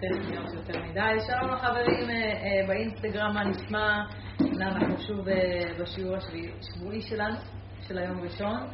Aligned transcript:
טכניות 0.00 0.54
יותר 0.54 0.82
מדי. 0.82 1.20
שלום 1.26 1.50
לחברים 1.50 2.08
באינסטגרם, 2.68 3.34
מה 3.34 3.44
נשמע? 3.44 4.04
אנחנו 4.56 5.00
שוב 5.00 5.26
בשיעור 5.80 6.16
השבועי 6.16 7.00
שלנו, 7.00 7.36
של 7.88 7.98
היום 7.98 8.20
ראשון. 8.20 8.68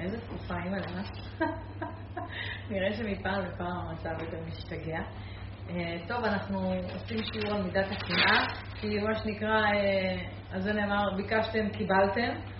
איזה 0.00 0.20
תקופה, 0.20 0.54
אימא 0.64 0.76
למה? 0.76 1.02
נראה 2.70 2.92
שמפעם 2.92 3.44
לפעם 3.44 3.66
המצב 3.66 4.22
יותר 4.22 4.40
משתגע. 4.46 5.00
טוב, 6.08 6.24
אנחנו 6.24 6.72
עושים 6.92 7.18
שיעור 7.32 7.56
על 7.56 7.62
מידת 7.62 7.86
הקנאה, 7.90 8.44
כי 8.80 8.98
מה 8.98 9.14
שנקרא, 9.14 9.60
על 10.52 10.60
זה 10.60 10.72
נאמר, 10.72 11.16
ביקשתם, 11.16 11.68
קיבלתם. 11.68 12.51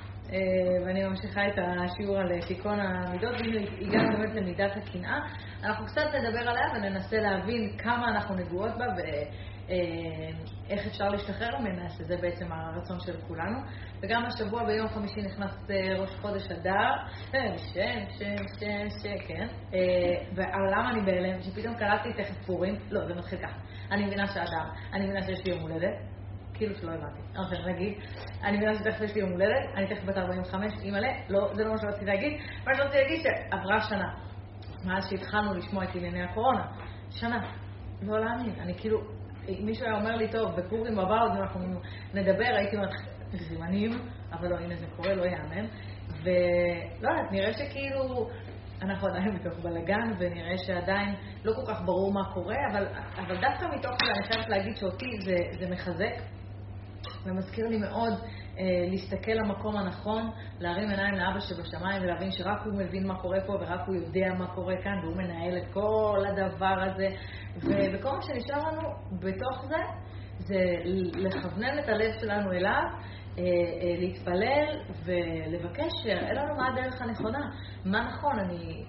ואני 0.86 1.04
ממשיכה 1.04 1.48
את 1.48 1.54
השיעור 1.58 2.18
על 2.18 2.40
תיקון 2.48 2.80
המידות, 2.80 3.32
והנה 3.32 3.60
הגענו 3.80 4.18
באמת 4.18 4.34
למידת 4.34 4.76
הקנאה. 4.76 5.18
אנחנו 5.64 5.86
קצת 5.86 6.06
נדבר 6.14 6.50
עליה 6.50 6.64
וננסה 6.74 7.16
להבין 7.16 7.76
כמה 7.78 8.08
אנחנו 8.08 8.34
נגועות 8.34 8.70
בה 8.78 8.84
ואיך 8.96 10.86
אפשר 10.86 11.08
להשתחרר 11.08 11.58
ממנה, 11.58 11.90
שזה 11.90 12.16
בעצם 12.16 12.52
הרצון 12.52 13.00
של 13.00 13.20
כולנו. 13.28 13.58
וגם 14.02 14.24
השבוע 14.24 14.64
ביום 14.64 14.88
חמישי 14.88 15.22
נכנס 15.22 15.70
ראש 15.98 16.10
חודש 16.20 16.50
אדר, 16.50 16.90
שם, 17.32 17.56
שם, 17.56 18.36
שם, 18.58 18.90
שם, 19.02 19.26
כן. 19.28 19.46
ולמה 20.34 20.90
אני 20.90 21.00
בהלם? 21.00 21.42
שפתאום 21.42 21.74
קלטתי 21.74 22.12
תכף 22.22 22.46
פורים, 22.46 22.74
לא, 22.90 23.06
זה 23.06 23.14
מתחיל 23.14 23.38
ככה. 23.38 23.58
אני 23.90 24.06
מבינה 24.06 24.26
שאדם, 24.26 24.68
אני 24.92 25.04
מבינה 25.04 25.22
שיש 25.22 25.46
לי 25.46 25.52
יום 25.52 25.60
הולדת. 25.60 26.11
כאילו 26.62 26.74
שלא 26.74 26.92
הבנתי. 26.92 27.20
אוקיי, 27.38 27.74
נגיד, 27.74 27.94
אני 28.42 28.56
מבינה 28.56 28.74
שתכף 28.74 29.00
יש 29.00 29.14
לי 29.14 29.20
יום 29.20 29.30
הולדת, 29.30 29.74
אני 29.76 29.86
תכף 29.86 30.04
בת 30.04 30.16
45, 30.18 30.72
אימא'לה, 30.82 31.08
לא, 31.28 31.54
זה 31.54 31.64
לא 31.64 31.72
מה 31.72 31.78
שרציתי 31.78 32.04
להגיד. 32.04 32.40
מה 32.66 32.74
שרציתי 32.74 32.98
להגיד 32.98 33.22
שעברה 33.22 33.80
שנה, 33.80 34.14
מאז 34.84 35.10
שהתחלנו 35.10 35.54
לשמוע 35.54 35.84
את 35.84 35.94
ענייני 35.94 36.22
הקורונה. 36.22 36.66
שנה. 37.10 37.40
לא 38.02 38.20
להאמין. 38.20 38.54
אני 38.60 38.74
כאילו, 38.78 39.00
מישהו 39.48 39.86
היה 39.86 39.94
אומר 39.94 40.16
לי, 40.16 40.28
טוב, 40.28 40.56
בפורים 40.56 40.98
הבא 40.98 41.22
עוד 41.22 41.32
אנחנו 41.36 41.60
נדבר, 42.14 42.54
הייתי 42.56 42.76
אומרת, 42.76 42.90
זמנים, 43.32 43.90
אבל 44.32 44.48
לא, 44.48 44.56
הנה 44.56 44.76
זה 44.76 44.86
קורה, 44.96 45.14
לא 45.14 45.24
יאמן. 45.24 45.66
ולא 46.22 47.10
יודעת, 47.10 47.32
נראה 47.32 47.52
שכאילו... 47.52 48.28
אנחנו 48.82 49.08
עדיין 49.08 49.38
בתוך 49.38 49.58
בלאגן, 49.58 50.12
ונראה 50.18 50.58
שעדיין 50.58 51.14
לא 51.44 51.52
כל 51.52 51.72
כך 51.72 51.82
ברור 51.84 52.12
מה 52.12 52.34
קורה, 52.34 52.56
אבל, 52.72 52.86
אבל 53.16 53.34
דווקא 53.40 53.66
מתוך 53.74 53.92
זה 54.04 54.12
אני 54.12 54.26
חייבת 54.26 54.48
להגיד 54.48 54.76
שאותי 54.76 55.20
זה, 55.20 55.36
זה 55.58 55.70
מחזק, 55.70 56.22
ומזכיר 57.24 57.68
לי 57.68 57.78
מאוד 57.78 58.12
אה, 58.58 58.64
להסתכל 58.90 59.32
למקום 59.32 59.76
הנכון, 59.76 60.30
להרים 60.60 60.88
עיניים 60.88 61.14
לאבא 61.14 61.40
שבשמיים 61.40 62.02
ולהבין 62.02 62.30
שרק 62.30 62.62
הוא 62.64 62.74
מבין 62.74 63.06
מה 63.06 63.18
קורה 63.18 63.38
פה 63.46 63.52
ורק 63.52 63.80
הוא 63.86 63.94
יודע 63.94 64.34
מה 64.38 64.46
קורה 64.46 64.74
כאן, 64.82 64.98
והוא 65.02 65.16
מנהל 65.16 65.58
את 65.58 65.72
כל 65.72 66.18
הדבר 66.28 66.82
הזה. 66.82 67.08
וכל 67.94 68.10
מה 68.16 68.22
שנשאר 68.22 68.68
לנו 68.68 68.88
בתוך 69.12 69.64
זה, 69.68 69.76
זה 70.38 70.56
לכוונן 71.14 71.78
את 71.78 71.88
הלב 71.88 72.12
שלנו 72.20 72.52
אליו. 72.52 72.82
להתפלל 73.98 74.80
ולבקש 75.04 75.92
שיראה 76.02 76.32
לנו 76.32 76.54
מה 76.56 76.68
הדרך 76.68 77.02
הנכונה, 77.02 77.50
מה 77.84 78.04
נכון. 78.04 78.38
אני 78.38 78.84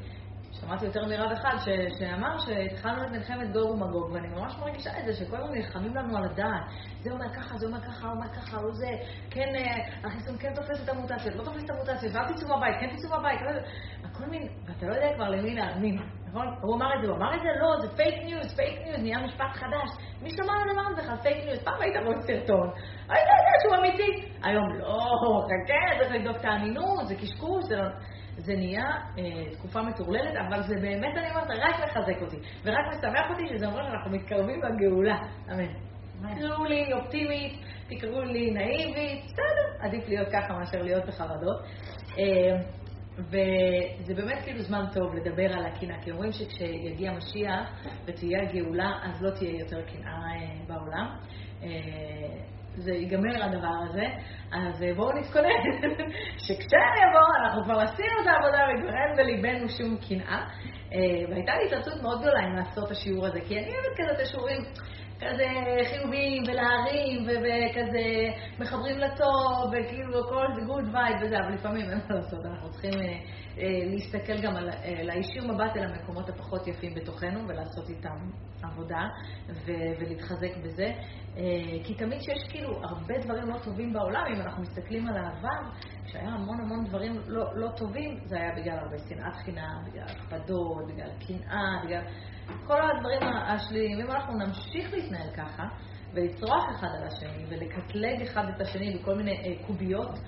שמעתי 0.65 0.85
יותר 0.85 1.05
מרב 1.05 1.31
אחד 1.31 1.57
ש... 1.59 1.69
שאמר 1.99 2.37
שהתחלנו 2.39 3.03
את 3.03 3.11
מלחמת 3.11 3.51
גוג 3.51 3.71
ומגוג, 3.71 4.11
ואני 4.11 4.27
ממש 4.27 4.55
מרגישה 4.59 4.99
את 4.99 5.05
זה, 5.05 5.13
שכל 5.13 5.37
הזמן 5.37 5.55
נלחמים 5.55 5.95
לנו 5.95 6.17
על 6.17 6.23
הדעת. 6.23 6.61
זה 7.01 7.11
אומר 7.11 7.29
ככה, 7.29 7.57
זה 7.57 7.65
אומר 7.65 7.81
ככה, 7.81 8.07
אומר 8.07 8.27
ככה, 8.27 8.57
הוא 8.57 8.73
זה, 8.73 8.89
כן, 9.29 9.49
החיסון 10.03 10.37
כן 10.39 10.53
תופס 10.55 10.83
את 10.83 10.89
המוטציות, 10.89 11.35
לא 11.35 11.43
תופס 11.43 11.63
את 11.63 11.69
המוטציות, 11.69 12.15
ואל 12.15 12.33
תצאו 12.33 12.47
מהבית, 12.47 12.75
כן 12.79 12.95
תצאו 12.95 13.09
מהבית, 13.09 13.39
הכל 14.03 14.25
מין, 14.25 14.47
ואתה 14.67 14.85
לא 14.85 14.93
יודע 14.93 15.15
כבר 15.15 15.29
למי 15.29 15.55
להאמין. 15.55 15.97
נכון? 16.27 16.47
הוא 16.61 16.75
אמר 16.75 16.95
את 16.95 17.01
זה, 17.01 17.07
הוא 17.07 17.17
אמר 17.17 17.35
את 17.35 17.41
זה, 17.41 17.49
לא, 17.61 17.81
זה 17.81 17.97
fake 17.97 18.15
news, 18.23 18.55
fake 18.55 18.81
news, 18.85 18.99
נהיה 18.99 19.17
משפט 19.17 19.53
חדש. 19.53 19.89
מי 20.21 20.29
שמע 20.29 20.53
על 20.53 20.69
הדבר 20.69 20.81
הזה 20.91 21.01
בכלל, 21.01 21.17
fake 21.17 21.45
news? 21.45 21.63
פעם 21.63 21.81
היית 21.81 21.95
רואה 22.05 22.21
סרטון, 22.21 22.69
היית 23.09 23.27
יודע 23.37 23.55
שהוא 23.61 23.75
אמיתי. 23.75 24.11
היום 24.43 24.73
לא, 24.79 25.43
חכה, 25.45 25.99
צריך 25.99 26.11
לבדוק 26.11 26.37
את 26.37 26.45
האמינות, 26.45 27.07
זה 27.07 27.15
קשקוש, 27.15 27.63
זה 27.65 27.75
לא... 27.75 27.87
זה 28.37 28.55
נהיה 28.55 28.85
אה, 29.17 29.53
תקופה 29.53 29.81
מטורללת, 29.81 30.35
אבל 30.47 30.61
זה 30.63 30.75
באמת, 30.81 31.17
אני 31.17 31.29
אומרת, 31.29 31.47
רק 31.49 31.75
מחזק 31.83 32.21
אותי, 32.21 32.37
ורק 32.63 32.85
משמח 32.89 33.29
אותי 33.29 33.43
שזה 33.47 33.65
אומר 33.65 33.83
שאנחנו 33.83 34.11
מתקרבים 34.11 34.61
לגאולה. 34.63 35.17
אמן. 35.51 35.73
תקראו 36.35 36.65
לי 36.65 36.93
אופטימית, 36.93 37.53
תקראו 37.87 38.21
לי 38.21 38.51
נאיבית, 38.51 39.23
בסדר, 39.25 39.85
עדיף 39.85 40.07
להיות 40.07 40.27
ככה 40.27 40.53
מאשר 40.53 40.81
להיות 40.81 41.05
בחרדות. 41.05 41.61
אה, 42.19 42.57
וזה 43.17 44.13
באמת 44.15 44.43
כאילו 44.43 44.59
זמן 44.59 44.85
טוב 44.93 45.15
לדבר 45.15 45.53
על 45.53 45.65
הקנאה, 45.65 46.01
כי 46.01 46.11
אומרים 46.11 46.31
שכשיגיע 46.31 47.11
משיח 47.11 47.83
ותהיה 48.05 48.41
הגאולה, 48.41 48.91
אז 49.03 49.21
לא 49.21 49.29
תהיה 49.29 49.59
יותר 49.59 49.81
קנאה 49.81 50.65
בעולם. 50.67 51.17
זה 52.75 52.91
ייגמר 52.91 53.43
הדבר 53.43 53.75
הזה, 53.89 54.05
אז 54.51 54.83
בואו 54.95 55.11
נתכונן, 55.11 55.49
שכשאני 56.45 56.99
אבוא, 57.09 57.45
אנחנו 57.45 57.63
כבר 57.63 57.79
עשינו 57.79 58.21
את 58.21 58.27
העבודה 58.27 58.59
וכבר 58.69 58.93
אין 58.93 59.17
בליבנו 59.17 59.69
שום 59.69 59.97
קנאה. 60.07 60.45
והייתה 61.29 61.51
לי 61.55 61.65
התלבטות 61.67 62.01
מאוד 62.01 62.21
גדולה 62.21 62.39
אם 62.47 62.55
לעשות 62.55 62.85
את 62.85 62.91
השיעור 62.91 63.25
הזה, 63.25 63.39
כי 63.47 63.59
אני 63.59 63.67
אוהבת 63.67 63.97
כזה 63.97 64.11
את 64.11 64.19
השיעורים 64.27 64.61
כזה 65.29 65.47
חיוביים 65.89 66.43
ולהרים 66.47 67.23
וכזה 67.23 68.03
מחברים 68.59 68.97
לטוב 68.97 69.71
וכאילו 69.71 70.19
הכל 70.19 70.45
זה 70.55 70.61
good 70.65 70.83
vibe 70.93 71.17
וזה, 71.21 71.35
אבל 71.39 71.53
לפעמים 71.53 71.89
אין 71.89 71.99
מה 72.09 72.15
לעשות, 72.15 72.45
אנחנו 72.45 72.69
צריכים 72.71 72.93
להסתכל 73.91 74.41
גם 74.41 74.55
על 74.55 74.69
להישיר 75.03 75.47
מבט 75.47 75.77
אל 75.77 75.83
המקומות 75.83 76.29
הפחות 76.29 76.67
יפים 76.67 76.95
בתוכנו 76.95 77.47
ולעשות 77.47 77.89
איתם 77.89 78.29
עבודה 78.63 79.01
ולהתחזק 79.99 80.57
בזה. 80.63 80.91
כי 81.83 81.93
תמיד 81.97 82.21
שיש 82.21 82.43
כאילו 82.49 82.81
הרבה 82.83 83.13
דברים 83.23 83.49
לא 83.49 83.57
טובים 83.63 83.93
בעולם, 83.93 84.23
אם 84.35 84.41
אנחנו 84.41 84.61
מסתכלים 84.61 85.07
על 85.07 85.17
העבר, 85.17 85.69
כשהיה 86.05 86.29
המון 86.29 86.61
המון 86.61 86.85
דברים 86.85 87.19
לא, 87.27 87.45
לא 87.55 87.69
טובים, 87.77 88.19
זה 88.25 88.37
היה 88.37 88.51
בגלל 88.57 88.77
הרבה 88.77 88.97
שנאת 88.97 89.35
חינם, 89.45 89.83
בגלל 89.87 90.03
הקפדות, 90.03 90.87
בגלל 90.87 91.09
קנאה, 91.27 91.81
בגלל 91.85 92.03
כל 92.67 92.79
הדברים 92.81 93.21
השליליים. 93.23 93.99
אם 93.99 94.11
אנחנו 94.11 94.33
נמשיך 94.37 94.93
להתנהל 94.93 95.29
ככה, 95.37 95.63
ולצרוח 96.13 96.63
אחד 96.75 96.87
על 96.97 97.07
השני, 97.07 97.45
ולקטלג 97.49 98.21
אחד 98.21 98.43
את 98.55 98.61
השני 98.61 98.97
בכל 98.97 99.15
מיני 99.15 99.57
קוביות 99.67 100.19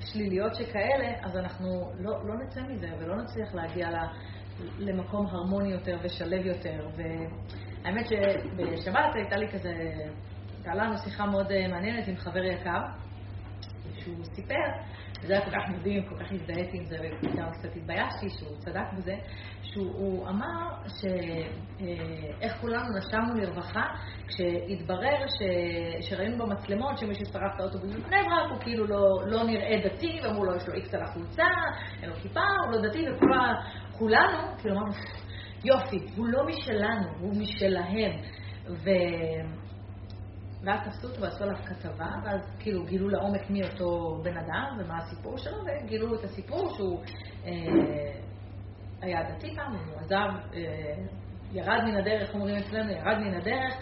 שליליות 0.00 0.54
שכאלה, 0.54 1.12
אז 1.22 1.36
אנחנו 1.36 1.92
לא, 1.98 2.26
לא 2.26 2.34
נצא 2.44 2.60
מזה 2.62 2.88
ולא 2.98 3.16
נצליח 3.16 3.54
להגיע 3.54 3.88
למקום 4.78 5.26
הרמוני 5.26 5.72
יותר 5.72 5.98
ושלב 6.02 6.46
יותר. 6.46 6.88
והאמת 6.96 8.06
שבשבת 8.06 9.14
הייתה 9.14 9.36
לי 9.36 9.48
כזה, 9.48 9.72
הייתה 10.54 10.74
לנו 10.74 10.98
שיחה 10.98 11.26
מאוד 11.26 11.46
מעניינת 11.68 12.08
עם 12.08 12.16
חבר 12.16 12.44
יקר, 12.44 12.80
שהוא 13.98 14.24
סיפר, 14.24 14.54
וזה 15.22 15.32
היה 15.32 15.44
כל 15.44 15.50
כך 15.50 15.68
מדהים, 15.68 16.02
כל 16.02 16.24
כך 16.24 16.32
הזדהיתי 16.32 16.78
עם 16.78 16.84
זה, 16.84 16.96
וגם 17.00 17.50
קצת 17.50 17.76
התביישתי 17.76 18.30
שהוא 18.30 18.56
צדק 18.58 18.92
בזה, 18.96 19.14
שהוא 19.62 20.28
אמר 20.28 20.70
שאיך 20.86 22.56
כולנו 22.60 22.98
נשמנו 22.98 23.34
לרווחה 23.34 23.86
כשהתברר 24.28 25.26
ש... 25.26 25.42
שראינו 26.08 26.46
במצלמות 26.46 26.98
שמישהו 26.98 27.26
שרף 27.26 27.52
את 27.54 27.60
האוטובוס 27.60 27.90
בבני 27.90 28.16
ברק, 28.22 28.50
הוא 28.50 28.60
כאילו 28.60 28.86
לא, 28.86 29.06
לא 29.26 29.44
נראה 29.44 29.76
דתי, 29.84 30.20
ואמרו 30.22 30.44
לו 30.44 30.56
יש 30.56 30.68
לו 30.68 30.74
איקס 30.74 30.94
על 30.94 31.02
החולצה, 31.02 31.48
אין 32.02 32.10
לו 32.10 32.16
כיפה, 32.16 32.40
הוא 32.64 32.72
לא 32.72 32.88
דתי, 32.88 33.04
וכולנו, 33.10 34.38
כאילו 34.58 34.74
אמרנו, 34.76 34.92
יופי, 35.64 35.98
הוא 36.16 36.26
לא 36.28 36.46
משלנו, 36.46 37.08
הוא 37.20 37.32
משלהם. 37.36 38.12
ו... 38.68 38.90
ואז 40.64 40.80
תפסו 40.88 41.08
אותו 41.08 41.20
ועשו 41.20 41.44
עליו 41.44 41.56
כתבה, 41.64 42.10
ואז 42.24 42.40
כאילו 42.58 42.84
גילו 42.84 43.08
לעומק 43.08 43.50
מי 43.50 43.62
אותו 43.62 44.20
בן 44.22 44.36
אדם 44.36 44.76
ומה 44.78 44.98
הסיפור 44.98 45.38
שלו, 45.38 45.56
וגילו 45.64 46.14
את 46.14 46.24
הסיפור 46.24 46.74
שהוא 46.76 47.00
אה, 47.44 47.52
היה 49.00 49.30
דתי 49.30 49.54
פעם, 49.56 49.74
הוא 49.74 50.00
עזב, 50.00 50.28
אה, 50.54 50.94
ירד 51.52 51.84
מן 51.84 51.96
הדרך, 51.96 52.34
אומרים 52.34 52.56
אצלנו, 52.56 52.90
ירד 52.90 53.18
מן 53.18 53.34
הדרך, 53.34 53.74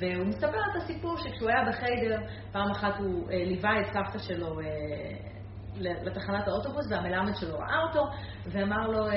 והוא 0.00 0.26
מספר 0.26 0.48
את 0.48 0.82
הסיפור 0.82 1.16
שכשהוא 1.16 1.50
היה 1.50 1.64
בחיידר, 1.68 2.20
פעם 2.52 2.70
אחת 2.70 2.98
הוא 2.98 3.30
אה, 3.30 3.44
ליווה 3.44 3.80
את 3.80 3.86
סבתא 3.86 4.18
שלו 4.18 4.60
אה, 4.60 4.66
לתחנת 5.80 6.48
האוטובוס, 6.48 6.86
והמלמד 6.90 7.32
שלו 7.36 7.58
ראה 7.58 7.82
אותו, 7.88 8.04
ואמר 8.46 8.86
לו, 8.86 9.08
אה, 9.08 9.14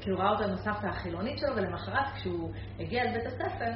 כאילו 0.00 0.18
ראה 0.18 0.30
אותו 0.30 0.44
עם 0.44 0.50
הסבתא 0.50 0.86
החילונית 0.86 1.38
שלו, 1.38 1.56
ולמחרת 1.56 2.06
כשהוא 2.14 2.50
הגיע 2.78 3.04
לבית 3.04 3.26
הספר, 3.26 3.70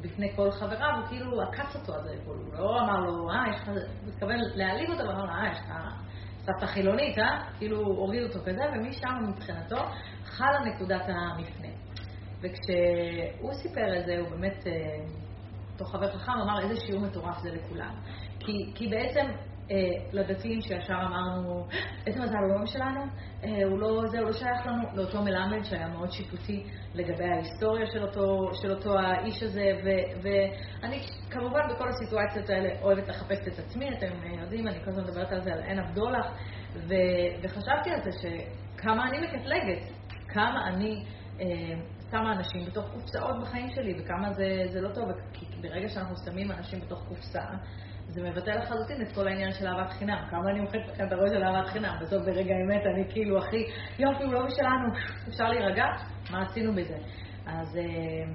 בפני 0.00 0.36
כל 0.36 0.50
חבריו, 0.50 0.96
הוא 0.96 1.06
כאילו 1.08 1.42
עקץ 1.42 1.76
אותו 1.76 1.94
על 1.94 2.02
זה, 2.02 2.14
הוא 2.26 2.34
לא 2.52 2.80
אמר 2.80 3.00
לו, 3.00 3.30
אה, 3.30 3.44
יש 3.50 3.60
לך, 3.60 3.68
הוא 3.68 3.76
התכוון 4.08 4.36
להעליב 4.54 4.90
אותו, 4.90 5.02
ואמר 5.02 5.24
לו, 5.24 5.30
אה, 5.30 5.52
יש 5.52 5.58
לך 5.58 5.72
סבתא 6.42 6.66
חילונית, 6.66 7.18
אה? 7.18 7.44
כאילו 7.58 7.78
הוריד 7.80 8.22
אותו 8.22 8.38
כזה, 8.44 8.62
ומשם 8.72 9.14
מבחינתו 9.28 9.76
חלה 10.24 10.60
נקודת 10.64 11.02
המפנה. 11.08 11.68
וכשהוא 12.40 13.52
סיפר 13.52 13.98
את 14.00 14.06
זה, 14.06 14.18
הוא 14.18 14.28
באמת, 14.30 14.64
אותו 15.72 15.84
חבר 15.84 16.18
חכם 16.18 16.32
אמר, 16.32 16.60
איזה 16.60 16.80
שיעור 16.86 17.02
מטורף 17.02 17.38
זה 17.38 17.50
לכולם. 17.50 17.94
כי, 18.38 18.72
כי 18.74 18.88
בעצם 18.88 19.26
אה, 19.26 19.49
לדתיים 20.12 20.60
שישר 20.60 20.94
אמרנו, 20.94 21.66
איזה 22.06 22.20
מזל, 22.20 22.36
הוא 22.36 22.60
לא 22.60 22.66
שלנו, 22.66 23.00
אה, 23.44 23.64
הוא 23.64 23.78
לא, 23.78 24.06
זה, 24.06 24.18
הוא 24.18 24.26
לא 24.26 24.32
שייך 24.32 24.66
לנו, 24.66 24.82
לאותו 24.94 25.22
מלמד 25.22 25.62
שהיה 25.64 25.88
מאוד 25.88 26.10
שיפוטי 26.10 26.64
לגבי 26.94 27.24
ההיסטוריה 27.24 27.86
של 27.86 28.02
אותו, 28.02 28.50
של 28.62 28.70
אותו 28.70 28.98
האיש 28.98 29.42
הזה, 29.42 29.72
ו, 29.84 29.88
ואני 30.22 31.00
כמובן 31.30 31.60
בכל 31.70 31.88
הסיטואציות 31.88 32.50
האלה 32.50 32.82
אוהבת 32.82 33.08
לחפש 33.08 33.38
את 33.48 33.58
עצמי, 33.58 33.88
אתם 33.98 34.06
יודעים, 34.40 34.68
אני 34.68 34.84
כל 34.84 34.90
הזמן 34.90 35.04
מדברת 35.04 35.32
על 35.32 35.40
זה, 35.40 35.52
על 35.52 35.62
אין 35.62 35.78
הבדולח, 35.78 36.26
ו, 36.74 36.94
וחשבתי 37.42 37.90
על 37.90 38.00
זה 38.02 38.10
שכמה 38.12 39.08
אני 39.08 39.18
מקטלגת, 39.18 39.92
כמה 40.28 40.68
אני... 40.68 41.04
אה, 41.40 41.80
שמה 42.10 42.32
אנשים 42.32 42.64
בתוך 42.66 42.84
קופסאות 42.92 43.40
בחיים 43.42 43.70
שלי, 43.70 43.94
וכמה 44.00 44.32
זה, 44.32 44.62
זה 44.72 44.80
לא 44.80 44.88
טוב, 44.94 45.04
כי 45.32 45.46
ברגע 45.60 45.88
שאנחנו 45.88 46.14
שמים 46.24 46.50
אנשים 46.50 46.80
בתוך 46.80 47.04
קופסה, 47.08 47.44
זה 48.12 48.22
מבטא 48.22 48.50
לחלוטין 48.50 49.02
את 49.02 49.12
כל 49.14 49.28
העניין 49.28 49.52
של 49.52 49.66
אהבת 49.66 49.90
חינם. 49.90 50.18
כמה 50.30 50.50
אני 50.50 50.60
מוחאת 50.60 50.80
לכם 50.88 51.06
את 51.06 51.12
הראש 51.12 51.30
של 51.30 51.44
אהבת 51.44 51.68
חינם, 51.68 51.96
בסוף 52.00 52.22
ברגע 52.22 52.54
האמת 52.54 52.82
אני 52.86 53.04
כאילו 53.12 53.38
הכי, 53.38 53.64
יופי, 53.98 54.24
הוא 54.24 54.32
לא 54.32 54.46
משלנו, 54.46 54.88
אפשר 55.28 55.44
להירגע? 55.44 55.84
מה 56.30 56.42
עשינו 56.42 56.72
בזה? 56.72 56.96
אז, 57.46 57.76
אה, 57.76 58.32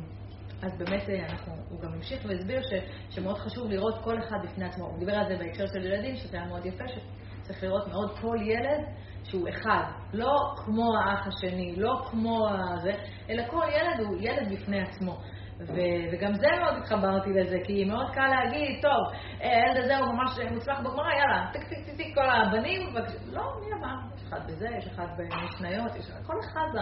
אז 0.61 0.77
באמת 0.77 1.09
אה, 1.09 1.25
אנחנו, 1.29 1.53
הוא 1.69 1.81
גם 1.81 1.93
המשיך 1.93 2.25
והסביר 2.25 2.61
ש, 2.61 2.73
שמאוד 3.09 3.37
חשוב 3.37 3.71
לראות 3.71 4.03
כל 4.03 4.19
אחד 4.19 4.37
בפני 4.43 4.65
עצמו. 4.65 4.85
הוא 4.85 4.99
דיבר 4.99 5.13
על 5.15 5.27
זה 5.27 5.43
בהקשר 5.43 5.67
של 5.67 5.85
ילדים, 5.85 6.15
שזה 6.15 6.37
היה 6.37 6.47
מאוד 6.47 6.65
יפה, 6.65 6.83
שצריך 6.87 7.63
לראות 7.63 7.87
מאוד 7.87 8.19
כל 8.19 8.37
ילד 8.41 8.85
שהוא 9.23 9.49
אחד, 9.49 9.83
לא 10.13 10.53
כמו 10.55 10.97
האח 10.97 11.27
השני, 11.27 11.75
לא 11.75 12.01
כמו 12.11 12.47
הזה, 12.49 12.91
אלא 13.29 13.43
כל 13.47 13.63
ילד 13.75 14.07
הוא 14.07 14.17
ילד 14.19 14.53
בפני 14.53 14.81
עצמו. 14.81 15.17
ו- 15.59 16.05
וגם 16.11 16.33
זה 16.33 16.47
מאוד 16.61 16.75
התחברתי 16.77 17.29
לזה, 17.29 17.57
כי 17.63 17.85
מאוד 17.85 18.09
קל 18.13 18.27
להגיד, 18.27 18.81
טוב, 18.81 19.19
הילד 19.39 19.83
הזה 19.83 19.97
הוא 19.97 20.07
ממש 20.13 20.39
מוצלח 20.51 20.79
בגמרא, 20.79 21.13
יאללה, 21.13 21.49
טיק 21.53 21.63
טיק 21.69 21.85
טיק 21.85 21.95
טיק 21.97 22.15
כל 22.15 22.29
הבנים, 22.29 22.81
ו... 22.95 22.97
לא, 23.33 23.41
מי 23.61 23.73
אמר? 23.79 23.95
יש 24.15 24.23
אחד 24.27 24.39
בזה, 24.47 24.67
יש 24.77 24.87
אחד 24.87 25.07
במשניות, 25.17 25.95
יש 25.95 26.11
כל 26.25 26.33
אחד 26.39 26.79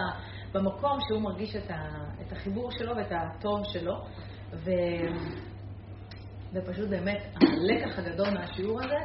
במקום 0.54 0.98
שהוא 1.08 1.22
מרגיש 1.22 1.56
את, 1.56 1.70
ה- 1.70 2.22
את 2.26 2.32
החיבור 2.32 2.70
שלו 2.70 2.96
ואת 2.96 3.12
הטוב 3.12 3.60
שלו. 3.64 3.94
ו... 4.52 4.70
ופשוט 6.54 6.88
באמת, 6.88 7.22
הלקח 7.42 7.98
הגדול 7.98 8.30
מהשיעור 8.30 8.80
הזה, 8.84 8.96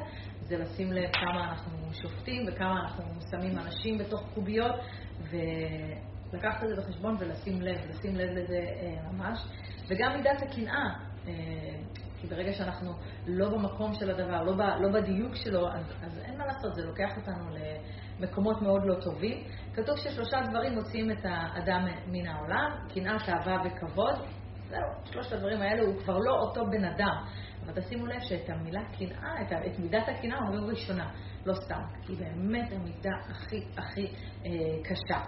זה 0.41 0.57
לשים 0.57 0.91
לב 0.91 1.09
כמה 1.13 1.49
אנחנו 1.49 1.93
שופטים 1.93 2.45
וכמה 2.47 2.81
אנחנו 2.81 3.03
שמים 3.31 3.57
אנשים 3.57 3.97
בתוך 3.97 4.21
קוביות, 4.33 4.75
ולקחת 6.33 6.63
את 6.63 6.69
זה 6.69 6.81
בחשבון 6.81 7.15
ולשים 7.19 7.61
לב, 7.61 7.77
לשים 7.89 8.15
לב 8.15 8.29
לזה 8.29 8.57
אה, 8.57 9.11
ממש. 9.11 9.39
וגם 9.87 10.17
מידת 10.17 10.41
הקנאה, 10.41 10.89
אה, 11.27 11.33
כי 12.21 12.27
ברגע 12.27 12.53
שאנחנו 12.53 12.91
לא 13.27 13.49
במקום 13.49 13.93
של 13.93 14.11
הדבר, 14.11 14.43
לא, 14.43 14.53
לא 14.79 15.01
בדיוק 15.01 15.35
שלו, 15.35 15.67
אז, 16.01 16.19
אין 16.25 16.37
מה 16.37 16.45
לעשות, 16.45 16.75
זה 16.75 16.85
לוקח 16.85 17.17
אותנו 17.17 17.49
למקומות 18.19 18.61
מאוד 18.61 18.81
לא 18.85 18.95
טובים. 19.01 19.43
כתוב 19.73 19.97
ששלושה 19.97 20.37
דברים 20.49 20.73
מוציאים 20.73 21.11
את 21.11 21.25
האדם 21.25 21.85
מן 22.07 22.27
העולם, 22.27 22.71
קנאה, 22.93 23.17
תאווה 23.25 23.57
וכבוד. 23.65 24.15
זהו, 24.69 24.81
שלושת 25.05 25.33
הדברים 25.33 25.61
האלה 25.61 25.81
הוא 25.81 25.99
כבר 25.99 26.17
לא 26.17 26.31
אותו 26.31 26.65
בן 26.71 26.83
אדם. 26.83 27.25
אבל 27.65 27.81
תשימו 27.81 28.05
לב 28.05 28.19
שאת 28.21 28.49
המילה 28.49 28.81
קנאה, 28.97 29.41
את, 29.41 29.51
את 29.51 29.79
מידת 29.79 30.03
הקנאה 30.07 30.37
אומרים 30.37 30.63
ראשונה, 30.63 31.11
לא 31.45 31.53
סתם, 31.53 31.81
כי 32.01 32.15
באמת 32.15 32.71
המידה 32.71 33.11
הכי 33.29 33.65
הכי 33.77 34.07
אה, 34.45 34.51
קשה. 34.83 35.21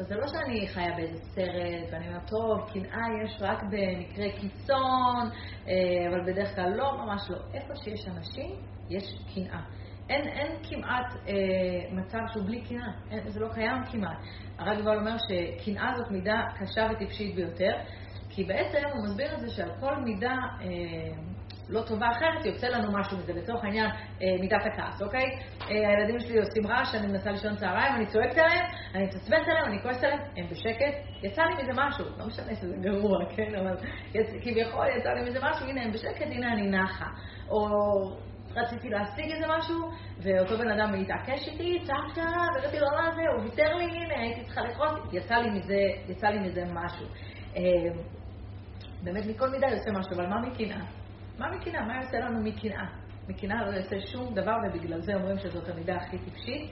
עכשיו, 0.00 0.16
זה 0.16 0.20
לא 0.20 0.26
שאני 0.28 0.68
חיה 0.68 0.96
באיזה 0.96 1.18
סרט, 1.24 1.92
ואני 1.92 2.08
אומרת, 2.08 2.30
טוב, 2.30 2.70
קנאה 2.72 3.06
יש 3.24 3.36
רק 3.40 3.62
במקרה 3.62 4.30
קיצון, 4.40 5.30
אה, 5.68 6.08
אבל 6.08 6.32
בדרך 6.32 6.54
כלל 6.54 6.70
לא, 6.76 6.98
ממש 6.98 7.22
לא. 7.30 7.36
איפה 7.54 7.76
שיש 7.76 8.08
אנשים, 8.08 8.50
יש 8.90 9.02
קנאה. 9.34 9.60
אין, 10.08 10.28
אין 10.28 10.56
כמעט 10.62 11.14
אה, 11.28 11.92
מצב 11.92 12.18
שהוא 12.32 12.44
בלי 12.46 12.60
קנאה, 12.60 12.88
זה 13.26 13.40
לא 13.40 13.48
קיים 13.54 13.84
כמעט. 13.92 14.18
הרב 14.58 14.78
יובל 14.78 14.98
אומר 14.98 15.16
שקנאה 15.18 15.92
זאת 15.96 16.10
מידה 16.10 16.42
קשה 16.60 16.86
וטיפשית 16.92 17.34
ביותר, 17.34 17.72
כי 18.30 18.44
בעצם 18.44 18.78
הוא 18.94 19.04
מסביר 19.04 19.34
את 19.34 19.40
זה 19.40 19.50
שעל 19.50 19.70
כל 19.80 19.96
מידה 19.96 20.36
אה, 20.60 20.66
לא 21.70 21.82
טובה 21.82 22.06
אחרת, 22.10 22.46
יוצא 22.46 22.66
לנו 22.66 22.92
משהו 22.98 23.18
מזה. 23.18 23.32
לצורך 23.32 23.64
העניין, 23.64 23.86
אה, 23.86 24.26
מידת 24.40 24.66
הכעס, 24.66 25.02
אוקיי? 25.02 25.24
אה, 25.60 25.88
הילדים 25.88 26.18
שלי 26.18 26.38
עושים 26.38 26.66
רעש, 26.66 26.94
אני 26.94 27.06
מנסה 27.06 27.30
לישון 27.30 27.56
צהריים, 27.56 27.94
אני 27.94 28.06
צועקת 28.06 28.38
עליהם, 28.38 28.66
אני 28.94 29.04
מתעצבנת 29.04 29.48
עליהם, 29.48 29.64
אני 29.66 29.82
כועסת 29.82 30.04
עליהם, 30.04 30.20
הם 30.36 30.46
בשקט. 30.50 30.94
יצא 31.22 31.42
לי 31.42 31.62
מזה 31.62 31.72
משהו, 31.74 32.04
לא 32.18 32.26
משנה 32.26 32.54
שזה 32.54 32.76
גרוע, 32.80 33.18
כן? 33.36 33.54
אבל 33.54 33.76
יצ... 34.14 34.26
כביכול 34.42 34.86
יצא 34.98 35.10
לי 35.10 35.30
מזה 35.30 35.38
משהו, 35.42 35.66
הנה 35.66 35.82
הם 35.82 35.92
בשקט, 35.92 36.26
הנה 36.26 36.52
אני 36.52 36.70
נחה. 36.70 37.06
או 37.50 37.58
רציתי 38.56 38.88
להשיג 38.88 39.32
איזה 39.32 39.46
משהו, 39.58 39.90
ואותו 40.22 40.58
בן 40.58 40.70
אדם 40.70 40.94
התעקש 40.94 41.48
איתי, 41.48 41.78
צעקת, 41.86 42.22
וראיתי 42.56 42.78
לו 42.78 42.86
מה 42.96 43.10
זה, 43.10 43.22
הוא 43.36 43.44
ויתר 43.44 43.74
לי, 43.74 43.84
הנה, 43.84 44.20
הייתי 44.20 44.44
צריכה 44.44 44.60
לכעוס, 44.60 44.92
יצא 45.12 45.34
לי 45.34 45.50
מזה, 45.50 45.80
יצא 46.08 46.26
לי 46.26 46.38
מזה 46.38 46.64
משהו. 46.72 47.06
אה, 47.56 47.62
באמת 49.02 49.26
מכל 49.26 49.50
מידה 49.50 49.66
יוצא 49.66 49.90
משהו, 49.90 50.12
אבל 50.14 50.26
מה 50.26 50.40
מקנאה? 50.40 50.99
מה 51.40 51.50
מקנאה? 51.50 51.86
מה 51.86 51.96
יוצא 52.02 52.16
לנו 52.16 52.40
מקנאה? 52.42 52.84
מקנאה 53.28 53.64
לא 53.66 53.76
יוצא 53.76 53.96
שום 54.00 54.34
דבר, 54.34 54.56
ובגלל 54.66 55.00
זה 55.00 55.14
אומרים 55.14 55.38
שזאת 55.38 55.68
המידה 55.68 55.96
הכי 55.96 56.18
טיפשית, 56.18 56.70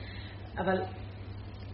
אבל 0.58 0.82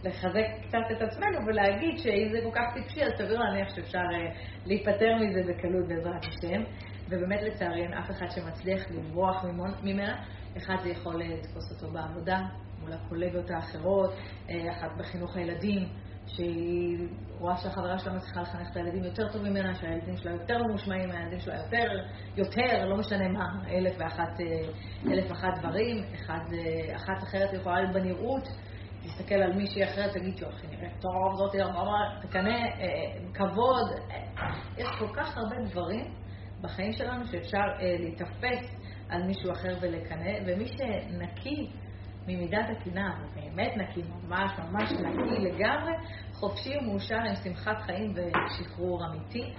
לחזק 0.03 0.45
קצת 0.67 0.77
את 0.91 1.01
עצמנו 1.01 1.45
ולהגיד 1.47 1.97
שאם 1.97 2.29
זה 2.31 2.37
כל 2.43 2.51
כך 2.55 2.73
טיפשי, 2.73 3.03
אז 3.03 3.11
סביר 3.17 3.39
להניח 3.39 3.75
שאפשר 3.75 3.99
uh, 3.99 4.37
להיפטר 4.65 5.15
מזה 5.15 5.53
בקלות 5.53 5.87
בעזרת 5.87 6.25
השם. 6.25 6.63
ובאמת 7.09 7.43
לצערי 7.43 7.81
אין 7.83 7.93
אף 7.93 8.11
אחד 8.11 8.25
שמצליח 8.29 8.91
לברוח 8.91 9.45
ממנה. 9.83 10.23
אחד 10.57 10.75
זה 10.83 10.89
יכול 10.89 11.21
אה, 11.21 11.27
לתפוס 11.27 11.71
אותו 11.71 11.93
בעבודה, 11.93 12.39
מול 12.81 12.93
הקולגות 12.93 13.51
האחרות, 13.51 14.13
אה, 14.49 14.71
אחת 14.71 14.91
בחינוך 14.97 15.35
הילדים, 15.35 15.87
שהיא 16.27 17.07
רואה 17.39 17.57
שהחברה 17.57 17.99
שלה 17.99 18.13
מצליחה 18.13 18.41
לחנך 18.41 18.71
את 18.71 18.77
הילדים 18.77 19.03
יותר 19.03 19.31
טוב 19.31 19.41
ממנה, 19.41 19.75
שהילדים 19.75 20.17
שלה 20.17 20.31
יותר 20.31 20.63
ממושמעים 20.63 21.09
מהילדים 21.09 21.39
שלה 21.39 21.55
יותר, 21.55 21.87
יותר, 22.37 22.85
לא 22.85 22.97
משנה 22.97 23.27
מה, 23.27 23.45
אלף 23.69 23.95
ואחת, 23.99 24.41
אה, 24.41 25.11
אלף 25.11 25.25
ואחת 25.29 25.59
דברים. 25.59 26.03
אחד, 26.13 26.39
אה, 26.53 26.95
אחת 26.95 27.23
אחרת 27.23 27.53
יכולה 27.53 27.81
להיות 27.81 27.93
בנראות, 27.93 28.47
תסתכל 29.03 29.35
על 29.35 29.53
מישהי 29.53 29.83
אחרת, 29.83 30.11
תגיד 30.13 30.37
שהיא 30.37 30.69
נראית 30.69 31.01
טוב, 31.01 31.35
זאת 31.35 31.55
ממש, 31.55 32.25
תקנא, 32.25 32.49
אה, 32.49 33.31
כבוד. 33.33 33.91
יש 34.77 34.87
כל 34.99 35.07
כך 35.15 35.37
הרבה 35.37 35.55
דברים 35.69 36.13
בחיים 36.61 36.93
שלנו 36.93 37.27
שאפשר 37.27 37.65
להיתפס 37.99 38.75
על 39.09 39.23
מישהו 39.23 39.51
אחר 39.51 39.77
ולקנא, 39.81 40.31
ומי 40.47 40.65
שנקי 40.67 41.69
ממידת 42.27 42.65
הקנאה, 42.69 43.11
באמת 43.35 43.77
נקי, 43.77 44.01
ממש 44.23 44.51
ממש 44.59 44.91
נקי 44.91 45.39
לגמרי, 45.39 45.91
חופשי 46.33 46.77
ומאושר 46.77 47.15
עם 47.15 47.35
שמחת 47.43 47.81
חיים 47.81 48.13
ושחרור 48.15 49.05
אמיתי. 49.05 49.53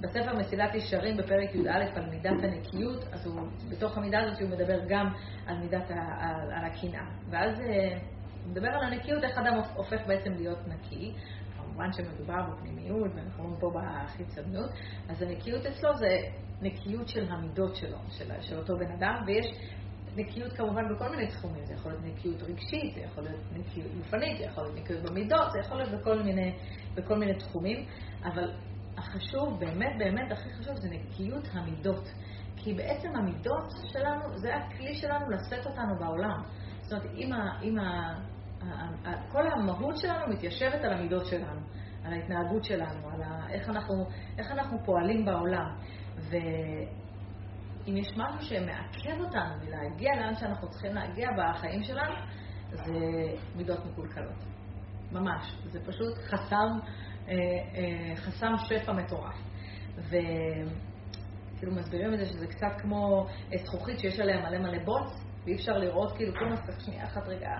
בספר 0.00 0.36
מסילת 0.38 0.74
ישרים 0.74 1.16
בפרק 1.16 1.54
י"א 1.54 1.84
על 1.94 2.10
מידת 2.10 2.42
הנקיות, 2.42 3.04
אז 3.12 3.26
הוא, 3.26 3.40
בתוך 3.70 3.98
המידה 3.98 4.20
הזאת 4.20 4.40
הוא 4.40 4.50
מדבר 4.50 4.78
גם 4.88 5.06
על 5.46 5.58
מידת, 5.58 5.90
ה, 5.90 5.94
על, 6.18 6.52
על 6.52 6.64
הקנאה. 6.64 7.04
ואז 7.30 7.60
אה, 7.60 7.98
הוא 8.44 8.50
מדבר 8.50 8.68
על 8.68 8.84
הנקיות, 8.84 9.24
איך 9.24 9.38
אדם 9.38 9.54
הופך 9.74 10.06
בעצם 10.06 10.32
להיות 10.32 10.68
נקי. 10.68 11.14
כמובן 11.56 11.92
שמדובר 11.92 12.42
בפנימיות, 12.50 13.10
ואנחנו 13.14 13.44
אומרים 13.44 13.60
פה 13.60 13.72
בחיצונות, 13.74 14.70
אז 15.08 15.22
הנקיות 15.22 15.66
אצלו 15.66 15.94
זה 15.94 16.18
נקיות 16.62 17.08
של 17.08 17.32
המידות 17.32 17.76
שלו, 17.76 17.98
של, 18.10 18.40
של 18.40 18.58
אותו 18.58 18.76
בן 18.78 18.90
אדם, 18.92 19.22
ויש 19.26 19.46
נקיות 20.16 20.52
כמובן 20.52 20.94
בכל 20.94 21.08
מיני 21.08 21.26
תחומים, 21.26 21.64
זה 21.64 21.74
יכול 21.74 21.92
להיות 21.92 22.04
נקיות 22.04 22.42
רגשית, 22.42 22.94
זה 22.94 23.00
יכול 23.00 23.24
להיות 23.24 23.40
נקיות 23.52 23.94
גופנית, 23.94 24.38
זה 24.38 24.44
יכול 24.44 24.64
להיות 24.64 24.76
נקיות 24.78 25.02
במידות, 25.02 25.52
זה 25.52 25.58
יכול 25.58 25.76
להיות 25.76 26.00
בכל 26.00 26.22
מיני, 26.22 26.54
בכל 26.94 27.18
מיני 27.18 27.34
תחומים, 27.34 27.86
אבל 28.24 28.52
החשוב, 28.96 29.60
באמת 29.60 29.98
באמת 29.98 30.32
הכי 30.32 30.50
חשוב, 30.50 30.76
זה 30.76 30.88
נקיות 30.90 31.48
המידות. 31.52 32.08
כי 32.56 32.74
בעצם 32.74 33.08
המידות 33.16 33.70
שלנו, 33.92 34.38
זה 34.38 34.56
הכלי 34.56 34.94
שלנו 34.94 35.30
לשאת 35.30 35.66
אותנו 35.66 35.98
בעולם. 35.98 36.42
זאת 36.82 36.92
אומרת, 36.92 37.16
אם, 37.16 37.32
ה, 37.32 37.60
אם 37.62 37.78
ה, 37.78 38.18
ה, 38.62 39.08
ה, 39.08 39.28
כל 39.32 39.52
המהות 39.52 39.96
שלנו 39.96 40.32
מתיישבת 40.32 40.84
על 40.84 40.92
המידות 40.92 41.26
שלנו, 41.26 41.60
על 42.04 42.12
ההתנהגות 42.12 42.64
שלנו, 42.64 43.10
על 43.14 43.22
ה, 43.22 43.46
איך, 43.50 43.68
אנחנו, 43.68 43.94
איך 44.38 44.50
אנחנו 44.50 44.78
פועלים 44.84 45.24
בעולם. 45.24 45.76
ו, 46.16 46.36
אם 47.88 47.96
יש 47.96 48.08
משהו 48.16 48.40
שמעכב 48.40 49.20
אותנו 49.20 49.54
מלהגיע 49.64 50.10
לאן 50.16 50.34
שאנחנו 50.34 50.68
צריכים 50.68 50.94
להגיע 50.94 51.28
בחיים 51.38 51.82
שלנו, 51.82 52.14
זה 52.70 52.94
מידות 53.56 53.86
מקולקלות. 53.86 54.44
ממש. 55.12 55.56
זה 55.64 55.80
פשוט 55.86 56.18
חסם, 56.18 56.78
אה, 57.28 57.34
אה, 57.74 58.16
חסם 58.16 58.52
שפע 58.56 58.92
מטורף. 58.92 59.36
וכאילו 59.96 61.72
מסבירים 61.72 62.14
את 62.14 62.18
זה 62.18 62.26
שזה 62.26 62.46
קצת 62.46 62.80
כמו 62.80 63.26
זכוכית 63.64 63.98
שיש 63.98 64.20
עליה 64.20 64.40
מלא 64.40 64.58
מלא 64.58 64.84
בוץ, 64.84 65.24
ואי 65.44 65.54
אפשר 65.54 65.72
לראות, 65.72 66.16
כאילו 66.16 66.32
כולם 66.34 66.56
צריך 66.56 66.80
שנייה 66.80 67.04
אחת 67.04 67.22
רגע 67.26 67.50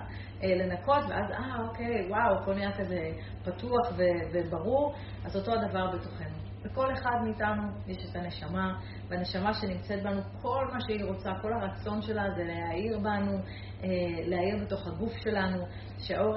אה, 0.43 0.55
לנקות, 0.55 1.02
ואז 1.09 1.31
אה, 1.31 1.69
אוקיי, 1.69 2.11
וואו, 2.11 2.43
הכל 2.43 2.55
נהיה 2.55 2.79
כזה 2.79 3.11
פתוח 3.45 3.93
ו- 3.97 4.29
וברור, 4.33 4.95
אז 5.25 5.37
אותו 5.37 5.52
הדבר 5.52 5.91
בתוכנו. 5.97 6.42
לכל 6.64 6.92
אחד 6.92 7.16
מאיתנו 7.25 7.62
יש 7.87 8.11
את 8.11 8.16
הנשמה, 8.16 8.78
והנשמה 9.09 9.54
שנמצאת 9.54 10.02
בנו, 10.02 10.21
כל 10.42 10.66
מה 10.73 10.81
שהיא 10.81 11.04
רוצה, 11.04 11.31
כל 11.42 11.52
הרצון 11.52 12.02
שלה 12.02 12.25
זה 12.37 12.45
להאיר 12.45 12.99
בנו, 12.99 13.33
אה, 13.83 13.88
להאיר 14.26 14.64
בתוך 14.64 14.87
הגוף 14.87 15.12
שלנו, 15.16 15.66
שהאור, 15.99 16.37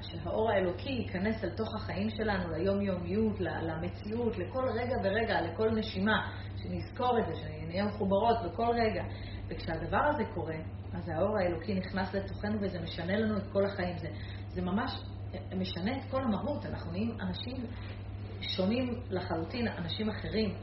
שהאור 0.00 0.50
האלוקי 0.50 0.90
ייכנס 0.90 1.44
אל 1.44 1.50
תוך 1.50 1.74
החיים 1.74 2.10
שלנו, 2.10 2.50
ליומיומיות, 2.50 3.40
למציאות, 3.40 4.38
לכל 4.38 4.68
רגע 4.74 4.96
ורגע, 5.04 5.40
לכל 5.40 5.70
נשימה, 5.70 6.30
שנזכור 6.62 7.18
את 7.18 7.26
זה, 7.26 7.32
שנהיה 7.34 7.84
מחוברות 7.84 8.36
בכל 8.44 8.68
רגע. 8.74 9.04
וכשהדבר 9.48 10.02
הזה 10.14 10.24
קורה, 10.34 10.56
אז 10.92 11.08
האור 11.08 11.38
האלוקי 11.38 11.74
נכנס 11.74 12.14
לתוכנו 12.14 12.60
וזה 12.60 12.80
משנה 12.80 13.16
לנו 13.16 13.36
את 13.38 13.46
כל 13.52 13.66
החיים. 13.66 13.98
זה, 13.98 14.08
זה 14.48 14.62
ממש 14.62 14.90
משנה 15.56 15.96
את 15.96 16.10
כל 16.10 16.22
המהות. 16.22 16.66
אנחנו 16.66 16.92
נהיים 16.92 17.16
אנשים 17.20 17.56
שונים 18.40 18.94
לחלוטין, 19.10 19.68
אנשים 19.68 20.10
אחרים. 20.10 20.54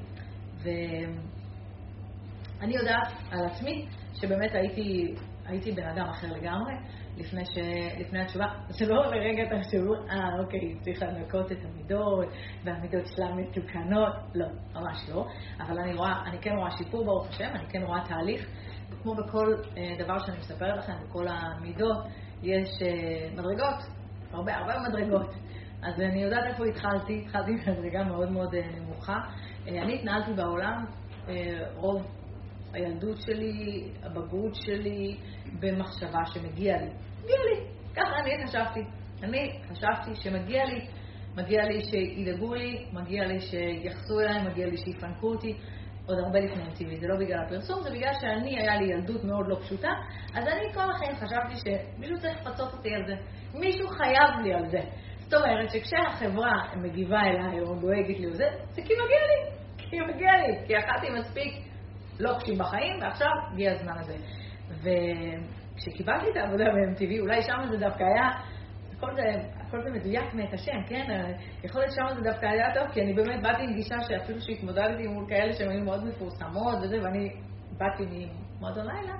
ואני 0.64 2.76
יודעת 2.76 3.12
על 3.32 3.46
עצמי 3.46 3.86
שבאמת 4.14 4.52
הייתי, 4.54 5.16
הייתי 5.46 5.72
בן 5.72 5.88
אדם 5.88 6.06
אחר 6.06 6.28
לגמרי 6.28 6.74
לפני, 7.18 7.46
ש... 7.46 7.58
לפני 8.00 8.22
התשובה. 8.22 8.46
זה 8.70 8.86
לא 8.86 9.06
לרגע 9.06 9.44
תחשבו, 9.46 9.94
אה, 9.94 10.44
אוקיי, 10.44 10.76
צריך 10.82 11.04
לנקות 11.04 11.52
את 11.52 11.58
המידות, 11.66 12.28
והמידות 12.64 13.08
שלה 13.08 13.36
מתוקנות. 13.36 14.14
לא, 14.36 14.48
ממש 14.74 15.10
לא. 15.10 15.28
אבל 15.60 15.80
אני 15.80 15.94
רואה, 15.94 16.22
אני 16.26 16.38
כן 16.42 16.52
רואה 16.58 16.78
שיפור 16.78 17.06
ברוך 17.06 17.30
השם, 17.30 17.50
אני 17.56 17.66
כן 17.70 17.84
רואה 17.84 18.08
תהליך. 18.08 18.48
כמו 19.04 19.16
בכל 19.16 19.54
אה, 19.78 20.04
דבר 20.04 20.20
שאני 20.20 20.38
מספרת 20.38 20.78
לכם, 20.78 20.94
בכל 21.10 21.28
המידות, 21.28 21.98
יש 22.44 22.70
אה, 22.82 23.30
מדרגות, 23.34 23.84
הרבה, 24.32 24.56
הרבה 24.56 24.74
מדרגות. 24.90 25.34
אז 25.84 26.02
אני 26.02 26.24
יודעת 26.24 26.44
איפה 26.46 26.66
התחלתי, 26.66 27.22
התחלתי 27.26 27.52
במדרגה 27.52 28.04
מאוד 28.04 28.32
מאוד 28.32 28.56
אה, 28.56 28.62
נמוכה. 28.80 29.18
אני 29.68 29.96
התנהלתי 30.00 30.34
בעולם 30.34 30.86
רוב 31.76 32.04
הילדות 32.74 33.18
שלי, 33.22 33.90
הבגרות 34.04 34.56
שלי, 34.56 35.18
במחשבה 35.60 36.26
שמגיע 36.26 36.78
לי. 36.78 36.90
מגיע 37.24 37.36
לי, 37.50 37.66
ככה 37.96 38.20
אני 38.20 38.48
חשבתי. 38.48 38.80
אני 39.24 39.60
חשבתי 39.70 40.16
שמגיע 40.16 40.66
לי, 40.66 40.88
מגיע 41.38 41.64
לי 41.64 41.82
שידאגו 41.82 42.54
לי, 42.54 42.86
מגיע 42.94 43.26
לי 43.26 43.40
שיחסו 43.40 44.20
אליי, 44.20 44.44
מגיע 44.44 44.68
לי 44.68 44.78
שיפנקו 44.78 45.28
אותי. 45.28 45.58
עוד 46.06 46.18
הרבה 46.26 46.40
לפני 46.40 46.64
MTV, 46.64 47.00
זה 47.00 47.08
לא 47.08 47.16
בגלל 47.20 47.40
הפרסום, 47.46 47.84
זה 47.84 47.90
בגלל 47.90 48.14
שאני, 48.22 48.60
היה 48.60 48.76
לי 48.76 48.94
ילדות 48.94 49.24
מאוד 49.24 49.48
לא 49.48 49.56
פשוטה, 49.56 49.90
אז 50.34 50.48
אני 50.48 50.74
כל 50.74 50.92
החיים 50.92 51.16
חשבתי 51.16 51.56
שמישהו 51.56 52.18
צריך 52.20 52.42
לפצות 52.42 52.74
אותי 52.74 52.90
על 52.96 53.06
זה. 53.08 53.14
מישהו 53.54 53.88
חייב 53.88 54.40
לי 54.44 54.54
על 54.54 54.70
זה. 54.70 54.80
זאת 55.24 55.34
אומרת 55.34 55.70
שכשהחברה 55.70 56.54
מגיבה 56.76 57.22
אליי 57.22 57.60
או 57.60 57.76
דואגת 57.76 58.20
לי 58.20 58.28
וזה, 58.28 58.46
זה 58.70 58.82
כי 58.82 58.94
מגיע 58.94 59.22
לי, 59.28 59.52
כי 59.78 60.00
מגיע 60.00 60.32
לי, 60.38 60.68
כי 60.68 60.78
אכלתי 60.78 61.10
מספיק 61.20 61.54
לא 62.20 62.34
קשים 62.40 62.58
בחיים, 62.58 63.00
ועכשיו 63.02 63.32
הגיע 63.54 63.72
הזמן 63.72 63.98
הזה. 63.98 64.16
וכשקיבלתי 64.68 66.26
את 66.32 66.38
העבודה 66.38 66.66
ב-MTV, 66.66 67.20
אולי 67.22 67.42
שם 67.42 67.58
זה 67.72 67.78
דווקא 67.78 68.04
היה 68.04 68.30
הכל 69.04 69.16
זה, 69.16 69.24
הכל 69.68 69.84
זה 69.84 69.90
מדויק 69.90 70.34
מאת 70.34 70.54
השם, 70.54 70.84
כן? 70.88 71.36
יכול 71.64 71.82
להיות 71.82 71.94
שם 71.96 72.16
זה 72.16 72.22
דווקא 72.22 72.46
היה 72.46 72.74
טוב, 72.74 72.94
כי 72.94 73.02
אני 73.02 73.14
באמת 73.14 73.42
באתי 73.42 73.64
עם 73.64 73.74
גישה 73.74 73.96
שאפילו 74.02 74.42
שהתמודדתי 74.42 75.08
מול 75.08 75.26
כאלה 75.30 75.54
שהן 75.54 75.70
היו 75.70 75.84
מאוד 75.84 76.06
מפורסמות 76.06 76.76
וזה, 76.84 76.98
ואני 77.04 77.30
באתי 77.78 78.04
ממועדון 78.04 78.86
לילה, 78.86 79.14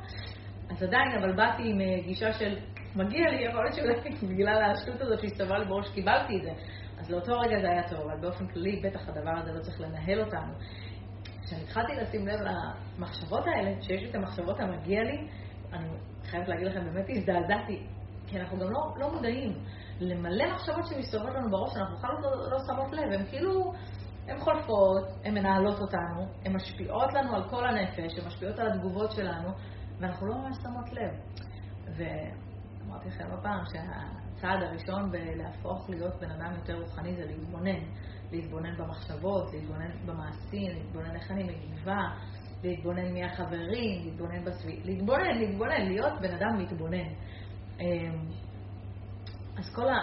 אז 0.70 0.84
עדיין, 0.84 1.12
אבל 1.20 1.36
באתי 1.36 1.64
עם 1.66 1.82
אה, 1.82 2.02
גישה 2.06 2.34
של 2.34 2.58
מגיע 2.96 3.30
לי, 3.30 3.46
יכול 3.46 3.64
להיות 3.64 3.76
שאולי 3.76 3.96
בגלל 4.34 4.72
השטות 4.72 5.02
הזאת 5.02 5.20
שהסתובבה 5.20 5.58
לי 5.58 5.66
בראש 5.66 5.90
קיבלתי 5.90 6.38
את 6.38 6.44
זה. 6.44 6.52
אז 7.00 7.12
לאותו 7.12 7.40
רגע 7.40 7.62
זה 7.62 7.70
היה 7.70 7.90
טוב, 7.90 8.00
אבל 8.00 8.22
באופן 8.22 8.48
כללי, 8.48 8.82
בטח 8.84 9.10
הדבר 9.10 9.32
הזה 9.38 9.52
לא 9.52 9.60
צריך 9.60 9.82
לנהל 9.82 10.22
אותנו. 10.22 10.54
כשאני 11.44 11.64
התחלתי 11.64 11.94
לשים 11.96 12.28
לב 12.28 12.40
למחשבות 12.42 13.44
האלה, 13.48 13.82
שיש 13.82 14.02
לי 14.02 14.10
את 14.10 14.16
המחשבות 14.16 14.60
המגיע 14.60 15.04
לי, 15.04 15.28
אני 15.74 15.90
חייבת 16.24 16.48
להגיד 16.48 16.68
לכם, 16.68 16.94
באמת 16.94 17.06
הזדעזעתי. 17.10 17.88
כי 18.28 18.40
אנחנו 18.40 18.58
גם 18.58 18.72
לא, 18.72 18.94
לא 18.98 19.12
מודעים 19.12 19.54
למלא 20.00 20.54
מחשבות 20.54 20.86
שמסתובבות 20.88 21.36
לנו 21.36 21.50
בראש, 21.52 21.78
אנחנו 21.78 21.98
בכלל 21.98 22.12
לא, 22.22 22.52
לא 22.52 22.58
שמות 22.68 22.92
לב, 22.92 23.12
הן 23.20 23.26
כאילו, 23.26 23.74
הן 24.28 24.40
חולפות, 24.40 25.04
הן 25.24 25.34
מנהלות 25.34 25.80
אותנו, 25.82 26.28
הן 26.46 26.56
משפיעות 26.56 27.14
לנו 27.14 27.36
על 27.36 27.50
כל 27.50 27.68
הנפש, 27.68 28.20
הן 28.20 28.28
משפיעות 28.28 28.60
על 28.60 28.72
התגובות 28.72 29.12
שלנו, 29.12 29.50
ואנחנו 30.00 30.28
לא 30.28 30.36
ממש 30.36 30.58
שמות 30.64 30.92
לב. 30.92 31.12
ואמרתי 33.04 33.24
לכם 33.24 33.34
הפעם 33.34 33.64
שהצעד 33.66 34.64
הראשון 34.64 35.12
בלהפוך 35.12 35.90
להיות 35.90 36.14
בן 36.20 36.32
אדם 36.32 36.54
יותר 36.56 36.82
רוחני 36.82 37.16
זה 37.16 37.26
להתבונן. 37.26 37.80
להתבונן 38.32 38.78
במחשבות, 38.78 39.54
להתבונן 39.54 39.92
במעשים, 40.06 40.72
להתבונן 40.72 41.16
איך 41.16 41.32
אני 41.32 41.44
מגיבה, 41.44 42.02
להתבונן 42.64 43.14
מי 43.14 43.24
החברים, 43.26 44.06
להתבונן 44.06 44.46
בסביב... 44.46 44.86
להתבונן, 44.86 45.38
להתבונן, 45.38 45.82
להיות 45.82 46.14
בן 46.22 46.34
אדם 46.34 46.58
מתבונן. 46.58 47.08
אמ, 47.80 48.26
אז 49.58 49.76
כל 49.76 49.90
ה... 49.90 50.00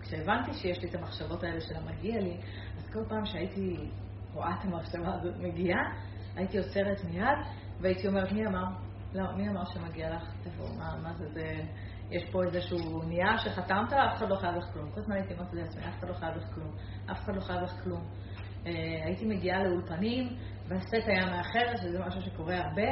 כשהבנתי 0.00 0.52
שיש 0.54 0.78
לי 0.82 0.88
את 0.88 0.94
המחשבות 0.94 1.44
האלה 1.44 1.60
של 1.60 1.76
המגיע 1.76 2.20
לי, 2.20 2.36
אז 2.76 2.90
כל 2.92 3.04
פעם 3.08 3.24
שהייתי 3.24 3.76
רואה 4.34 4.54
את 4.60 4.64
המחשבה 4.64 5.14
הזאת 5.14 5.34
מגיעה, 5.38 5.80
הייתי 6.36 6.58
עוצרת 6.58 7.04
מיד, 7.04 7.38
והייתי 7.80 8.08
אומרת, 8.08 8.32
מי 8.32 8.46
אמר? 8.46 8.66
לא, 9.16 9.36
מי 9.36 9.48
אמר 9.48 9.64
שמגיע 9.64 10.16
לך? 10.16 10.22
תבוא, 10.42 10.68
מה, 10.78 10.96
מה 11.02 11.14
זה, 11.14 11.28
זה... 11.32 11.60
יש 12.10 12.30
פה 12.32 12.44
איזשהו 12.44 13.02
נייר 13.02 13.36
שחתמת, 13.36 13.92
אף 13.92 14.16
אחד 14.16 14.28
לא 14.28 14.36
חייב 14.36 14.54
לך 14.54 14.64
כלום. 14.72 14.90
כל 14.90 15.00
הזמן 15.00 15.14
הייתי 15.14 15.34
אומרת 15.34 15.52
לעצמי, 15.52 15.88
אף 15.88 15.98
אחד 15.98 16.08
לא 16.08 16.14
חייב 16.14 16.36
לך 16.36 16.54
כלום. 16.54 16.74
אף 17.10 17.24
אחד 17.24 17.34
לא 17.34 17.40
חייב 17.40 17.62
לך 17.62 17.82
כלום. 17.84 18.04
אה, 18.66 18.72
הייתי 19.04 19.24
מגיעה 19.24 19.64
לאולפנים, 19.64 20.36
והסט 20.68 20.94
היה 21.06 21.26
מאחר, 21.26 21.76
שזה 21.76 21.98
משהו 22.06 22.20
שקורה 22.20 22.56
הרבה, 22.56 22.82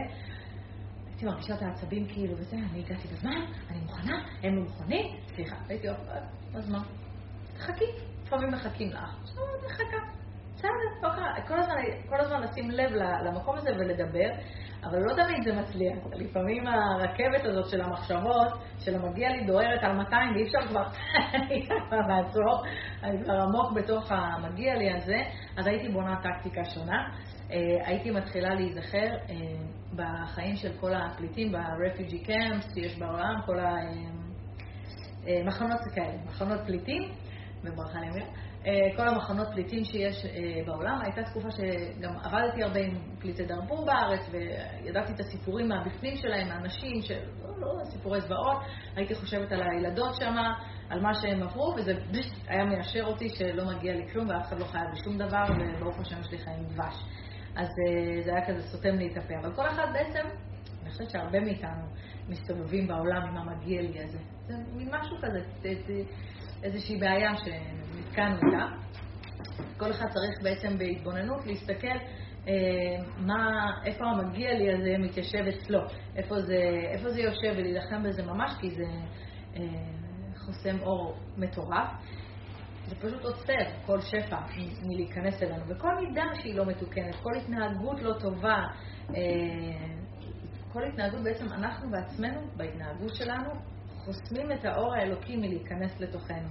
הייתי 1.06 1.26
מרגישה 1.26 1.54
את 1.54 1.62
העצבים 1.62 2.08
כאילו, 2.08 2.38
וזה, 2.38 2.56
אני 2.56 2.84
הגעתי 2.84 3.08
בזמן, 3.08 3.44
אני 3.70 3.80
מוכנה, 3.80 4.16
הם 4.42 4.56
לא 4.56 4.62
מוכנים, 4.62 5.16
סליחה, 5.26 5.56
הייתי 5.68 5.88
אומרת, 5.88 6.22
אז 6.54 6.70
מה? 6.70 6.82
חכי, 7.58 7.84
לפעמים 8.22 8.48
מחכים 8.52 8.88
לך. 8.88 9.16
עכשיו 9.22 9.42
אני 9.44 9.66
מחכה. 9.66 10.23
בסדר. 10.64 11.48
כל 11.48 11.58
הזמן, 11.58 11.74
כל 12.08 12.20
הזמן 12.20 12.42
לשים 12.42 12.70
לב 12.70 12.90
למקום 13.24 13.56
הזה 13.56 13.70
ולדבר, 13.70 14.28
אבל 14.84 14.98
לא 14.98 15.14
תמיד 15.14 15.44
זה 15.44 15.52
מצליח. 15.60 15.98
לפעמים 16.12 16.66
הרכבת 16.66 17.44
הזאת 17.44 17.70
של 17.70 17.80
המחשבות, 17.80 18.52
של 18.78 18.94
המגיע 18.94 19.28
לי 19.28 19.44
דוהרת 19.46 19.82
על 19.82 19.92
200 19.92 20.34
ואי 20.34 20.42
אפשר 20.42 20.66
כבר, 20.68 20.84
לעצור, 22.08 22.62
אני 23.02 23.24
כבר 23.24 23.34
עמוק 23.34 23.72
בתוך 23.72 24.12
המגיע 24.12 24.74
לי 24.74 24.92
הזה, 24.92 25.22
אז 25.56 25.66
הייתי 25.66 25.88
בונה 25.88 26.16
טקטיקה 26.22 26.64
שונה. 26.64 27.08
אה, 27.50 27.86
הייתי 27.86 28.10
מתחילה 28.10 28.54
להיזכר 28.54 29.16
אה, 29.30 29.36
בחיים 29.96 30.56
של 30.56 30.72
כל 30.80 30.94
הפליטים 30.94 31.52
ב-refugee 31.52 32.28
camps 32.28 32.74
שיש 32.74 32.98
בעולם, 32.98 33.34
כל 33.46 33.58
המחנות 33.58 35.80
אה, 35.80 35.94
כאלה, 35.94 36.16
מחנות 36.26 36.60
פליטים, 36.66 37.02
וברכה 37.64 37.98
אמיר, 37.98 38.24
כל 38.96 39.08
המחנות 39.08 39.48
פליטים 39.52 39.84
שיש 39.84 40.26
בעולם. 40.66 41.00
הייתה 41.02 41.22
תקופה 41.22 41.48
שגם 41.50 42.16
עבדתי 42.22 42.62
הרבה 42.62 42.80
עם 42.80 42.98
פליטי 43.18 43.44
דרבו 43.44 43.84
בארץ, 43.84 44.20
וידעתי 44.30 45.12
את 45.12 45.20
הסיפורים 45.20 45.68
מהבפנים 45.68 46.16
שלהם, 46.16 46.48
מהאנשים, 46.48 47.02
של 47.02 47.18
לא, 47.42 47.48
לא, 47.60 47.84
סיפורי 47.84 48.20
זוועות. 48.20 48.56
הייתי 48.96 49.14
חושבת 49.14 49.52
על 49.52 49.62
הילדות 49.62 50.14
שם, 50.14 50.34
על 50.90 51.00
מה 51.00 51.14
שהם 51.14 51.42
עברו, 51.42 51.74
וזה 51.76 51.92
היה 52.46 52.64
מיישר 52.64 53.04
אותי 53.04 53.28
שלא 53.28 53.64
מגיע 53.64 53.92
לי 53.94 54.08
כלום, 54.12 54.28
ואף 54.28 54.48
אחד 54.48 54.58
לא 54.58 54.64
חייב 54.64 54.84
לי 54.90 54.96
שום 55.04 55.18
דבר, 55.18 55.44
וברוך 55.48 56.00
השם 56.00 56.20
יש 56.20 56.30
לי 56.30 56.38
חיים 56.38 56.64
דבש. 56.64 56.94
אז 57.56 57.68
אה, 57.68 58.22
זה 58.24 58.30
היה 58.30 58.46
כזה 58.46 58.62
סותם 58.62 58.94
לי 58.94 59.12
את 59.12 59.16
הפה. 59.16 59.34
אבל 59.40 59.54
כל 59.54 59.66
אחד 59.66 59.86
בעצם, 59.92 60.28
אני 60.82 60.90
חושבת 60.90 61.10
שהרבה 61.10 61.40
מאיתנו 61.40 61.86
מסתובבים 62.28 62.86
בעולם 62.86 63.22
עם 63.22 63.36
המגיע 63.36 63.82
לי 63.82 64.04
הזה. 64.04 64.18
זה 64.46 64.54
מין 64.72 64.88
משהו 64.94 65.16
כזה, 65.16 65.40
איזושהי 66.64 66.96
בעיה 66.96 67.30
שנתקענו 67.36 68.36
איתה. 68.36 68.66
כל 69.76 69.90
אחד 69.90 70.06
צריך 70.08 70.42
בעצם 70.42 70.78
בהתבוננות 70.78 71.46
להסתכל 71.46 71.96
אה, 72.48 72.52
מה, 73.18 73.70
איפה 73.84 74.04
המגיע 74.04 74.54
לי 74.54 74.74
הזה 74.74 74.94
מתיישב 74.98 75.44
אצלו, 75.48 75.80
איפה 76.16 76.40
זה, 76.40 76.58
איפה 76.90 77.10
זה 77.10 77.20
יושב 77.20 77.52
ולהילחם 77.56 78.02
בזה 78.02 78.22
ממש, 78.22 78.52
כי 78.60 78.70
זה 78.70 78.84
אה, 79.56 79.62
חוסם 80.36 80.82
אור 80.82 81.16
מטורף. 81.36 81.88
זה 82.86 82.96
פשוט 82.96 83.24
עוצר 83.24 83.64
כל 83.86 84.00
שפע 84.00 84.36
מלהיכנס 84.82 85.42
אלינו. 85.42 85.64
וכל 85.68 85.96
מידה 86.00 86.24
שהיא 86.34 86.54
לא 86.54 86.66
מתוקנת, 86.66 87.14
כל 87.22 87.34
התנהגות 87.36 88.02
לא 88.02 88.12
טובה, 88.20 88.62
אה, 89.10 89.14
כל 90.72 90.84
התנהגות 90.84 91.22
בעצם 91.22 91.46
אנחנו 91.52 91.90
בעצמנו, 91.90 92.40
בהתנהגות 92.56 93.14
שלנו, 93.14 93.50
חוסמים 94.04 94.52
את 94.52 94.64
האור 94.64 94.94
האלוקי 94.94 95.36
מלהיכנס 95.36 96.00
לתוכנו. 96.00 96.48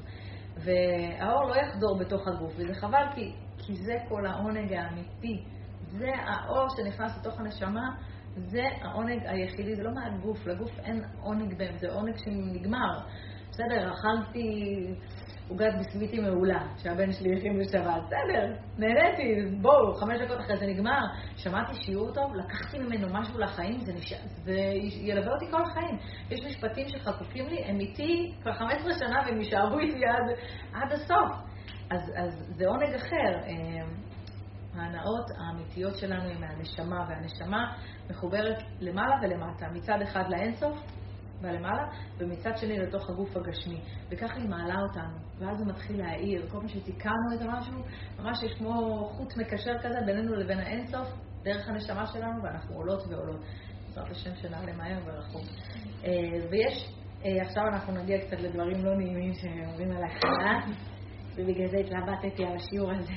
והאור 0.57 1.49
לא 1.49 1.55
יחדור 1.55 1.99
בתוך 1.99 2.27
הגוף, 2.27 2.53
וזה 2.57 2.73
חבל 2.73 3.05
כי, 3.15 3.33
כי 3.57 3.75
זה 3.75 3.93
כל 4.09 4.25
העונג 4.25 4.73
האמיתי. 4.73 5.43
זה 5.87 6.07
האור 6.15 6.67
שנכנס 6.77 7.17
לתוך 7.17 7.39
הנשמה, 7.39 7.89
זה 8.35 8.61
העונג 8.81 9.19
היחידי, 9.25 9.75
זה 9.75 9.83
לא 9.83 9.91
מהגוף, 9.93 10.47
לגוף 10.47 10.79
אין 10.79 11.03
עונג 11.21 11.57
בהם, 11.57 11.77
זה 11.77 11.93
עונג 11.93 12.15
שנגמר. 12.17 12.99
בסדר, 13.49 13.93
אכלתי 13.93 14.49
עוגת 15.47 15.73
ביסקוויטים 15.77 16.23
מעולה, 16.23 16.67
שהבן 16.77 17.11
שלי 17.11 17.37
הכין 17.37 17.59
בשבת. 17.59 18.03
בסדר, 18.05 18.55
נהניתי, 18.77 19.55
בואו, 19.61 19.93
חמש 19.93 20.21
דקות 20.21 20.39
אחרי 20.39 20.57
זה 20.57 20.65
נגמר. 20.65 21.01
שמעתי 21.37 21.73
שיעור 21.73 22.11
טוב, 22.13 22.35
לקחתי 22.35 22.79
ממנו 22.79 23.07
משהו 23.11 23.39
לחיים, 23.39 23.79
זה, 23.79 23.93
נש... 23.93 24.13
זה 24.43 24.59
ילווה 25.01 25.33
אותי 25.33 25.45
כל 25.51 25.61
החיים. 25.61 25.97
יש 26.29 26.45
משפטים 26.45 26.87
שחקוקים 26.89 27.47
לי, 27.49 27.63
הם 27.63 27.79
איתי 27.79 28.33
כבר 28.41 28.53
15 28.53 28.93
שנה 28.93 29.21
והם 29.25 29.41
יישארו 29.41 29.79
איתי 29.79 30.05
עד, 30.05 30.37
עד 30.73 30.91
הסוף. 30.91 31.31
אז, 31.89 32.11
אז 32.15 32.53
זה 32.55 32.67
עונג 32.67 32.93
אחר. 32.95 33.33
אה, 33.47 33.85
ההנאות 34.75 35.25
האמיתיות 35.37 35.97
שלנו 35.97 36.29
הן 36.29 36.41
מהנשמה, 36.41 37.05
והנשמה 37.09 37.73
מחוברת 38.09 38.63
למעלה 38.79 39.15
ולמטה. 39.21 39.65
מצד 39.73 40.01
אחד 40.03 40.23
לאינסוף, 40.29 40.79
בלמעלה, 41.43 41.83
ומצד 42.17 42.57
שני 42.57 42.79
לתוך 42.79 43.09
הגוף 43.09 43.37
הגשמי. 43.37 43.81
וככה 44.09 44.35
היא 44.35 44.49
מעלה 44.49 44.75
אותנו, 44.81 45.17
ואז 45.39 45.57
זה 45.57 45.65
מתחיל 45.65 45.97
להאיר. 45.97 46.45
כל 46.49 46.57
פעם 46.57 46.67
שתיקנו 46.67 47.33
את 47.35 47.41
המשהו, 47.41 47.79
ממש 48.19 48.43
יש 48.43 48.53
כמו 48.57 49.05
חוט 49.11 49.37
מקשר 49.37 49.77
כזה 49.79 49.99
בינינו 50.05 50.35
לבין 50.35 50.59
האינסוף, 50.59 51.07
דרך 51.43 51.69
הנשמה 51.69 52.05
שלנו, 52.05 52.43
ואנחנו 52.43 52.75
עולות 52.75 53.03
ועולות. 53.09 53.41
בעזרת 53.87 54.11
השם 54.11 54.35
שנעלה 54.35 54.73
מהר 54.73 54.99
ורחוק. 55.05 55.45
אה, 56.05 56.11
ויש, 56.51 56.89
אה, 57.25 57.41
עכשיו 57.41 57.63
אנחנו 57.73 57.93
נגיע 57.93 58.17
קצת 58.27 58.39
לדברים 58.39 58.85
לא 58.85 58.95
נעימים 58.97 59.33
שאומרים 59.33 59.91
על 59.91 60.03
ההכנה, 60.03 60.65
ובגלל 61.35 61.67
זה 61.67 61.77
התלבטתי 61.77 62.45
על 62.45 62.55
השיעור 62.55 62.91
הזה, 62.91 63.13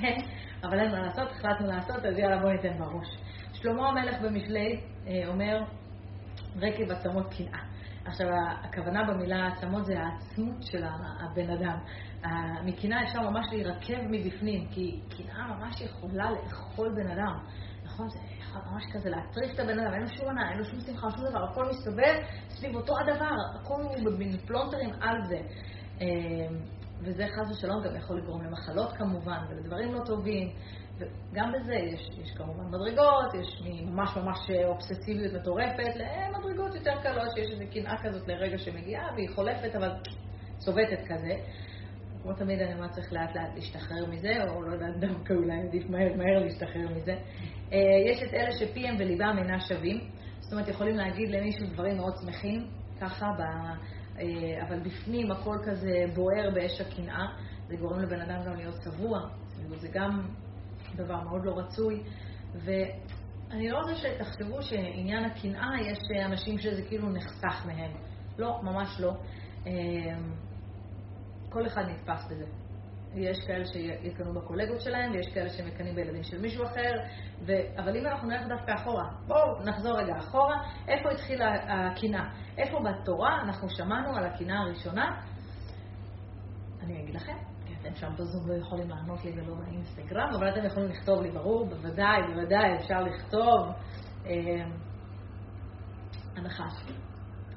אבל 0.65 0.81
אין 0.81 0.91
מה 0.91 1.01
לעשות, 1.01 1.31
החלטנו 1.31 1.67
לעשות, 1.67 2.05
אז 2.05 2.19
יאללה 2.19 2.39
בואו 2.39 2.53
ניתן 2.53 2.79
בראש. 2.79 3.09
שלמה 3.53 3.89
המלך 3.89 4.21
במשלי 4.23 4.81
אה, 5.07 5.29
אומר, 5.29 5.63
רקב 6.57 6.91
עצמות 6.91 7.35
קנאה. 7.35 7.76
עכשיו, 8.07 8.27
הכוונה 8.63 9.05
במילה 9.05 9.47
עצמות 9.47 9.85
זה 9.85 9.95
העצמות 9.99 10.63
של 10.63 10.85
הבן 11.21 11.51
אדם. 11.51 11.79
מקנאה 12.65 13.03
אפשר 13.03 13.31
ממש 13.31 13.47
להירקב 13.53 14.03
מבפנים, 14.11 14.69
כי 14.71 15.01
קנאה 15.17 15.57
ממש 15.57 15.81
יכולה 15.81 16.31
לאכול 16.31 16.95
בן 16.97 17.11
אדם. 17.11 17.39
נכון? 17.85 18.09
זה 18.09 18.19
יכול 18.41 18.63
ממש 18.73 18.85
כזה 18.93 19.11
להטריף 19.11 19.55
את 19.55 19.61
הבן 19.61 19.79
אדם, 19.79 19.93
אין 19.95 20.03
לו 20.03 20.09
שום 20.09 20.27
עונה, 20.27 20.51
אין 20.51 20.59
לו 20.59 20.65
שום 20.65 20.81
שמחה, 20.81 21.11
שום 21.11 21.31
דבר, 21.31 21.45
הכל 21.45 21.69
מסתובב 21.69 22.15
סביב 22.49 22.75
אותו 22.77 22.95
הדבר, 22.99 23.35
הכל 23.61 23.83
במין 24.05 24.39
פלונטרים 24.39 24.91
על 25.01 25.25
זה. 25.29 25.39
אה, 26.01 26.57
וזה 27.01 27.25
חס 27.27 27.51
ושלום 27.51 27.83
גם 27.85 27.97
יכול 27.97 28.19
לגרום 28.19 28.43
למחלות 28.45 28.93
כמובן, 28.93 29.39
ולדברים 29.49 29.95
לא 29.95 30.01
טובים. 30.07 30.49
וגם 30.99 31.53
בזה 31.53 31.75
יש, 31.75 32.09
יש 32.23 32.31
כמובן 32.31 32.65
מדרגות, 32.69 33.35
יש 33.35 33.63
ממש 33.85 34.17
ממש 34.17 34.51
אובססיביות 34.65 35.33
מטורפת 35.33 35.97
למדרגות 35.97 36.75
יותר 36.75 37.03
קלות, 37.03 37.29
שיש 37.35 37.51
איזו 37.51 37.65
קנאה 37.73 37.97
כזאת 38.03 38.29
לרגע 38.29 38.59
שמגיעה 38.59 39.13
והיא 39.15 39.29
חולפת, 39.35 39.75
אבל 39.77 39.91
צובטת 40.59 41.01
כזה. 41.09 41.37
כמו 42.23 42.35
תמיד 42.35 42.61
אני 42.61 42.75
אומרת, 42.75 42.91
צריך 42.91 43.13
לאט 43.13 43.37
לאט 43.37 43.55
להשתחרר 43.55 44.07
מזה, 44.11 44.35
או 44.49 44.63
לא 44.63 44.73
יודעת, 44.73 45.01
דווקא 45.01 45.33
אולי 45.33 45.61
עדיף 45.69 45.91
מהר 45.91 46.17
מהר 46.17 46.39
להשתחרר 46.39 46.89
מזה. 46.97 47.17
אה, 47.73 47.79
יש 48.07 48.23
את 48.23 48.35
אלה 48.35 48.53
שפיהם 48.53 48.97
וליבם 48.99 49.37
אינה 49.39 49.61
שווים, 49.61 50.01
זאת 50.41 50.53
אומרת, 50.53 50.69
יכולים 50.69 50.97
להגיד 50.97 51.31
למישהו 51.31 51.67
דברים 51.73 51.97
מאוד 51.97 52.15
שמחים, 52.21 52.67
ככה, 53.01 53.27
ב... 53.39 53.41
אה, 54.19 54.67
אבל 54.69 54.81
בפנים 54.81 55.31
הכל 55.31 55.57
כזה 55.65 56.05
בוער 56.15 56.51
באש 56.55 56.81
הקנאה, 56.81 57.27
זה 57.69 57.77
גורם 57.77 58.01
לבן 58.01 58.21
אדם 58.21 58.45
גם 58.47 58.57
להיות 58.57 58.75
צבוע, 58.75 59.21
זה 59.81 59.89
גם 59.93 60.21
דבר 60.97 61.21
מאוד 61.21 61.45
לא 61.45 61.59
רצוי. 61.59 62.03
ואני 62.55 63.69
לא 63.69 63.79
רוצה 63.79 63.95
שתחשבו 63.95 64.63
שעניין 64.63 65.25
הקנאה, 65.25 65.71
יש 65.81 65.99
אנשים 66.25 66.59
שזה 66.59 66.83
כאילו 66.83 67.09
נחסך 67.09 67.67
מהם. 67.67 67.93
לא, 68.39 68.61
ממש 68.63 69.01
לא. 69.01 69.13
אמ, 69.67 70.35
כל 71.49 71.67
אחד 71.67 71.83
נתפס 71.83 72.27
בזה. 72.31 72.45
יש 73.15 73.47
כאלה 73.47 73.65
שיקנו 73.65 74.35
בקולגות 74.35 74.81
שלהם, 74.81 75.13
ויש 75.13 75.27
כאלה 75.35 75.49
שמקנאים 75.49 75.95
בילדים 75.95 76.23
של 76.23 76.41
מישהו 76.41 76.65
אחר, 76.65 76.93
ו... 77.47 77.53
אבל 77.79 77.97
אם 77.97 78.07
אנחנו 78.07 78.29
נלך 78.29 78.47
דווקא 78.49 78.73
אחורה, 78.75 79.05
בואו 79.27 79.65
נחזור 79.65 79.99
רגע 79.99 80.17
אחורה, 80.19 80.57
איפה 80.89 81.11
התחילה 81.11 81.55
הקנאה? 81.69 82.25
איפה 82.59 82.79
בתורה 82.81 83.43
אנחנו 83.43 83.71
שמענו 83.71 84.17
על 84.17 84.25
הקנאה 84.25 84.59
הראשונה? 84.59 85.23
אני 86.83 87.03
אגיד 87.03 87.15
לכם, 87.15 87.37
שם 87.97 88.13
בזום 88.15 88.49
לא 88.49 88.55
יכולים 88.55 88.89
לענות 88.89 89.25
לי 89.25 89.33
ולא 89.33 89.55
באינסטגרם, 89.55 90.29
אבל 90.39 90.49
אתם 90.49 90.65
יכולים 90.67 90.89
לכתוב 90.89 91.23
לי, 91.23 91.31
ברור, 91.31 91.67
בוודאי, 91.67 92.23
בוודאי, 92.35 92.77
אפשר 92.77 93.01
לכתוב. 93.01 93.73
אה, 94.27 94.65
הנחש, 96.37 96.73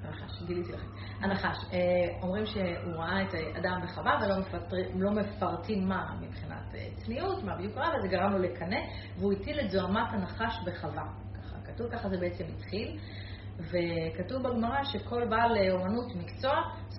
הנחש, 0.03 0.43
גיליתי 0.47 0.71
לכם. 0.71 0.87
הנחש, 1.21 1.57
אה, 1.73 1.79
אומרים 2.21 2.45
שהוא 2.45 2.95
ראה 2.95 3.23
את 3.23 3.33
האדם 3.33 3.81
בחווה 3.83 4.19
ולא 4.21 4.39
מפטר, 4.39 4.77
לא 4.95 5.11
מפרטים 5.11 5.87
מה 5.87 6.15
מבחינת 6.21 6.75
אה, 6.75 6.87
צניעות, 6.95 7.43
מה 7.43 7.55
בדיוק 7.55 7.77
ראה, 7.77 7.89
וזה 7.97 8.07
גרם 8.07 8.31
לו 8.31 8.39
לקנא, 8.39 8.79
והוא 9.17 9.33
הטיל 9.33 9.59
את 9.59 9.69
זוהמת 9.69 10.07
הנחש 10.09 10.59
בחווה. 10.65 11.03
ככה 11.33 11.55
כתוב, 11.65 11.87
ככה 11.91 12.09
זה 12.09 12.17
בעצם 12.17 12.43
התחיל. 12.55 12.99
וכתוב 13.59 14.43
בגמרא 14.43 14.83
שכל 14.83 15.27
בעל 15.29 15.51
אומנות 15.71 16.15
מקצוע 16.15 16.53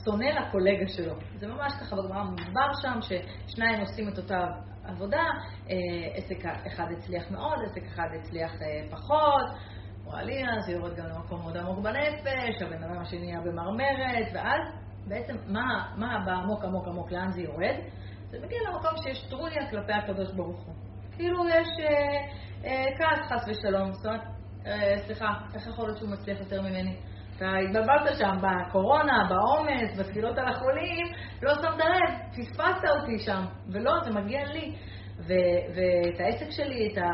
שונא 0.05 0.25
לקולגה 0.25 0.88
שלו. 0.88 1.14
זה 1.38 1.46
ממש 1.46 1.73
ככה 1.81 1.96
בגמרא 1.96 2.23
מוסבר 2.23 2.70
שם, 2.83 2.99
ששניים 3.01 3.81
עושים 3.81 4.09
את 4.09 4.18
אותה 4.18 4.46
עבודה, 4.85 5.23
אה, 5.70 5.77
עסק 6.14 6.44
אחד 6.66 6.87
הצליח 6.99 7.31
מאוד, 7.31 7.59
עסק 7.64 7.83
אחד 7.87 8.09
הצליח 8.20 8.53
אה, 8.62 8.83
פחות, 8.90 9.46
או 10.07 10.12
עלייה, 10.16 10.61
זה 10.66 10.73
יורד 10.73 10.96
גם 10.96 11.07
למקום 11.07 11.40
מאוד 11.40 11.57
עמוק 11.57 11.79
בנפש, 11.79 12.62
הבן 12.62 12.83
אדם 12.85 13.01
השני 13.01 13.20
נהיה 13.20 13.40
במרמרת, 13.40 14.27
ואז 14.35 14.61
בעצם 15.09 15.37
מה, 15.46 15.92
מה 15.96 16.18
בעמוק 16.27 16.64
עמוק 16.64 16.88
עמוק, 16.88 17.12
לאן 17.12 17.31
זה 17.31 17.42
יורד? 17.42 17.77
זה 18.31 18.38
מגיע 18.42 18.59
למקום 18.68 18.90
שיש 19.03 19.27
טרוניה 19.31 19.70
כלפי 19.70 19.92
הקדוש 19.92 20.33
ברוך 20.33 20.66
הוא. 20.66 20.75
כאילו 21.16 21.49
יש 21.49 21.68
אה, 21.81 22.27
אה, 22.64 22.85
כעס 22.99 23.33
חס 23.33 23.49
ושלום, 23.49 23.92
זאת 23.92 24.07
אומרת, 24.07 24.20
אה, 24.20 24.39
סליחה, 25.07 25.29
איך 25.55 25.66
יכול 25.66 25.87
להיות 25.87 25.99
שהוא 25.99 26.11
מצליח 26.11 26.38
יותר 26.40 26.62
ממני? 26.62 26.96
אתה 27.37 27.57
התבלבלת 27.57 28.18
שם 28.18 28.37
בקורונה, 28.42 29.29
בעומס, 29.29 29.99
בתפילות 29.99 30.38
על 30.38 30.49
החולים, 30.49 31.07
לא 31.42 31.55
שמת 31.55 31.79
לב, 31.79 32.18
פספסת 32.31 32.85
אותי 33.01 33.18
שם, 33.18 33.44
ולא, 33.73 33.92
זה 34.05 34.11
מגיע 34.11 34.44
לי. 34.44 34.75
ו- 35.18 35.75
ואת 35.75 36.20
העסק 36.20 36.51
שלי, 36.51 36.92
את 36.92 36.99
ה... 36.99 37.09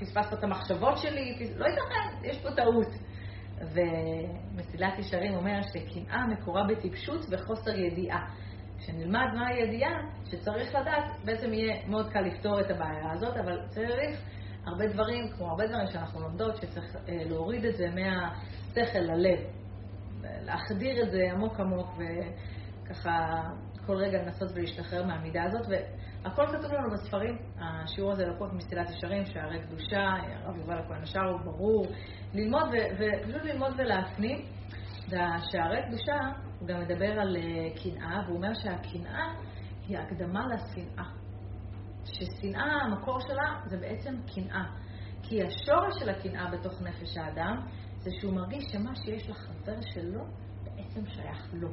פספסת 0.00 0.32
את 0.32 0.44
המחשבות 0.44 0.98
שלי, 0.98 1.38
פס... 1.40 1.56
לא 1.56 1.66
ייתכן, 1.66 2.28
יש 2.28 2.42
פה 2.42 2.48
טעות. 2.50 2.94
ומסילת 3.60 4.98
ישרים 4.98 5.34
אומר 5.34 5.60
שקנאה 5.62 6.26
מקורה 6.26 6.62
בטיפשות 6.68 7.20
וחוסר 7.30 7.78
ידיעה. 7.78 8.26
כשנלמד 8.78 9.26
מה 9.34 9.46
הידיעה, 9.48 9.90
שצריך 10.30 10.74
לדעת, 10.74 11.04
בעצם 11.24 11.52
יהיה 11.52 11.86
מאוד 11.86 12.12
קל 12.12 12.20
לפתור 12.20 12.60
את 12.60 12.70
הבעיה 12.70 13.12
הזאת, 13.12 13.36
אבל 13.36 13.60
צריך 13.68 14.20
הרבה 14.66 14.86
דברים, 14.86 15.28
כמו 15.28 15.50
הרבה 15.50 15.66
דברים 15.66 15.86
שאנחנו 15.86 16.20
לומדות, 16.20 16.56
שצריך 16.56 16.96
אה, 16.96 17.24
להוריד 17.24 17.64
את 17.64 17.76
זה 17.76 17.86
מהשכל 17.90 18.98
ללב, 18.98 19.38
להחדיר 20.22 21.02
את 21.02 21.10
זה 21.10 21.32
עמוק 21.32 21.60
עמוק, 21.60 21.88
וככה 22.84 23.42
כל 23.86 23.96
רגע 23.96 24.22
לנסות 24.22 24.50
ולהשתחרר 24.54 25.06
מהמידה 25.06 25.42
הזאת. 25.44 25.66
והכל 25.66 26.46
כתוב 26.46 26.72
לנו 26.72 26.90
בספרים, 26.90 27.38
השיעור 27.60 28.12
הזה 28.12 28.26
לקוח 28.26 28.52
מסילת 28.52 28.90
ישרים, 28.90 29.24
שערי 29.24 29.60
קדושה, 29.60 30.06
הרב 30.44 30.56
יובל 30.56 30.78
הכהן 30.78 31.02
השאר 31.02 31.30
הוא 31.30 31.40
ברור, 31.40 31.86
ללמוד 32.34 32.68
ופשוט 32.98 33.42
ללמוד 33.44 33.72
ולהפנים. 33.78 34.44
והשערי 35.10 35.82
קדושה, 35.88 36.18
הוא 36.58 36.68
גם 36.68 36.80
מדבר 36.80 37.20
על 37.20 37.36
אה, 37.36 37.42
קנאה, 37.82 38.22
והוא 38.26 38.36
אומר 38.36 38.54
שהקנאה 38.54 39.32
היא 39.88 39.98
הקדמה 39.98 40.46
לשנאה. 40.46 41.19
ששנאה, 42.14 42.82
המקור 42.84 43.20
שלה 43.20 43.60
זה 43.66 43.76
בעצם 43.76 44.14
קנאה. 44.34 44.64
כי 45.22 45.42
השורש 45.42 45.98
של 45.98 46.08
הקנאה 46.08 46.50
בתוך 46.50 46.82
נפש 46.82 47.16
האדם 47.16 47.66
זה 47.98 48.10
שהוא 48.20 48.34
מרגיש 48.34 48.64
שמה 48.72 48.96
שיש 48.96 49.30
לחבר 49.30 49.80
שלו 49.80 50.24
בעצם 50.64 51.06
שייך 51.06 51.54
לו. 51.54 51.68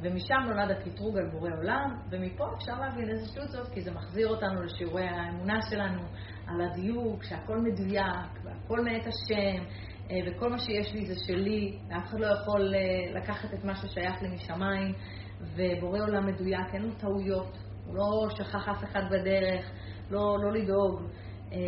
ומשם 0.00 0.34
נולד 0.46 0.70
הקטרוג 0.70 1.18
על 1.18 1.30
בורא 1.30 1.50
עולם, 1.58 1.96
ומפה 2.10 2.44
אפשר 2.56 2.80
להבין 2.80 3.26
שטות 3.26 3.48
זאת, 3.48 3.68
כי 3.68 3.80
זה 3.80 3.90
מחזיר 3.92 4.28
אותנו 4.28 4.62
לשיעורי 4.62 5.08
האמונה 5.08 5.62
שלנו, 5.70 6.02
על 6.46 6.60
הדיוק, 6.60 7.22
שהכל 7.22 7.58
מדויק, 7.58 8.44
והכל 8.44 8.80
מאת 8.80 9.06
השם, 9.06 9.64
אה, 10.10 10.16
וכל 10.26 10.50
מה 10.50 10.58
שיש 10.58 10.94
לי 10.94 11.06
זה 11.06 11.14
שלי, 11.26 11.78
ואף 11.88 12.04
אחד 12.04 12.20
לא 12.20 12.26
יכול 12.26 12.74
אה, 12.74 13.20
לקחת 13.20 13.54
את 13.54 13.64
מה 13.64 13.74
ששייך 13.74 14.22
לי 14.22 14.28
משמיים, 14.28 14.94
ובורא 15.40 16.00
עולם 16.00 16.26
מדויק, 16.26 16.74
אין 16.74 16.82
לו 16.82 16.92
טעויות, 16.92 17.58
הוא 17.86 17.96
לא 17.96 18.28
שכח 18.30 18.68
אף 18.68 18.84
אחד 18.84 19.02
בדרך, 19.10 19.70
לא, 20.10 20.38
לא 20.42 20.52
לדאוג. 20.52 21.02
אה, 21.52 21.58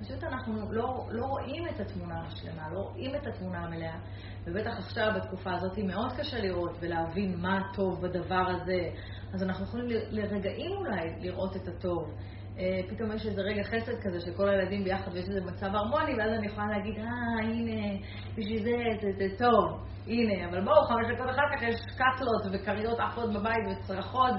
פשוט 0.00 0.24
אנחנו 0.24 0.72
לא, 0.72 1.08
לא 1.10 1.24
רואים 1.26 1.68
את 1.68 1.80
התמונה 1.80 2.26
השלמה, 2.26 2.70
לא 2.72 2.78
רואים 2.78 3.14
את 3.14 3.26
התמונה 3.26 3.58
המלאה. 3.58 3.98
ובטח 4.44 4.78
עכשיו, 4.78 5.12
בתקופה 5.16 5.52
הזאת, 5.52 5.78
מאוד 5.78 6.12
קשה 6.12 6.40
לראות 6.40 6.76
ולהבין 6.80 7.40
מה 7.40 7.60
טוב 7.74 8.02
בדבר 8.02 8.44
הזה. 8.48 8.90
אז 9.32 9.42
אנחנו 9.42 9.64
יכולים 9.64 9.86
לרגעים 10.10 10.72
אולי 10.72 11.14
לראות 11.20 11.56
את 11.56 11.68
הטוב. 11.68 12.14
אה, 12.58 12.80
פתאום 12.88 13.12
יש 13.12 13.26
איזה 13.26 13.42
רגע 13.42 13.62
חסד 13.62 14.00
כזה 14.02 14.20
של 14.20 14.32
כל 14.36 14.48
הילדים 14.48 14.84
ביחד 14.84 15.12
ויש 15.12 15.28
איזה 15.28 15.40
מצב 15.40 15.66
הרמוני, 15.74 16.14
ואז 16.18 16.30
אני 16.38 16.46
יכולה 16.46 16.66
להגיד, 16.66 16.98
אה, 16.98 17.04
הנה, 17.42 17.98
בשביל 18.38 18.62
זה, 18.62 18.76
זה, 19.00 19.08
זה 19.18 19.38
טוב, 19.38 19.84
הנה, 20.06 20.48
אבל 20.48 20.64
בואו, 20.64 20.84
חמש 20.84 21.06
דקות 21.14 21.30
אחר 21.30 21.56
כך 21.56 21.62
יש 21.62 21.76
קאטלות 21.96 22.42
וכריות 22.52 23.00
עפות 23.00 23.32
בבית 23.32 23.64
וצרחות 23.70 24.32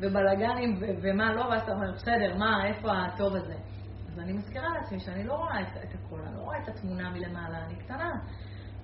ובלאגנים 0.00 0.82
ומה 1.02 1.34
לא, 1.34 1.40
ואז 1.40 1.62
אתה 1.62 1.72
אומר, 1.72 1.92
בסדר, 1.92 2.36
מה, 2.38 2.66
איפה 2.66 2.92
הטוב 2.92 3.36
הזה? 3.36 3.54
אז 4.12 4.18
אני 4.18 4.32
מזכירה 4.32 4.68
לעצמי 4.68 5.00
שאני 5.00 5.24
לא 5.24 5.34
רואה 5.34 5.60
את, 5.60 5.76
את 5.84 5.94
הכל, 5.94 6.20
אני 6.26 6.36
לא 6.36 6.42
רואה 6.42 6.58
את 6.62 6.68
התמונה 6.68 7.10
מלמעלה, 7.10 7.64
אני 7.66 7.76
קטנה. 7.76 8.10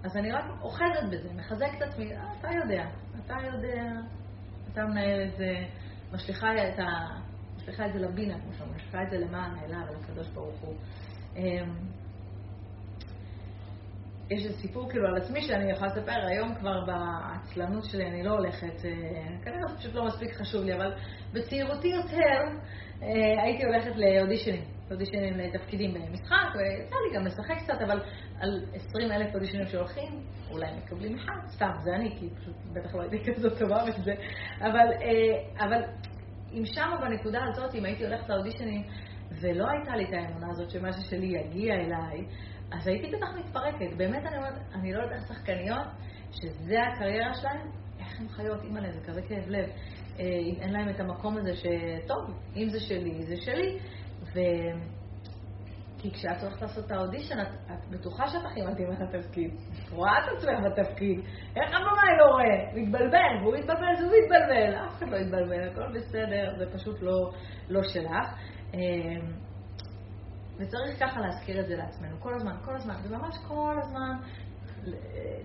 אז 0.05 0.17
אני 0.17 0.33
רק 0.33 0.45
אוחזת 0.63 1.09
בזה, 1.11 1.29
מחזקת 1.35 1.75
את 1.77 1.83
עצמי, 1.83 2.13
אה, 2.13 2.23
אתה 2.41 2.49
יודע, 2.63 2.85
אתה 3.25 3.35
יודע, 3.53 3.83
אתה 4.73 4.85
מנהל 4.85 5.29
את 5.29 5.37
זה, 5.37 5.55
משליכה 6.13 6.49
את, 6.69 6.79
ה, 6.79 7.20
משליכה 7.61 7.87
את 7.87 7.93
זה 7.93 7.99
לבינה, 7.99 8.41
כמו 8.41 8.53
שאומרים, 8.53 8.77
משליכה 8.77 9.03
את 9.03 9.11
זה 9.11 9.19
למען 9.19 9.59
האלה 9.59 9.77
ולקדוש 9.91 10.29
ברוך 10.29 10.61
הוא. 10.61 10.75
אמ, 11.37 11.75
יש 14.31 14.47
איזה 14.47 14.59
סיפור 14.59 14.91
כאילו 14.91 15.07
על 15.07 15.17
עצמי 15.17 15.43
שאני 15.43 15.73
יכולה 15.73 15.91
לספר, 15.91 16.27
היום 16.27 16.55
כבר 16.55 16.85
בעצלנות 16.87 17.85
שלי 17.85 18.07
אני 18.07 18.23
לא 18.23 18.31
הולכת, 18.31 18.85
אה, 18.85 19.39
כנראה 19.45 19.69
זה 19.69 19.77
פשוט 19.79 19.95
לא 19.95 20.07
מספיק 20.07 20.35
חשוב 20.35 20.65
לי, 20.65 20.75
אבל 20.75 20.95
בצעירותי 21.33 21.89
יותר 21.89 22.41
אה, 23.03 23.43
הייתי 23.43 23.65
הולכת 23.65 23.93
לאודישנים. 23.97 24.65
אודישנים 24.91 25.39
לתפקידים 25.39 25.95
במשחק, 25.95 26.55
ויצא 26.55 26.97
לי 27.09 27.17
גם 27.17 27.27
לשחק 27.27 27.59
קצת, 27.65 27.83
אבל 27.87 28.01
על 28.41 28.65
20 28.73 29.13
אלף 29.13 29.35
אודישנים 29.35 29.67
שהולכים, 29.67 30.23
אולי 30.51 30.67
מקבלים 30.77 31.17
אחד, 31.17 31.49
סתם, 31.49 31.71
זה 31.85 31.91
אני, 31.95 32.17
כי 32.19 32.29
פשוט 32.41 32.55
בטח 32.73 32.95
לא 32.95 33.03
הייתי 33.03 33.35
כזאת 33.35 33.59
טובה 33.59 33.85
בזה, 33.85 34.13
אבל, 34.61 34.93
אה, 35.03 35.65
אבל 35.67 35.83
אם 36.53 36.65
שמה 36.65 36.97
בנקודה 37.01 37.41
הזאת, 37.49 37.75
אם 37.75 37.85
הייתי 37.85 38.07
הולכת 38.07 38.29
לאודישנים, 38.29 38.83
ולא 39.41 39.67
הייתה 39.71 39.97
לי 39.97 40.05
את 40.05 40.13
האמונה 40.13 40.51
הזאת 40.51 40.71
שמשהו 40.71 41.03
שלי 41.03 41.27
יגיע 41.27 41.75
אליי, 41.75 42.27
אז 42.73 42.89
הייתי 42.89 43.17
בטח 43.17 43.29
מתפרקת. 43.39 43.97
באמת 43.97 44.27
אני 44.27 44.37
אומרת, 44.37 44.55
אני 44.75 44.93
לא 44.93 45.03
יודעת 45.03 45.21
איך 45.21 45.29
שחקניות, 45.29 45.87
שזה 46.33 46.77
הקריירה 46.83 47.35
שלהן, 47.35 47.67
איך 47.99 48.21
הן 48.21 48.29
חיות, 48.29 48.63
אימא'לה, 48.63 48.93
זה 48.93 49.01
כזה 49.01 49.23
כאב 49.23 49.49
לב. 49.49 49.69
אה, 50.19 50.25
אם 50.25 50.55
אין 50.61 50.73
להם 50.73 50.89
את 50.89 51.01
המקום 51.01 51.37
הזה 51.37 51.53
שטוב, 51.55 52.39
אם 52.57 52.69
זה 52.69 52.81
שלי, 52.81 53.23
זה 53.23 53.37
שלי. 53.37 53.79
ו... 54.35 54.41
כי 56.03 56.11
כשאת 56.11 56.43
הולכת 56.43 56.63
לעשות 56.63 56.87
את 56.87 56.91
האודישן, 56.91 57.41
את, 57.41 57.49
את 57.67 57.89
בטוחה 57.91 58.29
שאת 58.29 58.45
הכי 58.45 58.63
מתאימה 58.63 58.95
לתפקיד. 59.01 59.55
את 59.55 59.91
רואה 59.93 60.13
את 60.19 60.29
עצמך 60.37 60.59
בתפקיד. 60.67 61.21
איך 61.57 61.69
הבמאי 61.75 62.17
לא 62.19 62.25
רואה? 62.25 62.83
מתבלבל, 62.83 63.43
והוא 63.43 63.55
מתבלבל, 63.57 63.95
והוא 63.99 64.13
מתבלבל. 64.25 64.87
אף 64.87 64.99
אחד 64.99 65.09
לא 65.09 65.17
יתבלבל, 65.17 65.69
הכל 65.69 65.99
בסדר, 65.99 66.55
זה 66.59 66.79
פשוט 66.79 67.03
לא, 67.03 67.31
לא 67.69 67.81
שלך. 67.83 68.35
אמ, 68.75 68.81
וצריך 70.57 71.01
ככה 71.01 71.21
להזכיר 71.21 71.61
את 71.61 71.67
זה 71.67 71.77
לעצמנו, 71.77 72.21
כל 72.21 72.35
הזמן, 72.35 72.57
כל 72.65 72.77
הזמן, 72.77 72.95
וממש 73.03 73.35
כל 73.49 73.77
הזמן 73.83 74.17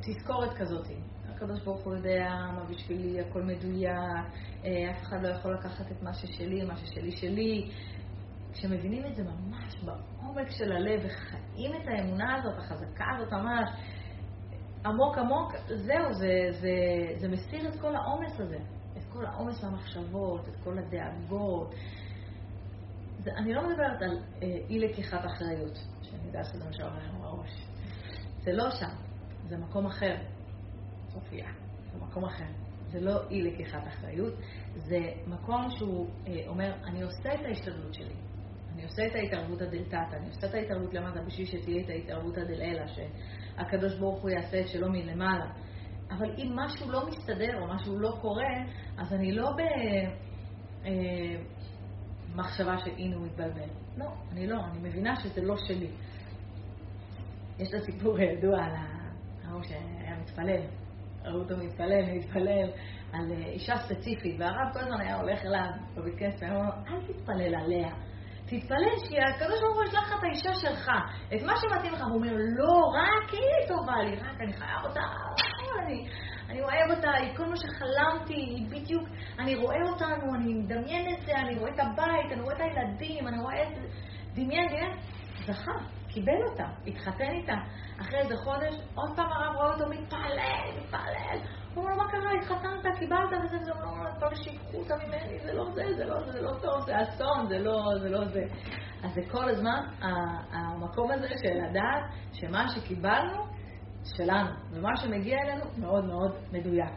תזכורת 0.02 0.54
כזאת. 0.58 0.88
הקדוש 1.30 1.64
ברוך 1.64 1.86
הוא 1.86 1.96
יודע 1.96 2.30
מה 2.56 2.64
בשבילי, 2.64 3.22
הכל 3.22 3.42
מדויק, 3.42 4.26
אה, 4.66 4.92
אף 4.92 5.02
אחד 5.02 5.24
לא 5.24 5.28
יכול 5.28 5.54
לקחת 5.54 5.92
את 5.92 6.04
מה 6.04 6.14
ששלי, 6.14 6.66
מה 6.66 6.78
ששלי 6.78 7.12
שלי. 7.12 7.72
כשמבינים 8.54 9.06
את 9.06 9.16
זה 9.16 9.24
ממש 9.24 9.76
בעומק 10.36 10.52
של 10.52 10.72
הלב 10.72 11.02
וחיים 11.06 11.74
את 11.74 11.88
האמונה 11.88 12.36
הזאת, 12.36 12.58
החזקה 12.58 13.06
הזאת 13.18 13.34
ממש, 13.34 13.70
עמוק 14.86 15.18
עמוק, 15.18 15.54
זהו, 15.68 16.14
זה, 16.14 16.48
זה, 16.52 16.70
זה 17.18 17.28
מסיר 17.28 17.70
את 17.70 17.82
כל 17.82 17.96
העומס 17.96 18.40
הזה, 18.40 18.58
את 18.98 19.04
כל 19.14 19.26
העומס 19.26 19.64
והמחשבות, 19.64 20.48
את 20.48 20.56
כל 20.64 20.78
הדאגות. 20.78 21.76
זה, 23.20 23.32
אני 23.38 23.54
לא 23.54 23.70
מדברת 23.70 24.02
על 24.02 24.18
אה, 24.44 24.48
אי 24.70 24.80
לקיחת 24.80 25.26
אחריות, 25.26 25.78
שאני 26.02 26.28
יודעת 26.28 26.46
שזה 26.46 26.66
מה 26.66 26.74
שאומר 26.74 27.12
בראש. 27.22 27.68
זה 28.44 28.52
לא 28.52 28.70
שם, 28.72 28.96
זה 29.48 29.58
מקום 29.58 29.86
אחר, 29.86 30.16
סופיה, 31.10 31.48
זה 31.92 32.00
מקום 32.00 32.26
אחר. 32.26 32.46
זה 32.92 33.00
לא 33.02 33.30
אי 33.30 33.42
לקיחת 33.42 33.88
אחריות, 33.88 34.34
זה 34.76 35.00
מקום 35.28 35.70
שהוא 35.78 36.10
אה, 36.28 36.48
אומר, 36.48 36.74
אני 36.84 37.04
עושה 37.04 37.34
את 37.34 37.46
ההשתדלות 37.46 37.94
שלי, 37.94 38.16
אני 38.76 38.84
עושה 38.84 39.08
את 39.08 39.16
ההתערבות 39.16 39.62
הדלתתא, 39.62 40.16
אני 40.16 40.28
עושה 40.28 40.48
את 40.48 40.54
ההתערבות 40.54 40.94
למטה 40.94 41.22
בשביל 41.22 41.46
שתהיה 41.46 41.84
את 41.84 41.90
ההתערבות 41.90 42.38
הדלעילא, 42.38 42.84
שהקדוש 42.88 43.96
ברוך 44.00 44.22
הוא 44.22 44.30
יעשה 44.30 44.62
את 44.62 44.68
שלו 44.68 44.90
מלמעלה. 44.90 45.46
אבל 46.12 46.36
אם 46.38 46.52
משהו 46.56 46.92
לא 46.92 47.08
מסתדר 47.08 47.62
או 47.62 47.68
משהו 47.76 48.00
לא 48.00 48.18
קורה, 48.22 48.54
אז 48.98 49.14
אני 49.14 49.32
לא 49.32 49.52
במחשבה 52.34 52.72
אה, 52.72 52.78
שהנה 52.78 53.16
הוא 53.16 53.26
מתבלבל. 53.26 53.70
לא, 53.98 54.06
אני 54.32 54.48
לא, 54.48 54.58
אני 54.72 54.90
מבינה 54.90 55.16
שזה 55.16 55.42
לא 55.42 55.56
שלי. 55.58 55.90
יש 57.60 57.68
את 57.70 57.74
הסיפור 57.74 58.18
הידוע 58.18 58.64
על 58.64 58.72
ההוא 59.44 59.64
שהיה 59.64 60.20
מתפלל, 60.22 60.62
ראו 61.26 61.40
אותו 61.40 61.58
מתפלל, 61.58 62.16
מתפלל 62.18 62.70
על 63.14 63.32
אה, 63.32 63.46
אישה 63.46 63.76
ספציפית, 63.78 64.36
והרב 64.40 64.74
כל 64.74 64.80
הזמן 64.80 65.02
היה 65.02 65.22
הולך 65.22 65.46
אליו 65.46 65.72
בבית 65.96 66.16
כנסת 66.20 66.42
והיה 66.42 66.56
אומר 66.56 66.66
לו, 66.66 66.74
אל 66.88 67.02
תתפלל 67.14 67.56
עליה. 67.56 67.90
תתפלל 68.46 68.96
שהקדוש 68.98 69.62
ברוך 69.62 69.76
הוא 69.76 69.84
ישלח 69.84 70.12
לך 70.12 70.20
את 70.20 70.24
האישה 70.24 70.54
שלך, 70.54 70.92
את 71.36 71.42
מה 71.42 71.54
שמתאים 71.56 71.94
לך. 71.94 72.02
הוא 72.02 72.16
אומר, 72.16 72.34
לא, 72.34 72.74
רק 72.74 73.32
היא 73.32 73.68
טובה 73.68 73.96
לי, 74.04 74.16
רק 74.16 74.42
אני 74.42 74.54
חייב 74.54 74.86
אותה, 74.86 75.02
אני, 75.84 76.08
אני 76.50 76.62
אוהב 76.62 76.98
אותה, 76.98 77.12
היא 77.12 77.38
כל 77.38 77.46
מה 77.46 77.56
שחלמתי, 77.58 78.34
היא 78.34 78.68
בדיוק, 78.70 79.10
אני 79.40 79.56
רואה 79.56 79.90
אותנו, 79.90 80.36
אני 80.36 80.54
מדמיין 80.54 81.14
את 81.14 81.26
זה, 81.26 81.32
אני 81.36 81.60
רואה 81.60 81.72
את 81.74 81.80
הבית, 81.80 82.32
אני 82.32 82.42
רואה 82.42 82.56
את 82.56 82.62
הילדים, 82.62 83.28
אני 83.28 83.40
רואה 83.40 83.64
את... 83.64 83.68
דמיין, 84.34 84.68
דמיין. 84.68 84.98
זכה, 85.46 85.72
קיבל 86.08 86.44
אותה, 86.50 86.66
התחתן 86.88 87.30
איתה. 87.32 87.56
אחרי 88.02 88.20
איזה 88.20 88.36
חודש, 88.44 88.74
עוד 88.96 89.16
פעם 89.16 89.32
הרב 89.32 89.56
רואה 89.56 89.74
אותו 89.74 89.90
מתפלל, 89.90 90.80
מתפלל. 90.80 91.40
הוא 91.76 91.84
אומר 91.84 91.96
לו, 91.96 92.04
מה 92.04 92.12
קרה? 92.12 92.32
התחתנת, 92.32 93.00
קיבלת 93.00 93.46
וזה, 93.46 93.58
וזה, 93.62 93.72
אומר 93.72 94.04
לו, 94.04 94.20
פעם 94.20 94.36
שיקחו 94.36 94.78
אותה 94.78 94.96
ממני, 94.96 95.40
זה 95.40 95.54
לא 95.54 95.66
זה, 95.74 95.84
זה 95.98 96.06
לא, 96.06 96.32
זה 96.32 96.42
לא 96.42 96.52
טוב, 96.62 96.86
זה 96.86 97.02
אסון, 97.02 97.48
זה 97.48 97.60
לא, 97.60 97.82
זה 98.02 98.10
לא 98.10 98.26
זה. 98.26 98.44
אז 99.04 99.14
זה 99.14 99.22
כל 99.32 99.50
הזמן 99.50 99.82
המקום 100.52 101.12
הזה 101.12 101.28
של 101.28 101.70
לדעת 101.70 102.04
שמה 102.34 102.66
שקיבלנו, 102.76 103.44
שלנו, 104.18 104.50
ומה 104.72 104.98
שמגיע 104.98 105.38
אלינו 105.42 105.66
מאוד 105.78 106.06
מאוד 106.06 106.32
מדויק. 106.52 106.94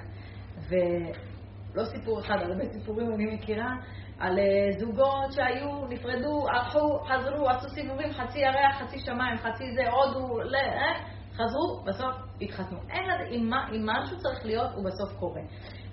ולא 0.68 1.84
סיפור 1.84 2.20
אחד, 2.20 2.36
הרבה 2.42 2.64
סיפורים 2.72 3.12
אני 3.12 3.34
מכירה 3.34 3.70
על 4.18 4.38
אה, 4.38 4.78
זוגות 4.78 5.32
שהיו, 5.32 5.86
נפרדו, 5.88 6.46
הלכו, 6.48 7.00
חזרו, 7.04 7.48
עשו 7.48 7.68
סיבובים, 7.68 8.12
חצי 8.12 8.38
ירח, 8.38 8.82
חצי 8.82 8.98
שמיים, 8.98 9.36
חצי 9.36 9.64
זה, 9.74 9.90
הודו, 9.90 10.40
ל... 10.40 10.54
אה? 10.54 11.17
חזרו, 11.38 11.84
בסוף 11.84 12.14
התחתנו. 12.40 12.78
אין 12.90 13.04
לזה, 13.04 13.30
אם, 13.30 13.50
אם 13.76 13.86
משהו 13.86 14.18
צריך 14.18 14.46
להיות, 14.46 14.70
הוא 14.74 14.84
בסוף 14.84 15.18
קורה. 15.18 15.40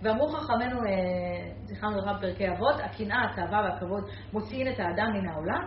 ואמרו 0.02 0.28
חכמינו, 0.28 0.80
אה, 0.80 1.52
זכרנו 1.64 1.98
לרב 1.98 2.22
פרקי 2.22 2.50
אבות, 2.50 2.76
הקנאה, 2.84 3.32
התאווה 3.32 3.62
והכבוד 3.62 4.04
מוציאים 4.34 4.68
את 4.68 4.80
האדם 4.80 5.08
מן 5.14 5.30
העולם. 5.30 5.62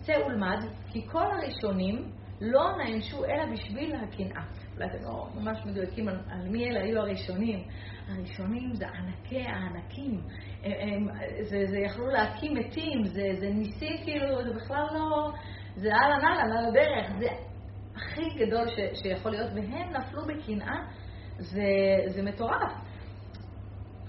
צא 0.00 0.12
ולמד, 0.26 0.64
כי 0.88 1.06
כל 1.08 1.26
הראשונים 1.32 2.10
לא 2.40 2.76
נענשו 2.76 3.24
אלא 3.24 3.44
בשביל 3.52 3.94
הקנאה. 3.94 4.42
אולי 4.74 4.86
אתם 4.86 5.04
לא 5.04 5.26
ממש 5.34 5.58
מדויקים 5.66 6.08
על, 6.08 6.18
על 6.30 6.48
מי 6.48 6.70
אלה 6.70 6.80
היו 6.80 7.00
הראשונים. 7.00 7.64
הראשונים 8.08 8.74
זה 8.74 8.86
ענקי 8.88 9.42
הענקים. 9.42 10.20
הם, 10.62 10.72
הם, 10.80 11.08
זה, 11.42 11.66
זה 11.66 11.78
יכלו 11.78 12.06
להקים 12.06 12.54
מתים, 12.54 13.04
זה, 13.04 13.28
זה 13.40 13.50
ניסים 13.50 13.96
כאילו, 14.04 14.44
זה 14.44 14.54
בכלל 14.54 14.86
לא... 14.94 15.32
זה 15.76 15.88
אהלן 15.92 16.24
אהלן, 16.24 16.40
על 16.40 16.66
הדרך. 16.66 17.18
זה 17.18 17.26
הכי 17.96 18.28
גדול 18.38 18.68
ש, 18.68 19.02
שיכול 19.02 19.30
להיות, 19.30 19.50
והם 19.54 19.92
נפלו 19.92 20.22
בקנאה, 20.26 20.76
זה, 21.38 21.62
זה 22.06 22.22
מטורף. 22.22 22.72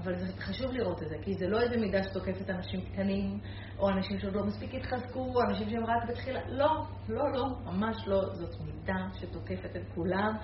אבל 0.03 0.15
זה 0.15 0.41
חשוב 0.41 0.71
לראות 0.71 1.03
את 1.03 1.09
זה, 1.09 1.15
כי 1.21 1.33
זה 1.33 1.47
לא 1.47 1.61
איזה 1.61 1.77
מידה 1.77 2.03
שתוקפת 2.03 2.49
אנשים 2.49 2.81
קטנים, 2.81 3.39
או 3.79 3.89
אנשים 3.89 4.19
שעוד 4.19 4.35
לא 4.35 4.43
מספיק 4.45 4.75
התחזקו, 4.75 5.19
או 5.19 5.41
אנשים 5.41 5.69
שהם 5.69 5.85
רק 5.85 6.09
בתחילה. 6.09 6.39
לא, 6.47 6.85
לא, 7.09 7.31
לא, 7.31 7.45
ממש 7.65 8.07
לא. 8.07 8.21
זאת 8.33 8.61
מידה 8.61 9.07
שתוקפת 9.13 9.75
את 9.75 9.81
כולם. 9.95 10.35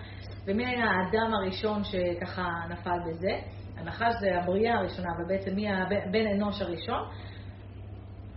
ומי 0.46 0.66
היה 0.66 0.86
האדם 0.86 1.34
הראשון 1.34 1.84
שככה 1.84 2.44
נפל 2.70 3.00
בזה? 3.10 3.32
הנחש 3.78 4.14
זה 4.20 4.38
הבריאה 4.38 4.78
הראשונה, 4.78 5.08
אבל 5.18 5.26
בעצם 5.28 5.56
מי 5.56 5.68
הבן 5.70 6.28
אנוש 6.36 6.62
הראשון? 6.62 7.08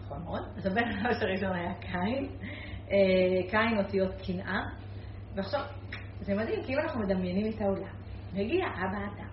נכון 0.05 0.23
מאוד. 0.23 0.43
אז 0.57 0.67
הבן 0.67 0.85
אנוש 0.85 1.17
הראשון 1.23 1.53
היה 1.53 1.75
קין. 1.75 2.29
אה, 2.91 3.51
קין 3.51 3.79
אותיות 3.79 4.13
קנאה. 4.27 4.82
ועכשיו, 5.35 5.61
זה 6.21 6.35
מדהים, 6.35 6.61
אם 6.69 6.79
אנחנו 6.79 7.01
מדמיינים 7.01 7.53
את 7.53 7.61
העולם, 7.61 7.95
מגיע 8.33 8.67
אבא 8.67 8.99
אדם, 8.99 9.29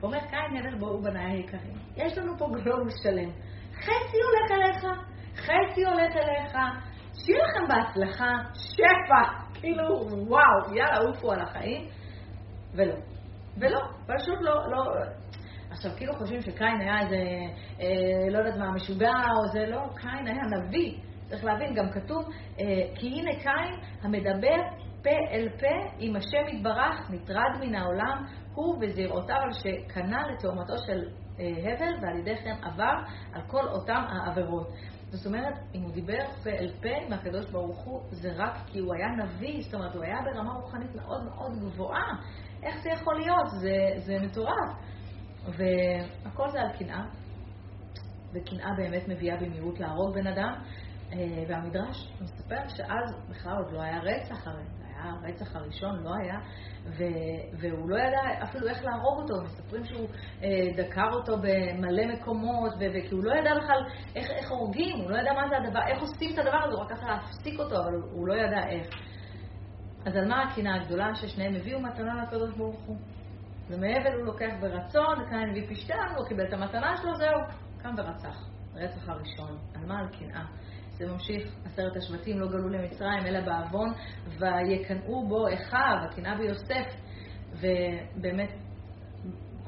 ואומר, 0.00 0.18
קין 0.20 0.58
נדל 0.58 0.78
בואו 0.78 1.02
בניי 1.02 1.32
היקרים, 1.32 1.78
יש 1.96 2.18
לנו 2.18 2.38
פה 2.38 2.46
גלובוס 2.52 3.02
שלם, 3.02 3.30
חצי 3.74 4.16
הולך 4.24 4.50
אליך, 4.50 4.86
חצי 5.36 5.84
הולך 5.84 6.16
אליך, 6.16 6.56
שיהיה 7.14 7.38
לכם 7.44 7.68
בהצלחה, 7.68 8.30
שפע, 8.54 9.44
כאילו, 9.60 9.84
וואו, 10.28 10.74
יאללה, 10.74 10.98
עופו 10.98 11.32
על 11.32 11.40
החיים, 11.40 11.88
ולא. 12.74 12.94
ולא, 13.58 13.80
פשוט 14.06 14.38
לא, 14.40 14.70
לא. 14.70 14.84
עכשיו, 15.70 15.90
כאילו 15.96 16.14
חושבים 16.14 16.40
שקין 16.40 16.80
היה 16.80 17.00
איזה, 17.00 17.16
אה, 17.80 18.30
לא 18.30 18.38
יודעת 18.38 18.56
מה, 18.56 18.70
משוגע 18.72 19.12
או 19.36 19.52
זה, 19.52 19.66
לא, 19.66 19.80
קין 19.96 20.26
היה 20.26 20.42
נביא. 20.58 20.94
צריך 21.28 21.44
להבין, 21.44 21.74
גם 21.74 21.90
כתוב, 21.90 22.24
אה, 22.60 22.64
כי 22.94 23.06
הנה 23.06 23.30
קין 23.42 23.80
המדבר 24.02 24.83
פה 25.04 25.10
אל 25.30 25.48
פה 25.60 25.94
עם 25.98 26.16
השם 26.16 26.56
יתברך, 26.56 27.10
נטרד 27.10 27.60
מן 27.60 27.74
העולם, 27.74 28.24
הוא 28.54 28.76
וזרעותיו 28.80 29.36
על 29.36 29.52
שקנה 29.52 30.22
לתאומתו 30.26 30.74
של 30.86 31.08
אה, 31.40 31.72
הבל, 31.72 31.94
ועל 32.02 32.18
ידי 32.18 32.36
כן 32.36 32.56
עבר 32.62 32.94
על 33.32 33.42
כל 33.46 33.68
אותם 33.68 34.02
העבירות. 34.08 34.68
זאת 35.10 35.26
אומרת, 35.26 35.54
אם 35.74 35.82
הוא 35.82 35.92
דיבר 35.92 36.26
פה 36.44 36.50
אל 36.50 36.72
פה 36.82 36.88
עם 37.06 37.12
הקדוש 37.12 37.50
ברוך 37.50 37.84
הוא, 37.84 38.00
זה 38.10 38.32
רק 38.36 38.54
כי 38.66 38.78
הוא 38.78 38.94
היה 38.94 39.08
נביא, 39.08 39.62
זאת 39.62 39.74
אומרת, 39.74 39.94
הוא 39.94 40.04
היה 40.04 40.16
ברמה 40.24 40.52
רוחנית 40.52 40.94
מאוד 40.94 41.24
מאוד 41.24 41.52
גבוהה. 41.60 42.12
איך 42.62 42.82
זה 42.82 42.90
יכול 42.90 43.14
להיות? 43.14 43.50
זה, 43.60 43.76
זה 43.96 44.16
מטורף. 44.26 44.70
והכל 45.46 46.50
זה 46.50 46.60
על 46.60 46.72
קנאה, 46.78 47.04
וקנאה 48.34 48.70
באמת 48.76 49.08
מביאה 49.08 49.36
במהירות 49.36 49.80
להרוג 49.80 50.14
בן 50.14 50.26
אדם. 50.26 50.54
אה, 51.12 51.44
והמדרש 51.48 52.12
מספר 52.20 52.68
שאז 52.68 53.28
בכלל 53.30 53.56
עוד 53.56 53.72
לא 53.72 53.82
היה 53.82 53.98
רצח 53.98 54.46
הרי, 54.46 54.64
הרצח 55.04 55.56
הראשון, 55.56 56.02
לא 56.02 56.10
היה, 56.14 56.38
ו, 56.86 57.04
והוא 57.60 57.90
לא 57.90 57.96
ידע 57.96 58.42
אפילו 58.42 58.68
איך 58.68 58.84
להרוג 58.84 59.20
אותו, 59.20 59.44
מספרים 59.44 59.84
שהוא 59.84 60.08
אה, 60.42 60.48
דקר 60.76 61.08
אותו 61.12 61.36
במלא 61.36 62.06
מקומות, 62.12 62.72
וכי 62.74 63.14
הוא 63.14 63.24
לא 63.24 63.34
ידע 63.34 63.50
בכלל 63.54 63.82
איך, 64.16 64.30
איך 64.30 64.50
הורגים, 64.50 64.96
הוא 65.00 65.10
לא 65.10 65.16
ידע 65.16 65.32
מה 65.32 65.48
זה 65.48 65.56
הדבר, 65.56 65.80
איך 65.86 66.00
עושים 66.00 66.30
את 66.34 66.38
הדבר 66.38 66.64
הזה, 66.64 66.74
הוא 66.74 66.82
רק 66.82 66.90
ככה 66.90 67.06
להפסיק 67.06 67.60
אותו, 67.60 67.76
אבל 67.76 67.92
הוא, 67.94 68.02
הוא 68.12 68.28
לא 68.28 68.34
ידע 68.34 68.68
איך. 68.68 68.86
אז 70.06 70.16
על 70.16 70.28
מה 70.28 70.42
הקנאה 70.42 70.74
הגדולה? 70.74 71.14
ששניהם 71.14 71.54
הביאו 71.54 71.80
מתנה 71.80 72.22
לקדוש 72.22 72.56
ברוך 72.56 72.80
הוא. 72.86 72.96
ומהבל 73.68 74.12
הוא 74.12 74.26
לוקח 74.26 74.52
ברצון, 74.60 75.22
וכאן 75.22 75.50
הביא 75.50 75.76
שתיים, 75.76 76.16
הוא 76.16 76.28
קיבל 76.28 76.48
את 76.48 76.52
המתנה 76.52 76.96
שלו, 76.96 77.16
זהו, 77.16 77.40
קם 77.82 77.94
ורצח. 77.98 78.54
רצח 78.74 79.08
הראשון. 79.08 79.58
על 79.74 79.86
מה? 79.86 79.98
על 79.98 80.08
קנאה. 80.08 80.44
זה 80.98 81.06
ממשיך, 81.06 81.52
עשרת 81.64 81.96
השבטים 81.96 82.40
לא 82.40 82.48
גלו 82.48 82.68
למצרים 82.68 83.26
אלא 83.26 83.40
בעוון, 83.40 83.92
ויקנאו 84.38 85.28
בו 85.28 85.46
אחיו, 85.54 85.96
הקנאה 86.10 86.38
ביוסף. 86.38 86.94
ובאמת, 87.54 88.50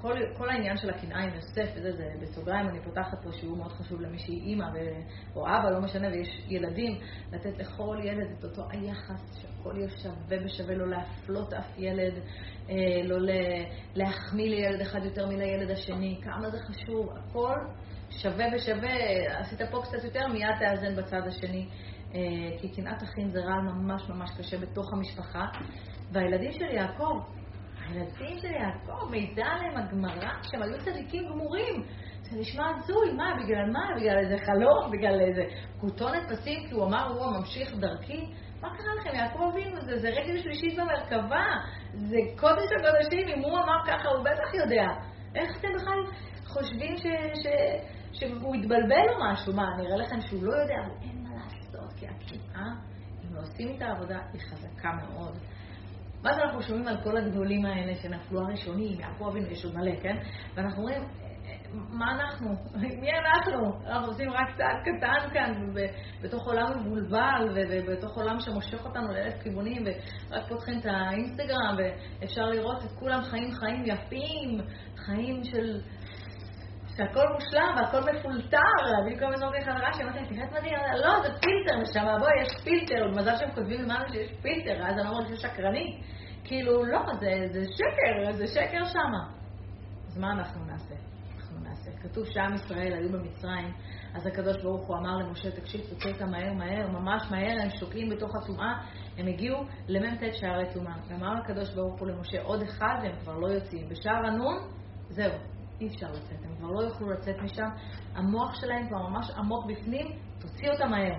כל, 0.00 0.14
כל 0.36 0.48
העניין 0.48 0.76
של 0.76 0.90
הקנאה 0.90 1.22
עם 1.22 1.34
יוסף, 1.34 1.72
וזה, 1.76 1.92
זה 1.92 2.04
בסוגריים, 2.20 2.68
אני 2.68 2.80
פותחת 2.84 3.24
פה 3.24 3.32
שיעור 3.32 3.56
מאוד 3.56 3.72
חשוב 3.72 4.00
למי 4.00 4.18
שהיא 4.18 4.42
אימא 4.42 4.66
או 5.36 5.46
אבא, 5.46 5.70
לא 5.70 5.80
משנה, 5.80 6.08
ויש 6.08 6.46
ילדים, 6.48 6.98
לתת 7.32 7.58
לכל 7.58 7.96
ילד 8.04 8.30
את 8.38 8.44
אותו 8.44 8.62
היחס, 8.70 9.40
שהכל 9.40 9.76
יהיה 9.76 9.90
שווה 9.90 10.36
ושווה, 10.44 10.74
לא 10.74 10.88
להפלות 10.88 11.52
אף 11.52 11.78
ילד, 11.78 12.14
אה, 12.70 12.74
לא 13.04 13.16
להחמיא 13.94 14.50
לילד 14.50 14.80
אחד 14.80 15.04
יותר 15.04 15.26
מלילד 15.26 15.70
השני, 15.70 16.20
כמה 16.22 16.50
זה 16.50 16.58
חשוב, 16.58 17.08
הכל 17.16 17.56
שווה 18.10 18.46
בשווה, 18.54 18.90
עשית 19.38 19.62
פה 19.70 19.82
קצת 19.82 20.04
יותר, 20.04 20.26
מיד 20.26 20.54
תאזן 20.58 20.96
בצד 20.96 21.20
השני. 21.26 21.68
אה, 22.14 22.58
כי 22.60 22.68
קנאת 22.68 23.02
אחים 23.02 23.28
זה 23.28 23.40
רעל 23.40 23.60
ממש 23.60 24.02
ממש 24.08 24.30
קשה 24.38 24.58
בתוך 24.58 24.92
המשפחה. 24.92 25.46
והילדים 26.12 26.52
של 26.52 26.64
יעקב, 26.64 27.20
הילדים 27.80 28.38
של 28.38 28.50
יעקב, 28.50 29.10
מידע 29.10 29.44
עליהם 29.46 29.76
הגמרא 29.76 30.30
שהם 30.42 30.62
היו 30.62 30.78
צדיקים 30.78 31.28
גמורים. 31.28 31.84
זה 32.22 32.40
נשמע 32.40 32.64
הזוי, 32.68 33.12
מה, 33.12 33.34
בגלל 33.44 33.70
מה? 33.72 33.88
בגלל 33.96 34.18
איזה 34.18 34.36
חלום? 34.46 34.90
בגלל 34.92 35.20
איזה 35.20 35.42
כותונת 35.80 36.22
פסים? 36.30 36.68
כי 36.68 36.74
הוא 36.74 36.84
אמר, 36.84 37.08
הוא 37.08 37.24
הממשיך 37.26 37.74
דרכי? 37.74 38.26
מה 38.60 38.68
קרה 38.76 38.94
לכם? 39.00 39.16
יעקב 39.16 39.42
אבינו, 39.52 39.80
זה, 39.80 39.98
זה 39.98 40.08
רגל 40.08 40.42
שלישית 40.42 40.78
במרכבה, 40.78 41.44
זה 41.94 42.16
קודש 42.36 42.68
הקודשים, 42.78 43.28
אם 43.28 43.42
הוא 43.42 43.58
אמר 43.58 43.86
ככה, 43.86 44.08
הוא 44.08 44.24
בטח 44.24 44.54
יודע. 44.54 44.86
איך 45.34 45.58
אתם 45.58 45.68
בכלל 45.74 45.98
חושבים 46.58 46.96
ש, 46.96 47.02
ש, 47.42 47.46
שהוא 48.12 48.54
התבלבל 48.54 49.08
או 49.08 49.32
משהו? 49.32 49.54
מה, 49.54 49.66
נראה 49.78 49.96
לכם 49.96 50.20
שהוא 50.20 50.44
לא 50.44 50.52
יודע? 50.52 50.74
אבל 50.86 50.94
אין 51.02 51.22
מה 51.22 51.30
לעשות, 51.34 51.92
כי 51.96 52.06
הקנאה, 52.06 52.70
אם 53.24 53.36
עושים 53.36 53.76
את 53.76 53.82
העבודה, 53.82 54.18
היא 54.32 54.40
חזקה 54.40 54.92
מאוד. 54.92 55.38
ואז 56.22 56.38
אנחנו 56.38 56.62
שומעים 56.62 56.88
על 56.88 57.02
כל 57.02 57.16
הגדולים 57.16 57.66
האלה 57.66 57.94
שנפלו 57.94 58.40
הראשונים, 58.40 59.00
יעקב 59.00 59.26
אבינו, 59.26 59.46
יש 59.46 59.64
עוד 59.64 59.74
מלא, 59.74 60.00
כן? 60.02 60.16
ואנחנו 60.54 60.82
אומרים, 60.82 61.02
מה 61.72 62.12
אנחנו? 62.12 62.50
מי 63.00 63.08
אנחנו? 63.12 63.86
אנחנו 63.86 64.06
עושים 64.06 64.30
רק 64.30 64.56
צעד 64.56 64.76
קטן 64.80 65.34
כאן, 65.34 65.52
בתוך 66.22 66.46
עולם 66.46 66.66
מבולבל, 66.80 67.48
ובתוך 67.70 68.16
עולם 68.16 68.40
שמושך 68.40 68.86
אותנו 68.86 69.08
לאלף 69.12 69.42
כיוונים, 69.42 69.84
ורק 70.30 70.48
פותחים 70.48 70.78
את 70.78 70.86
האינסטגרם, 70.86 71.76
ואפשר 71.78 72.42
לראות 72.42 72.84
את 72.84 72.90
כולם 72.98 73.22
חיים 73.22 73.50
חיים 73.54 73.82
יפים, 73.86 74.60
חיים 74.96 75.44
של... 75.44 75.80
שהכל 76.96 77.26
מושלם 77.34 77.74
והכל 77.76 78.00
מפולטר, 78.00 78.58
בדיוק 79.06 79.18
כמו 79.18 79.28
אמרתי 79.28 79.58
לחברה 79.58 79.92
שאמרתי 79.92 80.18
לה, 80.18 80.26
תראה 80.26 80.44
את 80.44 80.52
מדהים, 80.52 80.74
לא, 81.04 81.22
זה 81.22 81.28
פילטר, 81.40 81.76
נשמה, 81.82 82.18
בואי, 82.18 82.42
יש 82.42 82.64
פילטר, 82.64 83.10
מזל 83.10 83.36
שהם 83.36 83.50
כותבים 83.50 83.82
למעלה 83.82 84.08
שיש 84.08 84.32
פילטר, 84.42 84.86
אז 84.86 84.98
אני 84.98 85.08
אומרת 85.08 85.26
שזה 85.26 85.36
שקרני. 85.36 86.00
כאילו, 86.44 86.84
לא, 86.84 87.00
זה, 87.20 87.30
זה 87.52 87.64
שקר, 87.72 88.32
זה 88.32 88.46
שקר 88.46 88.84
שמה. 88.84 89.30
אז 90.06 90.18
מה 90.18 90.32
אנחנו 90.32 90.64
נעשה? 90.64 90.94
אנחנו 91.36 91.60
נעשה. 91.60 91.90
כתוב 92.02 92.24
שעם 92.26 92.54
ישראל 92.54 92.92
היו 92.92 93.12
במצרים, 93.12 93.72
אז 94.14 94.26
הקדוש 94.26 94.62
ברוך 94.62 94.86
הוא 94.86 94.96
אמר 94.96 95.16
למשה, 95.16 95.50
תקשיב, 95.50 95.80
תוצא 95.90 96.08
אותם 96.08 96.30
מהר 96.30 96.52
מהר, 96.52 96.88
ממש 96.88 97.22
מהר, 97.30 97.62
הם 97.62 97.70
שוקעים 97.70 98.08
בתוך 98.08 98.30
הטומאה, 98.42 98.72
הם 99.18 99.26
הגיעו 99.26 99.58
למ"ט 99.88 100.20
שערי 100.32 100.74
טומאה. 100.74 100.94
ואמר 101.08 101.34
הקדוש 101.44 101.74
ברוך 101.74 102.00
הוא 102.00 102.08
למשה, 102.08 102.42
עוד 102.42 102.62
אחד 102.62 102.94
והם 103.02 103.16
כבר 103.20 103.38
לא 103.38 103.46
יוצאים. 103.46 103.88
בשער 103.88 104.26
הנון, 104.26 104.56
זהו, 105.08 105.32
אי 105.80 105.88
אפשר 105.88 106.12
לצאת, 106.12 106.44
הם 106.44 106.56
כבר 106.56 106.68
לא 106.68 106.80
יוכלו 106.80 107.10
לצאת 107.10 107.36
משם, 107.38 107.68
המוח 108.14 108.54
שלהם 108.60 108.88
כבר 108.88 109.08
ממש 109.08 109.30
עמוק 109.30 109.66
בפנים, 109.66 110.06
תוציא 110.38 110.70
אותם 110.70 110.90
מהר. 110.90 111.18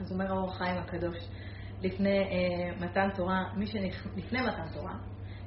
אז 0.00 0.12
אומר 0.12 0.32
האור 0.32 0.50
החיים 0.50 0.78
הקדוש, 0.78 1.16
לפני 1.82 2.18
אה, 2.18 2.86
מתן 2.86 3.08
תורה, 3.14 3.44
מי 3.56 3.66
שנכ... 3.66 4.06
לפני 4.16 4.40
מתן 4.40 4.68
תורה, 4.74 4.94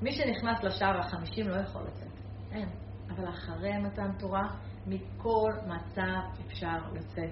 מי 0.01 0.11
שנכנס 0.11 0.63
לשער 0.63 0.99
החמישים 0.99 1.47
לא 1.47 1.55
יכול 1.55 1.81
לצאת. 1.81 2.11
אין. 2.51 2.69
אבל 3.09 3.29
אחרי 3.29 3.77
מתן 3.77 4.11
תורה, 4.19 4.43
מכל 4.87 5.51
מצב 5.65 6.41
אפשר 6.47 6.77
לצאת. 6.93 7.31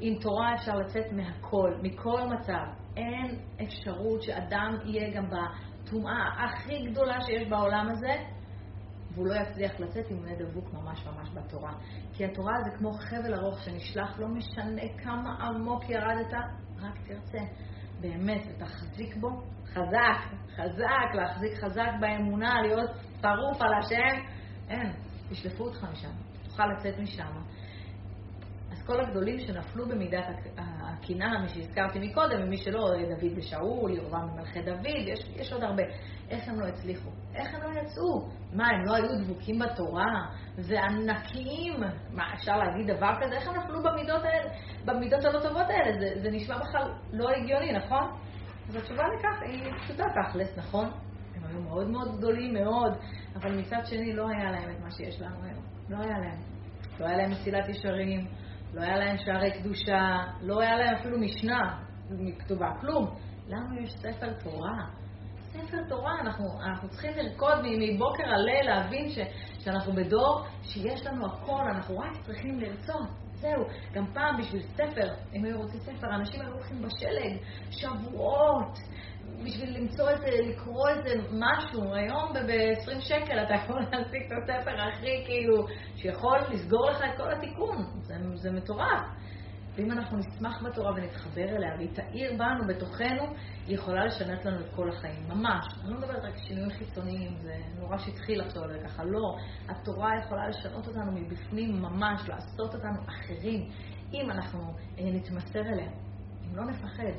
עם 0.00 0.18
תורה 0.20 0.54
אפשר 0.54 0.74
לצאת 0.74 1.12
מהכל, 1.12 1.74
מכל 1.82 2.20
מצב. 2.22 2.64
אין 2.96 3.38
אפשרות 3.62 4.22
שאדם 4.22 4.76
יהיה 4.84 5.10
גם 5.16 5.24
בטומאה 5.30 6.44
הכי 6.44 6.90
גדולה 6.90 7.20
שיש 7.20 7.48
בעולם 7.48 7.88
הזה, 7.90 8.14
והוא 9.14 9.26
לא 9.26 9.34
יצליח 9.34 9.80
לצאת 9.80 10.10
אם 10.10 10.16
הוא 10.16 10.26
יהיה 10.26 10.38
דבוק 10.38 10.72
ממש 10.72 11.06
ממש 11.06 11.28
בתורה. 11.34 11.72
כי 12.12 12.24
התורה 12.24 12.52
זה 12.64 12.70
כמו 12.78 12.92
חבל 12.92 13.34
ארוך 13.34 13.62
שנשלח, 13.64 14.18
לא 14.18 14.28
משנה 14.28 14.82
כמה 15.02 15.36
עמוק 15.40 15.90
ירדת, 15.90 16.32
רק 16.78 16.98
תרצה. 17.06 17.38
באמת, 18.00 18.42
ותחזיק 18.48 19.16
בו 19.16 19.28
חזק, 19.66 20.36
חזק, 20.56 21.14
להחזיק 21.14 21.64
חזק 21.64 21.90
באמונה, 22.00 22.62
להיות 22.62 22.90
שרוף 23.20 23.62
על 23.62 23.74
השם. 23.78 24.22
אין, 24.68 24.92
ישלפו 25.30 25.64
אותך 25.64 25.84
משם, 25.92 26.12
תוכל 26.44 26.66
לצאת 26.66 26.98
משם. 26.98 27.42
כל 28.86 29.00
הגדולים 29.00 29.38
שנפלו 29.38 29.88
במידת 29.88 30.24
הקנאה, 30.58 31.38
מי 31.42 31.48
שהזכרתי 31.48 31.98
מקודם, 31.98 32.42
ומי 32.42 32.56
שלא, 32.56 32.80
דוד 32.80 33.32
ושאול, 33.36 33.90
ירבעם 33.90 34.30
ומלכי 34.30 34.62
דוד, 34.62 34.86
יש, 35.06 35.18
יש 35.36 35.52
עוד 35.52 35.62
הרבה. 35.62 35.82
איך 36.30 36.48
הם 36.48 36.60
לא 36.60 36.66
הצליחו? 36.66 37.10
איך 37.34 37.54
הם 37.54 37.60
לא 37.62 37.80
יצאו? 37.80 38.28
מה, 38.52 38.66
הם 38.68 38.84
לא 38.84 38.94
היו 38.94 39.24
דבוקים 39.24 39.58
בתורה? 39.58 40.26
וענקיים? 40.58 41.80
מה, 42.10 42.34
אפשר 42.34 42.56
להגיד 42.56 42.96
דבר 42.96 43.12
כזה? 43.20 43.34
איך 43.34 43.48
הם 43.48 43.54
נפלו 43.56 43.82
במידות 43.82 44.22
האלה, 44.24 44.50
במידות 44.84 45.24
הלא 45.24 45.40
טובות 45.40 45.66
האלה? 45.68 46.00
זה, 46.00 46.20
זה 46.22 46.30
נשמע 46.30 46.58
בכלל 46.58 46.92
לא 47.12 47.30
הגיוני, 47.30 47.72
נכון? 47.72 48.10
אז 48.68 48.76
התשובה 48.76 49.02
לכך 49.18 49.42
היא 49.42 49.72
פשוטה 49.84 50.04
תכלס, 50.04 50.58
נכון? 50.58 50.90
הם 51.34 51.44
היו 51.44 51.60
מאוד 51.60 51.90
מאוד 51.90 52.16
גדולים 52.16 52.54
מאוד, 52.54 52.92
אבל 53.36 53.60
מצד 53.60 53.80
שני 53.84 54.12
לא 54.12 54.28
היה 54.28 54.50
להם 54.50 54.70
את 54.70 54.80
מה 54.80 54.90
שיש 54.90 55.20
לנו 55.20 55.36
היום. 55.44 55.64
לא 55.88 55.96
היה 55.96 56.18
להם. 56.18 56.40
לא 57.00 57.06
היה 57.06 57.16
להם 57.16 57.30
מסילת 57.30 57.68
ישרים, 57.68 58.26
לא 58.74 58.82
היה 58.82 58.96
להם 58.96 59.16
שערי 59.18 59.50
קדושה, 59.50 60.16
לא 60.40 60.60
היה 60.60 60.76
להם 60.76 60.94
אפילו 60.94 61.18
משנה 61.18 61.78
כתובה, 62.38 62.70
כלום. 62.80 63.14
לנו 63.48 63.80
יש 63.80 63.92
ספר 63.92 64.32
תורה. 64.32 64.86
ספר 65.52 65.76
תורה, 65.88 66.20
אנחנו, 66.20 66.44
אנחנו 66.62 66.88
צריכים 66.88 67.10
לרקוד 67.16 67.58
מבוקר 67.62 68.22
עד 68.22 68.40
ליל, 68.44 68.66
להבין 68.66 69.10
ש, 69.10 69.18
שאנחנו 69.58 69.92
בדור 69.92 70.44
שיש 70.62 71.06
לנו 71.06 71.26
הכל, 71.26 71.62
אנחנו 71.74 71.98
רק 71.98 72.12
צריכים 72.26 72.60
לרצות. 72.60 73.08
זהו, 73.34 73.64
גם 73.92 74.06
פעם 74.12 74.36
בשביל 74.40 74.62
ספר, 74.62 75.14
אם 75.34 75.44
היו 75.44 75.58
רוצים 75.58 75.80
ספר, 75.80 76.14
אנשים 76.14 76.40
היו 76.40 76.52
הולכים 76.52 76.82
בשלג, 76.82 77.36
שבועות, 77.70 78.78
בשביל 79.44 79.76
למצוא 79.78 80.10
איזה, 80.10 80.28
לקרוא 80.42 80.88
איזה 80.88 81.22
משהו. 81.32 81.94
היום 81.94 82.32
ב-20 82.32 83.00
שקל 83.00 83.38
אתה 83.46 83.54
יכול 83.54 83.80
להשיג 83.92 84.22
את 84.26 84.32
הספר 84.42 84.80
הכי 84.80 85.24
כאילו, 85.26 85.66
שיכול 85.96 86.38
לסגור 86.50 86.90
לך 86.90 87.02
את 87.02 87.16
כל 87.16 87.32
התיקון. 87.32 87.84
זה, 88.02 88.14
זה 88.34 88.50
מטורף. 88.50 89.06
ואם 89.74 89.92
אנחנו 89.92 90.18
נשמח 90.18 90.62
בתורה 90.62 90.92
ונתחבר 90.92 91.56
אליה 91.56 91.74
והיא 91.76 91.88
תאיר 91.94 92.32
בנו, 92.38 92.66
בתוכנו, 92.68 93.24
היא 93.66 93.74
יכולה 93.74 94.04
לשנות 94.04 94.44
לנו 94.44 94.60
את 94.60 94.74
כל 94.74 94.88
החיים, 94.88 95.28
ממש. 95.28 95.66
אני 95.84 95.90
לא 95.92 95.98
מדברת 95.98 96.24
רק 96.24 96.36
שינויים 96.36 96.70
חיצוניים, 96.70 97.36
זה 97.42 97.54
נורא 97.78 97.98
שהתחיל 97.98 98.40
לחשוב 98.40 98.62
על 98.62 98.72
זה 98.72 98.88
ככה, 98.88 99.04
לא. 99.04 99.36
התורה 99.68 100.10
יכולה 100.24 100.48
לשנות 100.48 100.88
אותנו 100.88 101.12
מבפנים 101.12 101.82
ממש, 101.82 102.28
לעשות 102.28 102.74
אותנו 102.74 103.00
אחרים. 103.08 103.68
אם 104.12 104.30
אנחנו 104.30 104.60
אה, 104.98 105.04
נתמסר 105.12 105.60
אליה, 105.60 105.90
אם 106.44 106.56
לא 106.56 106.64
נפחד, 106.64 107.12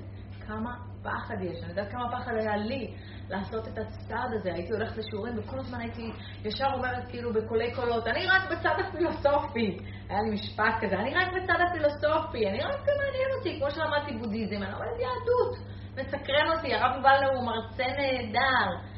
כמה 0.48 0.76
פחד 1.04 1.42
יש. 1.42 1.64
אני 1.64 1.70
יודעת 1.70 1.92
כמה 1.92 2.12
פחד 2.12 2.32
היה 2.36 2.58
לי 2.58 2.94
לעשות 3.30 3.68
את 3.68 3.78
הצעד 3.78 4.34
הזה. 4.34 4.54
הייתי 4.54 4.74
הולכת 4.74 4.98
לשיעורים 4.98 5.40
וכל 5.40 5.60
הזמן 5.60 5.80
הייתי 5.80 6.12
ישר 6.46 6.68
אומרת 6.74 7.08
כאילו 7.10 7.34
בקולי 7.34 7.76
קולות, 7.76 8.08
אני 8.08 8.28
רק 8.28 8.42
בצד 8.52 8.76
הפילוסופי. 8.88 9.80
היה 10.10 10.22
לי 10.22 10.30
משפט 10.34 10.74
כזה, 10.82 10.96
אני 10.96 11.16
רק 11.16 11.28
בצד 11.28 11.60
הפילוסופי, 11.70 12.50
אני 12.50 12.60
רק 12.60 12.86
מעניין 12.88 13.30
אותי, 13.38 13.60
כמו 13.60 13.72
שלמדתי 13.72 14.18
בודהיזם, 14.18 14.56
אני 14.56 14.72
לומדת 14.72 15.00
יהדות. 15.00 15.74
מסקרן 15.98 16.52
אותי, 16.56 16.76
הרב 16.76 16.96
יובל 16.96 17.36
הוא 17.36 17.46
מרצה 17.46 17.84
נהדר. 17.84 18.93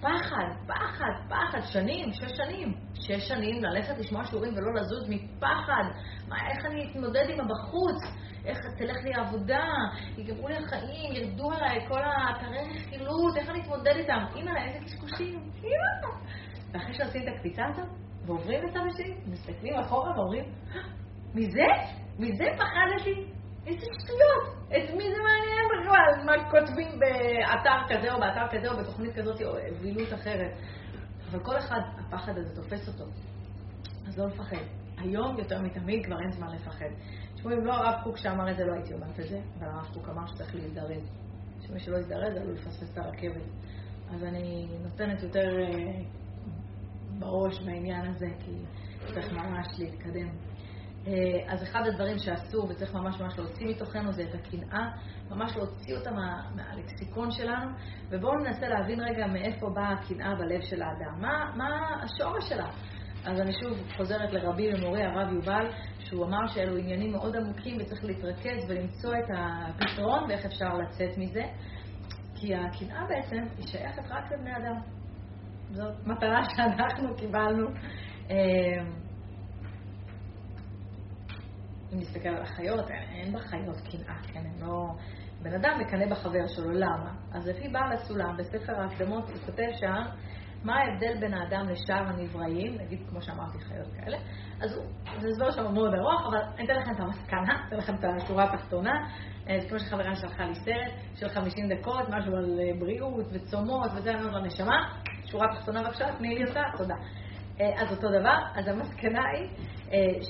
פחד, 0.00 0.48
פחד, 0.66 1.12
פחד, 1.28 1.60
שנים, 1.72 2.12
שש 2.12 2.36
שנים. 2.36 2.74
שש 2.94 3.28
שנים 3.28 3.62
ללכת 3.64 3.98
לשמוע 3.98 4.24
שיעורים 4.24 4.52
ולא 4.56 4.74
לזוז 4.74 5.08
מפחד. 5.08 5.84
מה, 6.28 6.36
איך 6.50 6.64
אני 6.64 6.90
אתמודד 6.90 7.24
עם 7.28 7.40
הבחוץ? 7.40 8.02
איך 8.44 8.58
תלך 8.78 8.96
לי 9.04 9.14
העבודה? 9.14 9.64
ייגמרו 10.16 10.48
לי 10.48 10.56
החיים, 10.56 11.12
ירדו 11.12 11.52
עליי 11.52 11.88
כל 11.88 12.02
האתרי 12.02 12.58
רכילות, 12.58 13.36
איך 13.36 13.48
אני 13.48 13.60
אתמודד 13.60 13.96
איתם? 13.96 14.24
אימא, 14.36 14.50
איזה 14.66 14.84
קשקושים, 14.84 15.50
אימא. 15.62 16.18
ואחרי 16.72 16.94
שעושים 16.94 17.22
את 17.22 17.34
הקפיצה 17.34 17.62
הזאת, 17.66 17.88
ועוברים 18.26 18.62
לצד 18.62 18.80
השני, 18.92 19.14
מסתכלים 19.26 19.74
אחורה 19.74 20.10
ואומרים, 20.18 20.44
אה, 20.44 20.80
מזה? 21.34 21.66
מזה 22.18 22.44
פחדתי? 22.56 23.37
איזה 23.68 23.86
שטויות! 24.00 24.58
את 24.68 24.94
מי 24.94 25.04
זה 25.04 25.18
מעניין 25.28 25.64
בכלל? 25.72 26.24
מה 26.24 26.50
כותבים 26.50 26.88
באתר 27.00 27.78
כזה 27.88 28.12
או 28.14 28.20
באתר 28.20 28.46
כזה 28.50 28.70
או 28.70 28.76
בתוכנית 28.76 29.14
כזאת 29.14 29.42
או 29.42 29.56
אווילות 29.58 30.12
אחרת. 30.14 30.52
אבל 31.30 31.44
כל 31.44 31.58
אחד, 31.58 31.80
הפחד 31.98 32.38
הזה 32.38 32.54
תופס 32.54 32.88
אותו. 32.88 33.04
אז 34.08 34.18
לא 34.18 34.26
לפחד. 34.26 34.56
היום 34.98 35.38
יותר 35.38 35.62
מתמיד 35.62 36.06
כבר 36.06 36.16
אין 36.20 36.30
זמן 36.30 36.54
לפחד. 36.54 36.88
תשמעו, 37.34 37.54
אם 37.54 37.66
לא 37.66 37.72
הרב 37.72 38.04
קוק 38.04 38.16
שאמר 38.16 38.50
את 38.50 38.56
זה, 38.56 38.64
לא 38.64 38.72
הייתי 38.72 38.94
אומרת 38.94 39.20
את 39.20 39.28
זה, 39.28 39.40
אבל 39.58 39.68
הרב 39.68 39.86
קוק 39.94 40.08
אמר 40.08 40.26
שצריך 40.26 40.54
להזדרז. 40.54 41.10
שמי 41.60 41.80
שלא 41.80 41.96
יזדרז, 41.98 42.36
עלול 42.36 42.54
לפספס 42.54 42.92
את 42.92 42.98
הרכבת. 42.98 43.42
אז 44.14 44.24
אני 44.24 44.68
נותנת 44.82 45.22
יותר 45.22 45.60
אה, 45.60 46.00
בראש 47.18 47.60
בעניין 47.60 48.06
הזה, 48.06 48.26
כי 48.38 48.52
צריך 49.14 49.32
ממש 49.32 49.66
להתקדם. 49.78 50.47
אה, 51.06 51.12
אז 51.52 51.62
אחד 51.62 51.86
הדברים 51.86 52.18
שאסור 52.18 52.68
וצריך 52.70 52.94
ממש 52.94 53.20
ממש 53.20 53.38
להוציא 53.38 53.66
מתוכנו 53.68 54.12
זה 54.12 54.22
את 54.22 54.34
הקנאה, 54.34 54.90
ממש 55.30 55.56
להוציא 55.56 55.96
אותה 55.96 56.10
מה, 56.10 56.42
מהלקסיקון 56.54 57.30
שלנו, 57.30 57.70
ובואו 58.10 58.34
ננסה 58.34 58.68
להבין 58.68 59.00
רגע 59.00 59.26
מאיפה 59.26 59.70
באה 59.70 59.92
הקנאה 59.92 60.34
בלב 60.34 60.60
של 60.60 60.82
האדם. 60.82 61.20
מה, 61.20 61.52
מה 61.56 61.68
השורש 62.02 62.48
שלה? 62.48 62.68
אז 63.24 63.40
אני 63.40 63.52
שוב 63.52 63.78
חוזרת 63.96 64.32
לרבי 64.32 64.74
ומורי 64.74 65.02
הרב 65.02 65.32
יובל, 65.32 65.70
שהוא 65.98 66.26
אמר 66.26 66.46
שאלו 66.46 66.76
עניינים 66.76 67.12
מאוד 67.12 67.36
עמוקים 67.36 67.76
וצריך 67.80 68.04
להתרכז 68.04 68.70
ולמצוא 68.70 69.14
את 69.14 69.30
הפתרון 69.38 70.24
ואיך 70.28 70.44
אפשר 70.46 70.74
לצאת 70.74 71.18
מזה, 71.18 71.42
כי 72.34 72.54
הקנאה 72.54 73.06
בעצם 73.08 73.44
היא 73.56 73.66
שייכת 73.66 74.02
רק 74.10 74.32
לבני 74.32 74.56
אדם. 74.56 74.80
זאת 75.70 76.06
מטרה 76.06 76.40
שאנחנו 76.56 77.16
קיבלנו. 77.16 77.68
אם 81.92 81.98
נסתכל 81.98 82.28
על 82.28 82.42
החיות, 82.42 82.90
אין 82.90 83.32
בחיות 83.32 83.76
קנאה, 83.90 84.18
כן? 84.32 84.40
הם 84.40 84.68
לא... 84.68 84.86
בן 85.42 85.54
אדם 85.54 85.80
מקנא 85.80 86.06
בחבר 86.10 86.46
שלו, 86.46 86.70
למה? 86.72 87.10
אז 87.32 87.48
לפי 87.48 87.68
בעל 87.68 87.92
הסולם, 87.92 88.36
בספר 88.36 88.80
ההקדמות, 88.80 89.28
הוא 89.28 89.38
כותב 89.46 89.68
שם, 89.80 90.02
מה 90.64 90.76
ההבדל 90.76 91.20
בין 91.20 91.34
האדם 91.34 91.68
לשאר 91.68 92.08
הנבראים, 92.08 92.74
נגיד 92.74 92.98
כמו 93.08 93.22
שאמרתי, 93.22 93.58
חיות 93.58 93.88
כאלה, 93.96 94.18
אז 94.60 94.76
הוא, 94.76 94.84
זה 95.20 95.28
הסבר 95.28 95.50
שם 95.50 95.74
מאוד 95.74 95.94
ארוך, 95.94 96.26
אבל 96.28 96.38
אני 96.56 96.64
אתן 96.64 96.74
לכם 96.74 96.90
את 96.90 97.00
המסקנה, 97.00 97.66
אתן 97.68 97.76
לכם 97.76 97.94
את 97.94 98.04
השורה 98.04 98.44
התחתונה, 98.44 98.92
אה, 99.48 99.60
זה 99.60 99.68
כמו 99.68 99.78
שחברה 99.78 100.16
שלחה 100.16 100.44
לי 100.44 100.54
סרט 100.54 100.92
של 101.14 101.28
50 101.28 101.68
דקות, 101.68 102.08
משהו 102.08 102.36
על 102.36 102.60
אה, 102.60 102.80
בריאות 102.80 103.26
וצומות 103.32 103.90
וזה, 103.96 104.10
אני 104.10 104.20
אומרת 104.20 104.42
לנשמה, 104.42 104.76
שורה 105.24 105.46
תחתונה 105.56 105.82
בבקשה, 105.82 106.16
תני 106.18 106.34
לי 106.34 106.48
אותה, 106.48 106.62
תודה. 106.78 106.94
אה, 107.60 107.82
אז 107.82 107.92
אותו 107.92 108.08
דבר, 108.08 108.38
אז 108.54 108.68
המסקנה 108.68 109.22
היא 109.32 109.48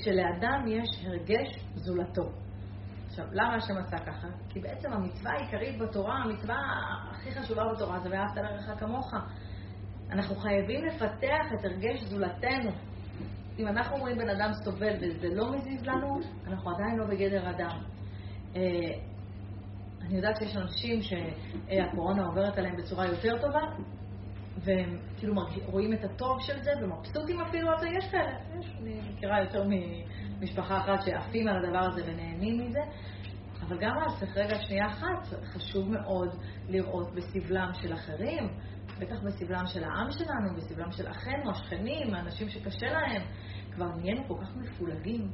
שלאדם 0.03 0.65
יש 0.67 1.05
הרגש 1.05 1.59
זולתו. 1.75 2.29
עכשיו, 3.07 3.25
למה 3.31 3.55
השם 3.55 3.77
עשה 3.77 3.97
ככה? 3.97 4.27
כי 4.49 4.59
בעצם 4.59 4.93
המצווה 4.93 5.31
העיקרית 5.31 5.79
בתורה, 5.79 6.15
המצווה 6.15 6.55
הכי 7.11 7.31
חשובה 7.31 7.63
בתורה 7.75 7.99
זה 7.99 8.09
ואהבת 8.09 8.35
לרעך 8.35 8.79
כמוך. 8.79 9.13
אנחנו 10.11 10.35
חייבים 10.35 10.85
לפתח 10.85 11.53
את 11.59 11.65
הרגש 11.65 12.03
זולתנו. 12.03 12.71
אם 13.59 13.67
אנחנו 13.67 13.97
רואים 13.97 14.17
בן 14.17 14.29
אדם 14.29 14.51
סובל 14.63 14.93
וזה 15.01 15.27
לא 15.35 15.51
מזיז 15.51 15.85
לנו, 15.85 16.19
אנחנו 16.47 16.71
עדיין 16.71 16.97
לא 16.97 17.05
בגדר 17.05 17.49
אדם. 17.49 17.83
אה, 18.55 18.61
אני 20.01 20.15
יודעת 20.15 20.35
שיש 20.37 20.57
אנשים 20.57 20.99
שהקורונה 21.01 22.25
עוברת 22.25 22.57
עליהם 22.57 22.75
בצורה 22.75 23.05
יותר 23.07 23.37
טובה, 23.41 23.61
והם 24.63 24.97
כאילו 25.17 25.33
רואים 25.65 25.93
את 25.93 26.03
הטוב 26.03 26.37
של 26.41 26.63
זה 26.63 26.71
ומבסוטים 26.81 27.41
אפילו 27.41 27.69
על 27.69 27.79
זה, 27.79 27.87
יש 27.87 28.11
כאלה, 28.11 28.31
יש, 28.59 28.75
אני 28.81 29.01
מכירה 29.13 29.41
יותר 29.41 29.63
ממשפחה 30.39 30.77
אחת 30.77 31.05
שעפים 31.05 31.47
על 31.47 31.65
הדבר 31.65 31.79
הזה 31.79 32.01
ונהנים 32.05 32.67
מזה, 32.67 32.79
אבל 33.61 33.77
גם 33.79 33.97
אז 34.05 34.19
צריך 34.19 34.37
רגע 34.37 34.55
שנייה 34.55 34.87
אחת, 34.87 35.27
חשוב 35.43 35.91
מאוד 35.91 36.35
לראות 36.69 37.15
בסבלם 37.15 37.71
של 37.73 37.93
אחרים, 37.93 38.49
בטח 38.99 39.15
בסבלם 39.25 39.65
של 39.65 39.83
העם 39.83 40.11
שלנו, 40.11 40.55
בסבלם 40.55 40.91
של 40.91 41.11
אחינו, 41.11 41.51
השכנים, 41.51 42.13
האנשים 42.13 42.49
שקשה 42.49 42.87
להם, 42.87 43.21
כבר 43.71 43.95
נהיינו 43.95 44.27
כל 44.27 44.35
כך 44.41 44.55
מפולגים. 44.55 45.31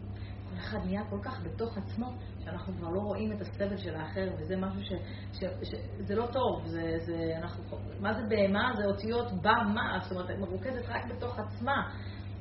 אחד 0.58 0.78
נהיה 0.86 1.02
כל 1.10 1.20
כך 1.22 1.42
בתוך 1.44 1.78
עצמו, 1.78 2.14
שאנחנו 2.44 2.74
כבר 2.74 2.90
לא 2.90 3.00
רואים 3.00 3.32
את 3.32 3.42
הסבל 3.42 3.78
של 3.78 3.96
האחר, 3.96 4.30
וזה 4.40 4.58
משהו 4.58 4.82
ש... 4.82 4.92
ש, 5.34 5.44
ש 5.64 5.76
זה 6.00 6.16
לא 6.16 6.26
טוב, 6.26 6.66
זה, 6.66 6.98
זה, 7.06 7.34
אנחנו, 7.38 7.64
מה 8.00 8.14
זה 8.14 8.22
בהמה? 8.30 8.72
זה 8.78 8.86
אותיות 8.86 9.32
במה, 9.42 10.00
זאת 10.02 10.12
אומרת, 10.12 10.40
מרוכזת 10.40 10.90
רק 10.90 11.06
בתוך 11.06 11.40
עצמה. 11.40 11.90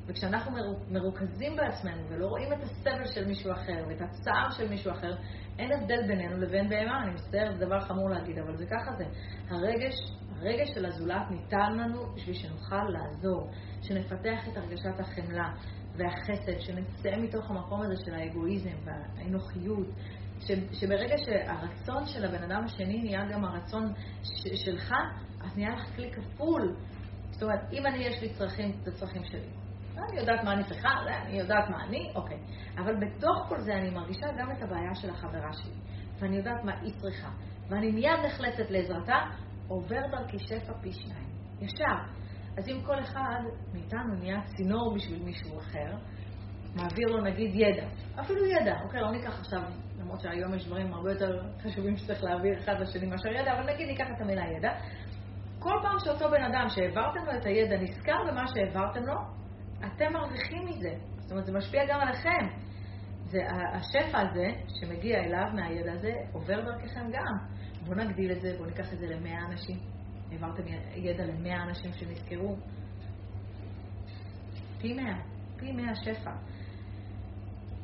וכשאנחנו 0.07 0.51
מרוכזים 0.89 1.55
בעצמנו 1.55 2.09
ולא 2.09 2.27
רואים 2.27 2.53
את 2.53 2.63
הסבל 2.63 3.05
של 3.05 3.27
מישהו 3.27 3.51
אחר 3.51 3.85
ואת 3.89 4.01
הצער 4.01 4.49
של 4.49 4.69
מישהו 4.69 4.91
אחר, 4.91 5.15
אין 5.59 5.71
הבדל 5.71 6.07
בינינו 6.07 6.37
לבין 6.37 6.69
בהמה. 6.69 7.03
אני 7.03 7.13
מצטערת, 7.13 7.57
זה 7.57 7.65
דבר 7.65 7.79
חמור 7.79 8.09
להגיד, 8.09 8.39
אבל 8.39 8.57
זה 8.57 8.65
ככה 8.65 8.91
זה. 8.97 9.05
הרגש, 9.49 9.93
הרגש 10.35 10.69
של 10.73 10.85
הזולת 10.85 11.31
ניתן 11.31 11.77
לנו 11.77 12.13
בשביל 12.15 12.35
שנוכל 12.35 12.83
לעזור, 12.89 13.51
שנפתח 13.81 14.47
את 14.51 14.57
הרגשת 14.57 14.99
החמלה, 14.99 15.49
והחסד, 15.97 16.59
שנצא 16.59 17.17
מתוך 17.17 17.51
המקום 17.51 17.81
הזה 17.81 17.95
של 18.05 18.13
האגואיזם 18.13 18.75
והאנוכיות, 18.83 19.87
שברגע 20.71 21.15
שהרצון 21.17 22.05
של 22.05 22.25
הבן 22.25 22.51
אדם 22.51 22.63
השני 22.65 23.01
נהיה 23.01 23.25
גם 23.31 23.45
הרצון 23.45 23.93
שלך, 24.55 24.93
אז 25.41 25.57
נהיה 25.57 25.69
לך 25.69 25.95
כלי 25.95 26.11
כפול. 26.11 26.75
זאת 27.31 27.43
אומרת, 27.43 27.59
אם 27.73 27.85
אני, 27.85 27.97
יש 27.97 28.21
לי 28.21 28.33
צרכים, 28.33 28.71
את 28.81 28.87
הצרכים 28.87 29.23
שלי. 29.23 29.49
אני 29.97 30.19
יודעת 30.19 30.43
מה 30.43 30.53
אני 30.53 30.63
צריכה, 30.63 30.89
אני 31.25 31.39
יודעת 31.39 31.69
מה 31.69 31.83
אני, 31.83 32.11
אוקיי. 32.15 32.37
אבל 32.77 32.95
בתוך 32.95 33.45
כל 33.49 33.59
זה 33.61 33.73
אני 33.75 33.89
מרגישה 33.89 34.27
גם 34.37 34.51
את 34.51 34.63
הבעיה 34.63 34.95
של 34.95 35.09
החברה 35.09 35.53
שלי, 35.53 35.73
ואני 36.19 36.37
יודעת 36.37 36.63
מה 36.63 36.71
היא 36.81 36.93
צריכה, 36.97 37.29
ואני 37.69 37.91
מיד 37.91 38.19
נחלצת 38.25 38.69
לעזרתה, 38.69 39.15
עובר 39.67 40.01
דרכי 40.11 40.39
שפע 40.39 40.73
פי 40.81 40.91
שניים. 40.91 41.29
ישר. 41.61 42.24
אז 42.57 42.69
אם 42.69 42.81
כל 42.85 42.99
אחד 42.99 43.41
מאיתנו 43.73 44.15
נהיה 44.19 44.41
צינור 44.45 44.95
בשביל 44.95 45.23
מישהו 45.23 45.59
אחר, 45.59 45.95
מעביר 46.75 47.07
לו 47.07 47.23
נגיד 47.23 47.51
ידע, 47.55 47.87
אפילו 48.19 48.45
ידע, 48.45 48.75
אוקיי, 48.83 49.01
לא 49.01 49.11
ניקח 49.11 49.39
עכשיו, 49.39 49.61
למרות 49.99 50.21
שהיום 50.21 50.53
יש 50.53 50.67
דברים 50.67 50.93
הרבה 50.93 51.11
יותר 51.11 51.41
חשובים 51.63 51.97
שצריך 51.97 52.23
להעביר 52.23 52.59
אחד 52.59 52.79
לשני 52.79 53.07
מאשר 53.07 53.29
ידע, 53.29 53.53
אבל 53.53 53.73
נגיד 53.73 53.87
ניקח 53.87 54.05
את 54.15 54.21
המילה 54.21 54.43
ידע. 54.57 54.71
כל 55.59 55.79
פעם 55.81 55.99
שאותו 55.99 56.29
בן 56.29 56.43
אדם 56.43 56.65
שהעברתם 56.69 57.25
לו 57.25 57.31
את 57.37 57.45
הידע 57.45 57.77
נזכר 57.77 58.17
במה 58.27 58.43
שהעברתם 58.47 59.03
לו, 59.03 59.15
אתם 59.79 60.13
מרוויחים 60.13 60.65
מזה. 60.65 60.93
זאת 61.17 61.31
אומרת, 61.31 61.45
זה 61.45 61.51
משפיע 61.51 61.85
גם 61.89 61.99
עליכם. 61.99 62.47
זה, 63.25 63.39
השפע 63.73 64.19
הזה 64.19 64.45
שמגיע 64.79 65.17
אליו 65.19 65.45
מהידע 65.53 65.91
הזה 65.91 66.11
עובר 66.31 66.61
דרככם 66.61 67.11
גם. 67.11 67.37
בואו 67.85 67.97
נגדיל 67.97 68.31
את 68.31 68.41
זה, 68.41 68.53
בואו 68.57 68.69
ניקח 68.69 68.93
את 68.93 68.99
זה 68.99 69.07
למאה 69.07 69.45
אנשים. 69.51 69.94
העברתם 70.31 70.63
ידע 70.95 71.25
למאה 71.25 71.63
אנשים 71.63 71.93
שנזכרו. 71.93 72.55
פי 74.81 74.93
מאה, 74.93 75.19
פי 75.57 75.71
מאה 75.71 75.95
שפע. 75.95 76.31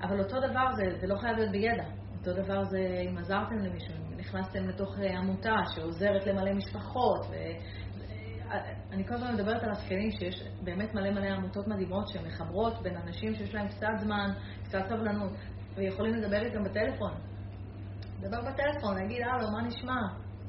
אבל 0.01 0.19
אותו 0.19 0.39
דבר 0.39 0.71
זה, 0.75 0.99
זה 0.99 1.08
לא 1.08 1.15
חייב 1.15 1.38
להיות 1.38 1.51
בידע. 1.51 1.84
אותו 2.19 2.34
דבר 2.34 2.63
זה 2.63 3.06
אם 3.10 3.17
עזרתם 3.17 3.56
למישהו, 3.56 3.93
אם 3.95 4.17
נכנסתם 4.17 4.67
לתוך 4.67 4.97
עמותה 4.99 5.56
שעוזרת 5.75 6.27
למלא 6.27 6.54
משפחות. 6.54 7.25
ו... 7.30 7.34
אני 8.91 9.08
כל 9.08 9.13
הזמן 9.13 9.34
מדברת 9.34 9.63
על 9.63 9.71
הזקנים 9.71 10.12
שיש 10.12 10.43
באמת 10.63 10.93
מלא 10.93 11.11
מלא 11.11 11.28
עמותות 11.28 11.68
מדהימות 11.68 12.07
שמחברות 12.07 12.82
בין 12.82 12.97
אנשים 12.97 13.36
שיש 13.36 13.55
להם 13.55 13.68
קצת 13.68 13.88
זמן, 13.97 14.30
קצת 14.63 14.80
סבלנות, 14.89 15.32
ויכולים 15.76 16.13
לדבר 16.16 16.41
איתם 16.41 16.63
בטלפון. 16.63 17.11
לדבר 18.22 18.41
בטלפון, 18.41 18.97
להגיד, 18.97 19.22
הלו, 19.22 19.51
מה 19.51 19.68
נשמע? 19.68 20.01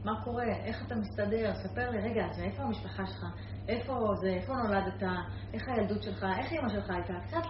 מה 0.05 0.25
קורה, 0.25 0.45
איך 0.65 0.87
אתה 0.87 0.95
מסתדר, 0.95 1.55
ספר 1.55 1.91
לי, 1.91 1.99
רגע, 1.99 2.27
אז 2.31 2.41
איפה 2.41 2.63
המשפחה 2.63 3.07
שלך, 3.07 3.27
איפה 3.69 3.93
זה, 4.21 4.29
איפה 4.29 4.53
נולדת, 4.53 5.03
איך 5.53 5.69
הילדות 5.69 6.03
שלך, 6.03 6.27
איך 6.39 6.53
אימא 6.53 6.69
שלך 6.69 6.91
הייתה, 6.91 7.15
קצת 7.27 7.43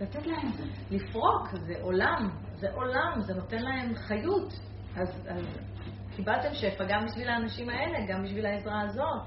לתת 0.00 0.26
להם 0.26 0.50
לפרוק, 0.90 1.48
זה 1.66 1.74
עולם, 1.80 2.28
זה 2.54 2.72
עולם, 2.72 3.20
זה 3.20 3.34
נותן 3.34 3.62
להם 3.62 3.94
חיות. 3.94 4.52
אז, 4.96 5.08
אז 5.28 5.46
קיבלתם 6.16 6.54
שפע 6.54 6.84
גם 6.88 7.04
בשביל 7.06 7.28
האנשים 7.28 7.68
האלה, 7.68 7.98
גם 8.08 8.22
בשביל 8.22 8.46
העזרה 8.46 8.80
הזאת. 8.80 9.22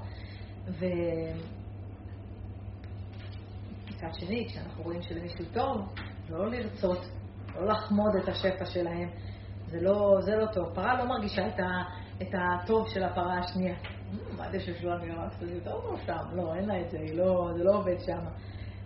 ומצד 3.88 4.14
שני, 4.20 4.46
כשאנחנו 4.48 4.82
רואים 4.82 5.02
שלמישהו 5.02 5.44
טוב, 5.52 5.94
לא 6.28 6.50
לרצות, 6.50 6.98
לא 7.54 7.66
לחמוד 7.66 8.16
את 8.22 8.28
השפע 8.28 8.64
שלהם, 8.64 9.08
זה 9.66 9.80
לא, 9.80 10.16
זה 10.20 10.36
לא 10.36 10.46
טוב. 10.52 10.74
פרה 10.74 10.94
לא 10.94 11.08
מרגישה 11.08 11.46
את, 11.46 11.60
ה, 11.60 11.82
את 12.22 12.34
הטוב 12.34 12.88
של 12.88 13.02
הפרה 13.02 13.38
השנייה. 13.38 13.74
מה 14.36 14.46
עדיף 14.46 14.62
שישבו 14.62 14.90
על 14.90 15.00
מירמת 15.00 15.34
כזאת, 15.34 15.64
טוב 15.64 16.00
שם, 16.06 16.36
לא, 16.36 16.54
אין 16.54 16.68
לה 16.68 16.80
את 16.80 16.90
זה, 16.90 16.98
לא, 17.14 17.50
זה 17.56 17.64
לא 17.64 17.76
עובד 17.76 17.98
שם. 17.98 18.26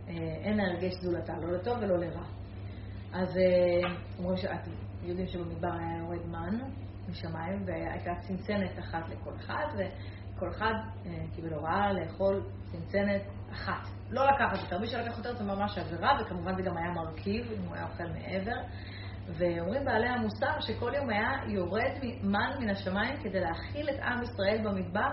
אה, 0.08 0.14
אין 0.44 0.56
לה 0.56 0.62
הרגש 0.62 0.94
זולתה, 0.94 1.32
לא 1.42 1.52
לטוב 1.52 1.78
ולא 1.80 1.98
לרע. 1.98 2.24
אז 3.12 3.36
אה, 3.36 3.90
אומרים 4.18 4.36
שאתם 4.36 4.70
יודעים 5.02 5.26
שבמדבר 5.26 5.72
היה 5.72 5.98
יורד 5.98 6.26
מן 6.26 6.58
משמיים, 7.08 7.62
והייתה 7.66 8.10
צנצנת 8.20 8.78
אחת 8.78 9.08
לכל 9.08 9.30
אחד, 9.36 9.66
וכל 9.74 10.48
אחד 10.50 10.72
אה, 11.06 11.24
קיבל 11.34 11.52
הוראה 11.52 11.92
לאכול 11.92 12.42
צנצנת 12.72 13.22
אחת. 13.52 13.88
לא 14.10 14.26
לקחת 14.26 14.62
יותר, 14.62 14.78
מי 14.78 14.86
שלקח 14.86 15.18
יותר 15.18 15.36
זה 15.36 15.44
ממש 15.44 15.78
עבירה, 15.78 16.18
וכמובן 16.20 16.56
זה 16.56 16.62
גם 16.62 16.76
היה 16.76 16.90
מרכיב, 16.90 17.52
אם 17.52 17.62
הוא 17.66 17.74
היה 17.74 17.84
אוכל 17.84 18.06
מעבר. 18.06 18.60
ואומרים 19.38 19.84
בעלי 19.84 20.08
המוסר 20.08 20.60
שכל 20.60 20.92
יום 20.94 21.10
היה 21.10 21.30
יורד 21.46 21.92
מן 22.22 22.60
מן 22.60 22.70
השמיים 22.70 23.16
כדי 23.22 23.40
להאכיל 23.40 23.90
את 23.90 24.00
עם 24.02 24.22
ישראל 24.22 24.60
במדבר 24.64 25.10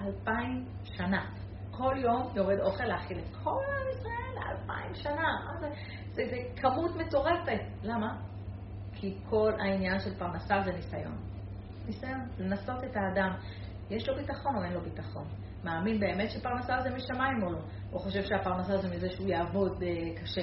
אלפיים 0.00 0.64
שנה. 0.84 1.26
כל 1.70 1.94
יום 1.96 2.32
יורד 2.36 2.60
אוכל 2.60 2.84
להאכיל 2.84 3.18
את 3.18 3.36
כל 3.44 3.50
עם 3.50 3.88
ישראל 3.90 4.34
לאלפיים 4.34 4.94
שנה. 4.94 5.28
זה, 5.60 5.68
זה, 6.12 6.22
זה 6.30 6.60
כמות 6.60 6.96
מטורפת. 6.96 7.60
למה? 7.82 8.16
כי 8.92 9.18
כל 9.30 9.52
העניין 9.60 9.98
של 9.98 10.18
פרנסה 10.18 10.60
זה 10.64 10.72
ניסיון. 10.72 11.16
ניסיון, 11.86 12.20
לנסות 12.38 12.84
את 12.84 12.96
האדם. 12.96 13.30
יש 13.90 14.08
לו 14.08 14.16
ביטחון 14.16 14.56
או 14.56 14.64
אין 14.64 14.72
לו 14.72 14.80
ביטחון? 14.80 15.24
מאמין 15.64 16.00
באמת 16.00 16.30
שפרנסה 16.30 16.80
זה 16.82 16.90
משמיים 16.94 17.42
או 17.42 17.52
לא? 17.52 17.58
או 17.92 17.98
חושב 17.98 18.22
שהפרנסה 18.22 18.76
זה 18.76 18.96
מזה 18.96 19.10
שהוא 19.10 19.28
יעבוד 19.28 19.82
uh, 19.82 20.20
קשה? 20.20 20.42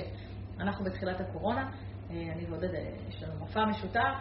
אנחנו 0.59 0.85
בתחילת 0.85 1.21
הקורונה, 1.21 1.69
אני 2.11 2.45
ועודד, 2.49 2.69
יש 3.07 3.23
לנו 3.23 3.39
מופע 3.39 3.65
משותף, 3.65 4.13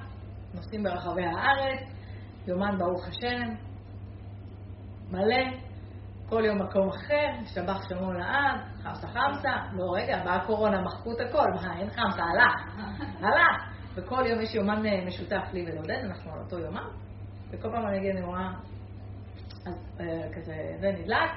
נוסעים 0.54 0.82
ברחבי 0.82 1.24
הארץ, 1.24 1.80
יומן 2.46 2.78
ברוך 2.78 3.08
השם, 3.08 3.54
מלא, 5.10 5.58
כל 6.28 6.44
יום 6.44 6.62
מקום 6.62 6.88
אחר, 6.88 7.44
שבח 7.46 7.88
שמו 7.88 8.12
לעד, 8.12 8.60
חמסה 8.82 9.08
חמסה, 9.08 9.52
לא 9.72 9.84
רגע, 9.96 10.24
באה 10.24 10.36
הקורונה, 10.36 10.80
מחקו 10.80 11.12
את 11.12 11.20
הכל, 11.28 11.46
מה, 11.54 11.78
אין 11.78 11.90
חמסה, 11.90 12.22
הלך, 12.22 12.84
הלך. 13.20 13.70
וכל 13.94 14.26
יום 14.26 14.40
יש 14.40 14.54
יומן 14.54 14.82
משותף 15.06 15.44
לי 15.52 15.64
ולעודד, 15.66 16.04
אנחנו 16.04 16.32
על 16.32 16.38
אותו 16.38 16.58
יומן, 16.58 16.88
וכל 17.50 17.68
פעם 17.72 17.86
אני 17.86 17.98
אגיד, 17.98 18.16
אני 18.16 18.22
רואה, 18.26 18.50
אז 19.66 20.00
כזה, 20.34 20.54
זה 20.80 20.88
נדלק, 20.98 21.30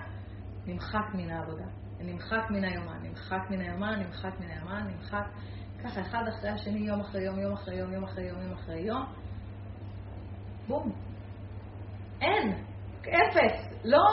נמחק 0.66 1.14
מן 1.14 1.30
העבודה, 1.30 1.66
נמחק 2.00 2.44
מן 2.50 2.64
היומן, 2.64 2.98
נמחק 3.04 3.50
מן 3.50 3.62
היומן, 3.62 4.00
נמחק 4.00 4.40
מן 4.40 4.50
היומן, 4.50 4.88
נמחק, 4.88 5.26
ככה 5.84 6.02
אחד 6.02 6.24
אחרי 6.30 6.50
השני, 6.50 6.80
יום 6.80 7.02
אחרי 7.02 7.24
יום, 7.24 7.40
יום 7.40 7.54
אחרי 7.54 7.76
יום, 7.76 7.94
יום 7.94 8.04
אחרי 8.04 8.28
יום, 8.28 8.42
יום 8.42 8.54
אחרי 8.54 8.80
יום, 8.80 9.06
בום. 10.68 10.92
אין, 12.22 12.66
אפס, 13.02 13.84
לא. 13.84 14.04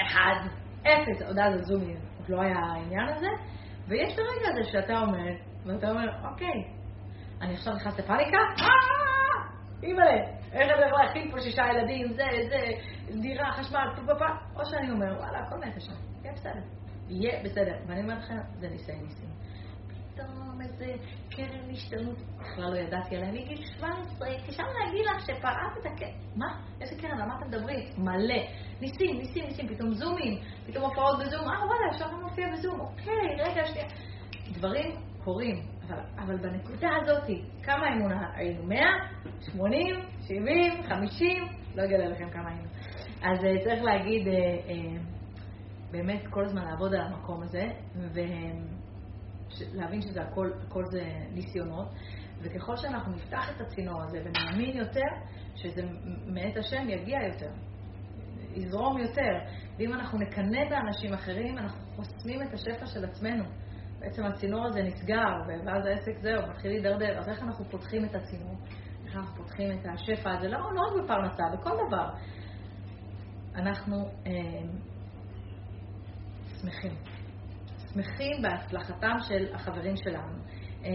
אחד, 0.00 0.48
אפס, 0.82 1.22
עוד 1.26 1.38
אז 1.38 1.60
הזומים, 1.60 1.96
עוד 2.18 2.28
לא 2.28 2.42
היה 2.42 2.58
העניין 2.58 3.08
הזה, 3.08 3.28
ויש 3.88 4.12
את 4.12 4.18
הרגע 4.18 4.48
הזה 4.52 4.70
שאתה 4.72 4.98
עומד, 4.98 5.34
ואתה 5.66 5.90
אומר, 5.90 6.30
אוקיי, 6.30 6.64
אני 7.40 7.54
עכשיו 7.54 7.74
נכנס 7.74 7.98
לפאניקה, 7.98 8.38
אימא'לה, 9.82 10.22
אומר, 14.90 15.10
ניסים. 19.02 19.28
פתאום 20.14 20.43
איזה 20.60 20.94
קרן 21.30 21.70
השתלמות, 21.70 22.16
בכלל 22.38 22.70
לא 22.70 22.78
ידעתי 22.78 23.16
עליה, 23.16 23.32
מגיל 23.32 23.64
17, 23.76 24.28
התקשר 24.28 24.62
להגיד 24.62 25.06
לך 25.06 25.20
שפרעת 25.20 25.78
את 25.80 25.86
הקרן, 25.86 26.08
מה? 26.36 26.60
איזה 26.80 26.96
קרן? 26.96 27.20
על 27.20 27.28
מה 27.28 27.36
אתה 27.38 27.44
מדברי? 27.44 27.90
מלא. 27.98 28.42
ניסים, 28.80 29.18
ניסים, 29.18 29.44
ניסים, 29.44 29.68
פתאום 29.68 29.94
זומים, 29.94 30.38
פתאום 30.66 30.84
הופעות 30.84 31.18
בזום, 31.18 31.40
אה, 31.40 31.66
וואלה, 31.66 31.90
אפשר 31.92 32.04
גם 32.12 32.20
להופיע 32.20 32.46
בזום, 32.52 32.80
אוקיי, 32.80 33.36
רגע, 33.38 33.66
שנייה. 33.66 33.86
דברים 34.52 34.96
קורים, 35.24 35.62
אבל, 35.86 36.00
אבל 36.18 36.36
בנקודה 36.36 36.88
הזאת, 37.02 37.30
כמה 37.62 37.88
אמונה? 37.96 38.30
היינו 38.34 38.64
100, 38.66 38.80
80, 39.40 39.94
70, 40.20 40.82
50, 40.82 41.48
לא 41.74 41.84
אגלה 41.84 42.08
לכם 42.08 42.30
כמה 42.30 42.48
היינו. 42.48 42.68
אז 43.22 43.38
uh, 43.38 43.64
צריך 43.64 43.82
להגיד, 43.82 44.26
uh, 44.26 44.30
uh, 44.30 45.14
באמת 45.90 46.26
כל 46.30 46.44
הזמן 46.44 46.64
לעבוד 46.64 46.94
על 46.94 47.00
המקום 47.00 47.42
הזה, 47.42 47.64
ולהבין 49.72 50.00
שזה 50.02 50.22
הכל, 50.22 50.50
הכל 50.66 50.84
זה 50.90 51.02
ניסיונות, 51.30 51.88
וככל 52.42 52.76
שאנחנו 52.76 53.12
נפתח 53.12 53.50
את 53.56 53.60
הצינור 53.60 54.02
הזה 54.02 54.18
ונאמין 54.24 54.76
יותר, 54.76 55.08
שזה 55.54 55.82
מאת 56.26 56.56
השם 56.56 56.88
יגיע 56.88 57.18
יותר, 57.32 57.50
יזרום 58.54 58.98
יותר. 58.98 59.38
ואם 59.78 59.94
אנחנו 59.94 60.18
נקנא 60.18 60.68
באנשים 60.70 61.12
אחרים, 61.12 61.58
אנחנו 61.58 61.80
חוסמים 61.96 62.42
את 62.42 62.52
השפע 62.52 62.86
של 62.86 63.04
עצמנו. 63.04 63.44
בעצם 63.98 64.24
הצינור 64.24 64.66
הזה 64.66 64.82
נסגר, 64.82 65.32
ואז 65.48 65.86
העסק 65.86 66.18
זהו, 66.22 66.42
מתחיל 66.50 66.70
להידרדר. 66.70 67.18
אז 67.18 67.28
איך 67.28 67.42
אנחנו 67.42 67.64
פותחים 67.64 68.04
את 68.04 68.14
הצינור? 68.14 68.56
איך 69.06 69.16
אנחנו 69.16 69.36
פותחים 69.36 69.72
את 69.72 69.86
השפע 69.94 70.30
הזה? 70.30 70.48
לא, 70.48 70.58
לא 70.58 70.80
רק 70.80 71.04
בפרנסה, 71.04 71.42
בכל 71.52 71.70
דבר. 71.86 72.08
אנחנו 73.54 74.08
אה, 74.26 74.32
שמחים. 76.60 77.13
שמחים 77.94 78.42
בהצלחתם 78.42 79.16
של 79.28 79.54
החברים 79.54 79.96
שלנו. 79.96 80.34
אה, 80.84 80.90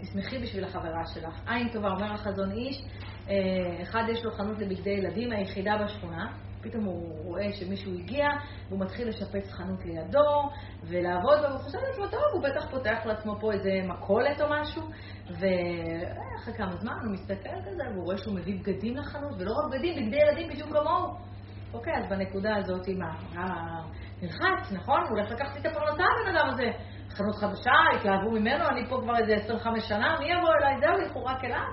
תשמחי 0.00 0.38
בשביל 0.38 0.64
החברה 0.64 1.06
שלך. 1.14 1.40
עין 1.46 1.68
טובה, 1.68 1.88
אומר 1.88 2.12
החזון 2.12 2.52
איש, 2.52 2.84
אה, 3.28 3.82
אחד 3.82 4.02
יש 4.12 4.24
לו 4.24 4.30
חנות 4.30 4.58
לבגדי 4.58 4.90
ילדים, 4.90 5.32
היחידה 5.32 5.72
בשכונה. 5.84 6.32
פתאום 6.62 6.84
הוא 6.84 7.24
רואה 7.24 7.52
שמישהו 7.52 7.94
הגיע, 7.94 8.26
והוא 8.68 8.80
מתחיל 8.80 9.08
לשפץ 9.08 9.50
חנות 9.50 9.84
לידו, 9.84 10.50
ולעבוד, 10.84 11.38
והוא 11.44 11.58
חושב 11.58 11.78
לעצמו, 11.88 12.08
טוב, 12.08 12.20
הוא 12.32 12.42
בטח 12.42 12.70
פותח 12.70 12.98
לעצמו 13.04 13.40
פה 13.40 13.52
איזה 13.52 13.70
מכולת 13.84 14.40
או 14.40 14.46
משהו, 14.50 14.82
ואחרי 15.26 16.54
כמה 16.56 16.76
זמן 16.76 16.92
הוא 17.04 17.12
מסתכל 17.12 17.60
כזה, 17.66 17.82
והוא 17.92 18.04
רואה 18.04 18.18
שהוא 18.18 18.34
מביא 18.34 18.60
בגדים 18.60 18.96
לחנות, 18.96 19.32
ולא 19.38 19.50
רק 19.50 19.72
בגדים, 19.72 19.94
בגדי 19.96 20.16
ילדים 20.16 20.48
בדיוק 20.48 20.68
כמוהו. 20.68 21.29
אוקיי, 21.74 21.92
אז 21.96 22.08
בנקודה 22.08 22.56
הזאת, 22.56 22.88
מה, 22.88 23.12
מה, 23.34 23.80
נלחץ, 24.22 24.72
נכון? 24.72 25.00
הוא 25.00 25.08
הולך 25.08 25.30
לקחת 25.30 25.54
לי 25.54 25.60
את 25.60 25.66
הפרנסה, 25.66 26.02
הבן 26.02 26.36
אדם 26.36 26.48
הזה. 26.48 26.70
חנות 27.08 27.36
חדשה, 27.36 27.70
התלהבו 27.96 28.30
ממנו, 28.30 28.68
אני 28.68 28.88
פה 28.88 29.00
כבר 29.02 29.18
איזה 29.18 29.34
25 29.34 29.84
שנה, 29.88 30.16
מי 30.20 30.26
יבוא 30.26 30.50
אליי? 30.60 30.80
זהו, 30.80 31.06
ילכו 31.06 31.24
רק 31.24 31.44
אליו. 31.44 31.66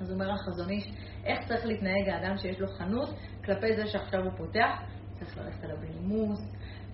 אז 0.00 0.12
אומר 0.12 0.30
החזון 0.32 0.70
איש, 0.70 0.92
איך 1.24 1.38
צריך 1.48 1.66
להתנהג 1.66 2.08
האדם 2.08 2.36
שיש 2.36 2.60
לו 2.60 2.66
חנות 2.78 3.08
כלפי 3.44 3.76
זה 3.76 3.86
שעכשיו 3.86 4.20
הוא 4.20 4.32
פותח? 4.36 4.82
צריך 5.18 5.38
ללכת 5.38 5.64
עליו 5.64 5.76
בנימוס 5.76 6.38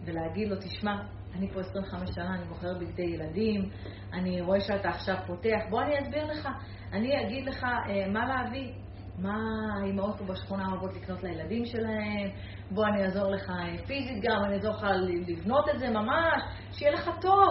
ולהגיד 0.04 0.48
לו, 0.48 0.56
תשמע, 0.56 0.92
אני 1.34 1.52
פה 1.52 1.60
25 1.60 2.10
שנה, 2.14 2.34
אני 2.34 2.48
מוכר 2.48 2.78
בגדי 2.80 3.02
ילדים, 3.02 3.70
אני 4.12 4.40
רואה 4.40 4.60
שאתה 4.60 4.88
עכשיו 4.88 5.16
פותח, 5.26 5.60
בוא 5.70 5.82
אני 5.82 5.98
אסביר 5.98 6.24
לך, 6.24 6.48
אני 6.92 7.26
אגיד 7.26 7.44
לך 7.44 7.64
אה, 7.64 8.08
מה 8.08 8.26
להביא, 8.26 8.72
מה 9.18 9.36
האימהות 9.80 10.18
פה 10.18 10.24
בשכונה 10.24 10.66
אוהבות 10.70 10.94
לקנות 10.94 11.22
לילדים 11.22 11.64
שלהם, 11.64 12.30
בוא 12.70 12.86
אני 12.86 13.04
אעזור 13.04 13.30
לך 13.30 13.50
אה, 13.50 13.86
פיזית 13.86 14.22
גם, 14.22 14.44
אני 14.44 14.54
אעזור 14.54 14.70
לך 14.70 14.86
לבנות 15.28 15.68
את 15.68 15.78
זה 15.78 15.90
ממש, 15.90 16.42
שיהיה 16.72 16.92
לך 16.92 17.10
טוב. 17.20 17.48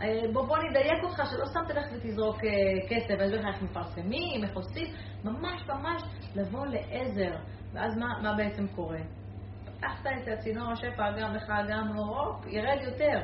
אה, 0.00 0.20
בוא, 0.32 0.46
בוא 0.46 0.58
נדייק 0.58 1.04
אותך, 1.04 1.22
שלא 1.30 1.46
סתם 1.46 1.60
תלך 1.68 1.86
ותזרוק 1.92 2.36
אה, 2.44 2.50
כסף, 2.88 3.10
ואני 3.10 3.24
אסביר 3.24 3.40
לך 3.40 3.46
איך 3.54 3.62
מפרסמים, 3.62 4.44
איך 4.44 4.56
עושים, 4.56 4.86
ממש 5.24 5.68
ממש 5.68 6.02
לבוא 6.34 6.66
לעזר. 6.66 7.36
ואז 7.72 7.96
מה, 7.98 8.06
מה 8.22 8.36
בעצם 8.36 8.66
קורה? 8.66 9.00
פתחת 9.64 10.06
את 10.06 10.28
הצינור 10.38 10.72
השפע, 10.72 11.10
גם 11.20 11.34
לך, 11.34 11.52
גם 11.68 11.88
הופ, 11.96 12.46
ירד 12.46 12.78
יותר. 12.82 13.20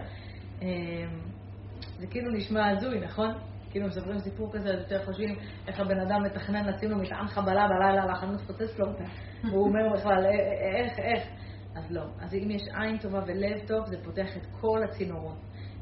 זה 1.99 2.07
כאילו 2.11 2.31
נשמע 2.33 2.69
הזוי, 2.69 3.01
נכון? 3.01 3.35
כאילו 3.75 3.87
מספרים 3.87 4.19
סיפור 4.19 4.53
כזה, 4.53 4.69
אז 4.75 4.79
יותר 4.79 5.05
חושבים 5.05 5.39
איך 5.67 5.81
הבן 5.81 6.01
אדם 6.01 6.23
מתכנן 6.23 6.67
לשים 6.67 6.91
לו 6.91 6.99
מטען 6.99 7.27
חבלה 7.27 7.69
בלילה 7.69 8.03
על 8.03 8.11
החנות, 8.11 8.41
פוצץ 8.41 8.79
לו 8.79 8.87
אותה. 8.87 9.05
והוא 9.51 9.67
אומר 9.69 9.93
בכלל, 9.95 10.27
איך, 10.75 10.99
איך? 10.99 11.29
אז 11.77 11.91
לא. 11.91 12.03
אז 12.21 12.35
אם 12.35 12.51
יש 12.51 12.63
עין 12.75 12.99
טובה 12.99 13.21
ולב 13.27 13.67
טוב, 13.67 13.87
זה 13.87 13.97
פותח 14.05 14.37
את 14.37 14.47
כל 14.61 14.81
הצינורות. 14.89 15.37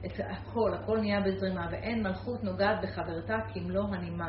את 0.06 0.12
הכל, 0.30 0.74
הכל 0.74 1.00
נהיה 1.00 1.20
בזרימה, 1.20 1.68
ואין 1.70 2.02
מלכות 2.02 2.44
נוגעת 2.44 2.82
בחברתה 2.82 3.36
כמלוא 3.54 3.84
הנימה. 3.92 4.28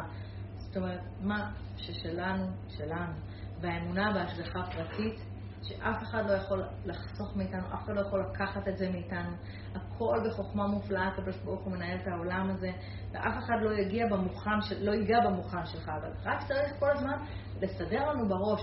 זאת 0.57 0.77
אומרת, 0.77 1.01
מה 1.21 1.51
ששלנו, 1.77 2.45
שלנו. 2.69 3.13
והאמונה 3.61 4.13
בהשגחה 4.13 4.59
פרטית 4.63 5.32
שאף 5.63 6.03
אחד 6.03 6.23
לא 6.27 6.33
יכול 6.33 6.63
לחסוך 6.85 7.35
מאיתנו, 7.35 7.67
אף 7.73 7.83
אחד 7.83 7.95
לא 7.95 8.01
יכול 8.01 8.25
לקחת 8.29 8.67
את 8.67 8.77
זה 8.77 8.89
מאיתנו. 8.89 9.31
הכל 9.75 10.19
בחוכמה 10.25 10.67
מופלאה, 10.67 11.07
הקדוש 11.07 11.37
ברוך 11.37 11.63
הוא 11.63 11.73
מנהל 11.73 11.97
את 12.01 12.07
העולם 12.07 12.49
הזה, 12.49 12.71
ואף 13.11 13.37
אחד 13.37 13.55
לא 13.61 13.73
יגיע 13.73 14.07
במוכן, 14.07 14.61
של, 14.61 14.85
לא 14.85 14.91
ייגע 14.91 15.19
במוכן 15.25 15.65
שלך, 15.65 15.89
אבל 15.89 16.09
רק 16.23 16.47
צריך 16.47 16.79
כל 16.79 16.89
הזמן 16.91 17.17
לסדר 17.61 18.09
לנו 18.09 18.27
בראש 18.27 18.61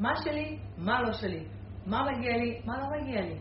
מה 0.00 0.16
שלי, 0.24 0.58
מה 0.76 1.02
לא 1.02 1.12
שלי, 1.12 1.44
מה 1.86 2.02
מגיע 2.12 2.36
לי, 2.36 2.60
מה 2.64 2.78
לא 2.78 3.00
מגיע 3.00 3.20
לי. 3.20 3.38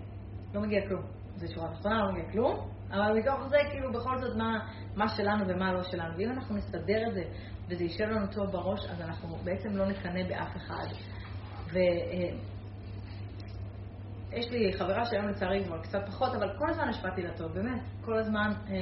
לא 0.54 0.62
מגיע 0.62 0.88
כלום. 0.88 1.02
זו 1.36 1.54
שורה 1.54 1.74
תחתונה, 1.74 2.04
לא 2.04 2.12
מגיע 2.12 2.32
כלום, 2.32 2.70
אבל 2.92 3.20
מתוך 3.20 3.48
זה, 3.48 3.58
כאילו, 3.72 3.94
בכל 3.94 4.18
זאת, 4.18 4.38
מה, 4.38 4.60
מה 4.96 5.08
שלנו 5.08 5.48
ומה 5.48 5.74
לא 5.74 5.84
שלנו. 5.84 6.18
ואם 6.18 6.32
אנחנו 6.32 6.56
נסדר 6.56 7.08
את 7.08 7.14
זה, 7.14 7.24
וזה 7.70 7.84
יישב 7.84 8.04
לנו 8.04 8.28
טוב 8.28 8.52
בראש, 8.52 8.80
אז 8.90 9.02
אנחנו 9.02 9.36
בעצם 9.44 9.70
לא 9.70 9.86
נקנא 9.88 10.24
באף 10.30 10.56
אחד. 10.58 10.86
ו... 11.74 11.78
יש 14.38 14.52
לי 14.52 14.74
חברה 14.74 15.06
שהיום 15.06 15.28
לצערי 15.28 15.64
כבר 15.66 15.82
קצת 15.82 16.06
פחות, 16.08 16.36
אבל 16.36 16.58
כל 16.58 16.70
הזמן 16.70 16.90
השפעתי 16.90 17.22
לה 17.22 17.38
טוב, 17.38 17.54
באמת, 17.54 17.82
כל 18.02 18.18
הזמן... 18.18 18.52
אה, 18.70 18.76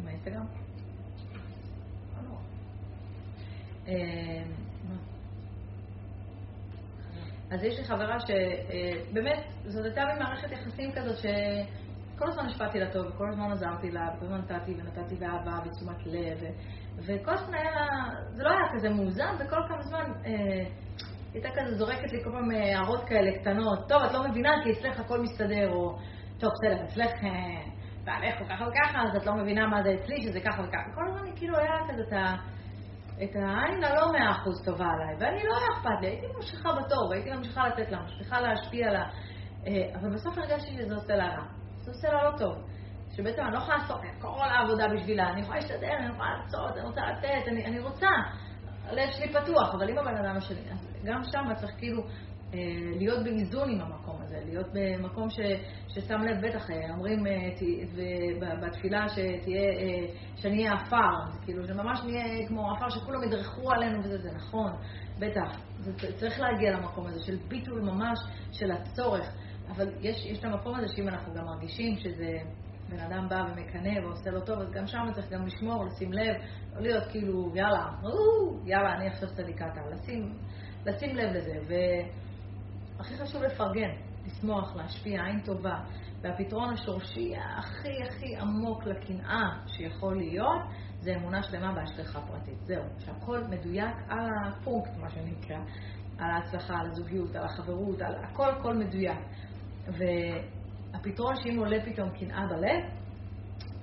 עם 0.00 0.08
האינסטגרם? 0.08 0.46
לא 2.16 2.36
אה, 3.88 4.42
אז 7.50 7.64
יש 7.64 7.78
לי 7.78 7.84
חברה 7.84 8.16
שבאמת, 8.20 9.38
זאת 9.66 9.84
הייתה 9.84 10.04
מין 10.04 10.18
מערכת 10.18 10.52
יחסים 10.52 10.92
כזאת 10.92 11.16
שכל 11.16 12.28
הזמן 12.28 12.46
השפעתי 12.46 12.80
לה 12.80 12.92
טוב, 12.92 13.06
וכל 13.06 13.28
הזמן 13.28 13.52
עזרתי 13.52 13.90
לה, 13.90 14.08
וכל 14.16 14.24
הזמן 14.24 14.38
נתתי 14.38 14.74
ונתתי 14.74 15.14
באהבה 15.14 15.58
ותשומת 15.66 16.06
לב, 16.06 16.38
וכל 16.96 17.34
הזמן 17.34 17.54
היה 17.54 17.70
זה 18.32 18.42
לא 18.42 18.50
היה 18.50 18.72
כזה 18.72 18.88
מאוזן, 18.88 19.34
וכל 19.40 19.60
כמה 19.68 19.82
זמן... 19.82 20.12
אה, 20.26 20.64
הייתה 21.34 21.48
כזה 21.56 21.76
זורקת 21.76 22.12
לי 22.12 22.24
כל 22.24 22.30
פעם 22.30 22.52
אה, 22.52 22.76
הערות 22.76 23.04
כאלה 23.04 23.38
קטנות, 23.38 23.88
טוב, 23.88 24.02
את 24.02 24.12
לא 24.12 24.28
מבינה 24.28 24.50
כי 24.64 24.72
אצלך 24.72 25.00
הכל 25.00 25.20
מסתדר, 25.20 25.72
או 25.72 25.98
טוב, 26.38 26.50
בסדר, 26.52 26.84
אצלך 26.84 27.10
בעלך 28.04 28.40
הוא 28.40 28.48
ככה 28.48 28.64
וככה, 28.64 29.02
אז 29.02 29.16
את 29.16 29.26
לא 29.26 29.34
מבינה 29.34 29.66
מה 29.66 29.82
זה 29.82 29.94
אצלי, 29.94 30.22
שזה 30.22 30.40
ככה 30.40 30.62
וככה. 30.62 30.94
כל 30.94 31.02
הזמן 31.08 31.36
כאילו 31.36 31.58
היה 31.58 31.74
כזה 31.88 32.02
את 32.08 32.12
ה... 32.12 32.36
את 33.22 33.36
העין 33.36 33.84
הלא 33.84 34.12
מאה 34.12 34.30
אחוז 34.30 34.64
טובה 34.64 34.86
עליי, 34.86 35.14
ואני 35.18 35.44
לא 35.44 35.56
היה 35.56 35.66
אכפת 35.76 36.00
לי, 36.00 36.06
הייתי 36.06 36.26
ממשיכה 36.36 36.68
בתור, 36.72 37.12
הייתי 37.12 37.30
ממשיכה 37.32 37.68
לתת 37.68 37.92
לה, 37.92 37.98
ממשיכה 38.00 38.40
להשפיע 38.40 38.92
לה, 38.92 39.04
אה, 39.66 40.00
אבל 40.00 40.14
בסוף 40.14 40.38
הרגשתי 40.38 40.70
שזה 40.72 40.94
עושה 40.94 41.16
לה 41.16 41.26
רע, 41.26 41.44
זה 41.78 41.90
עושה 41.90 42.08
לה 42.08 42.30
לא 42.30 42.38
טוב. 42.38 42.54
שבעצם 43.16 43.42
אני 43.42 43.52
לא 43.52 43.58
יכולה 43.58 43.76
לעשות 43.76 44.00
את 44.00 44.22
כל 44.22 44.48
העבודה 44.50 44.88
בשבילה, 44.88 45.30
אני 45.30 45.40
יכולה 45.40 45.58
להשתדל, 45.58 45.86
אני 45.98 46.08
יכולה 46.08 46.36
לעשות, 46.36 46.76
אני 46.76 46.86
רוצה 46.86 47.00
לתת, 47.00 47.48
אני, 47.48 47.66
אני 47.66 47.80
רוצה, 47.80 48.08
הלב 48.84 49.10
שלי 49.10 49.32
פתוח, 49.32 49.74
אבל 49.74 49.90
אם 49.90 49.98
הבן 49.98 50.16
אדם 50.16 50.36
השני, 50.36 50.70
אז 50.72 50.93
גם 51.04 51.20
שם 51.24 51.54
צריך 51.54 51.72
כאילו 51.78 52.02
אה, 52.54 52.58
להיות 52.98 53.24
באיזון 53.24 53.70
עם 53.70 53.80
המקום 53.80 54.16
הזה, 54.22 54.40
להיות 54.44 54.66
במקום 54.72 55.30
ש, 55.30 55.40
ששם 55.88 56.20
לב, 56.20 56.46
בטח, 56.46 56.70
אה, 56.70 56.94
אומרים 56.94 57.26
אה, 57.26 58.56
בתפילה 58.62 59.08
שתהיה, 59.08 59.72
שאני 60.36 60.56
אהיה 60.58 60.72
עפר, 60.72 61.40
כאילו 61.44 61.66
שממש 61.66 62.00
נהיה 62.04 62.48
כמו 62.48 62.70
עפר 62.72 62.90
שכולם 62.90 63.22
ידרכו 63.22 63.70
עלינו 63.70 63.98
וזה, 64.04 64.18
זה 64.18 64.30
נכון, 64.36 64.72
בטח, 65.18 65.60
זה 65.78 65.92
צריך 66.16 66.40
להגיע 66.40 66.70
למקום 66.70 67.06
הזה 67.06 67.22
של 67.26 67.36
ביטול 67.48 67.80
ממש 67.80 68.18
של 68.52 68.70
הצורך, 68.70 69.32
אבל 69.68 69.88
יש, 70.00 70.26
יש 70.26 70.38
את 70.38 70.44
המקום 70.44 70.74
הזה 70.74 70.88
שאם 70.88 71.08
אנחנו 71.08 71.34
גם 71.34 71.44
מרגישים 71.44 71.96
שזה... 71.96 72.38
בן 72.88 73.00
אדם 73.00 73.28
בא 73.28 73.44
ומקנא 73.48 74.06
ועושה 74.06 74.30
לו 74.30 74.40
טוב, 74.40 74.58
אז 74.58 74.70
גם 74.70 74.86
שם 74.86 74.98
צריך 75.14 75.32
גם 75.32 75.46
לשמור, 75.46 75.84
לשים 75.84 76.12
לב, 76.12 76.36
לא 76.74 76.80
להיות 76.80 77.04
כאילו, 77.10 77.52
יאללה, 77.54 77.86
יאללה, 78.64 78.94
אני 78.94 79.08
עכשיו 79.08 79.28
צדיקתה, 79.28 79.80
לשים, 79.92 80.32
לשים 80.86 81.16
לב 81.16 81.32
לזה. 81.32 81.58
והכי 82.98 83.16
חשוב 83.16 83.42
לפרגן, 83.42 83.90
לשמוח, 84.26 84.76
להשפיע, 84.76 85.24
עין 85.24 85.40
טובה. 85.40 85.80
והפתרון 86.22 86.72
השורשי 86.72 87.34
הכי 87.36 88.02
הכי 88.02 88.36
עמוק 88.36 88.84
לקנאה 88.84 89.48
שיכול 89.66 90.16
להיות, 90.16 90.62
זה 91.00 91.14
אמונה 91.16 91.42
שלמה 91.42 91.72
בהשגחה 91.72 92.20
פרטית. 92.20 92.58
זהו, 92.64 92.84
שהכל 92.98 93.44
מדויק 93.44 93.96
על 94.08 94.28
הפונקט, 94.46 94.96
מה 95.00 95.10
שנקרא, 95.10 95.58
על 96.18 96.30
ההצלחה, 96.30 96.74
על 96.74 96.90
הזוגיות, 96.90 97.36
על 97.36 97.44
החברות, 97.44 98.02
על 98.02 98.14
הכל 98.24 98.50
הכל 98.50 98.74
מדויק. 98.74 99.18
והפתרון 99.86 101.34
שאם 101.36 101.58
עולה 101.58 101.76
פתאום 101.84 102.10
קנאה 102.10 102.46
בלב, 102.46 102.84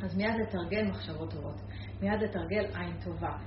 אז 0.03 0.17
מיד 0.17 0.35
לתרגל 0.41 0.83
מחשבות 0.89 1.31
טובות, 1.31 1.61
מיד 2.01 2.21
לתרגל 2.21 2.65
עין 2.75 2.93
טובה. 3.03 3.37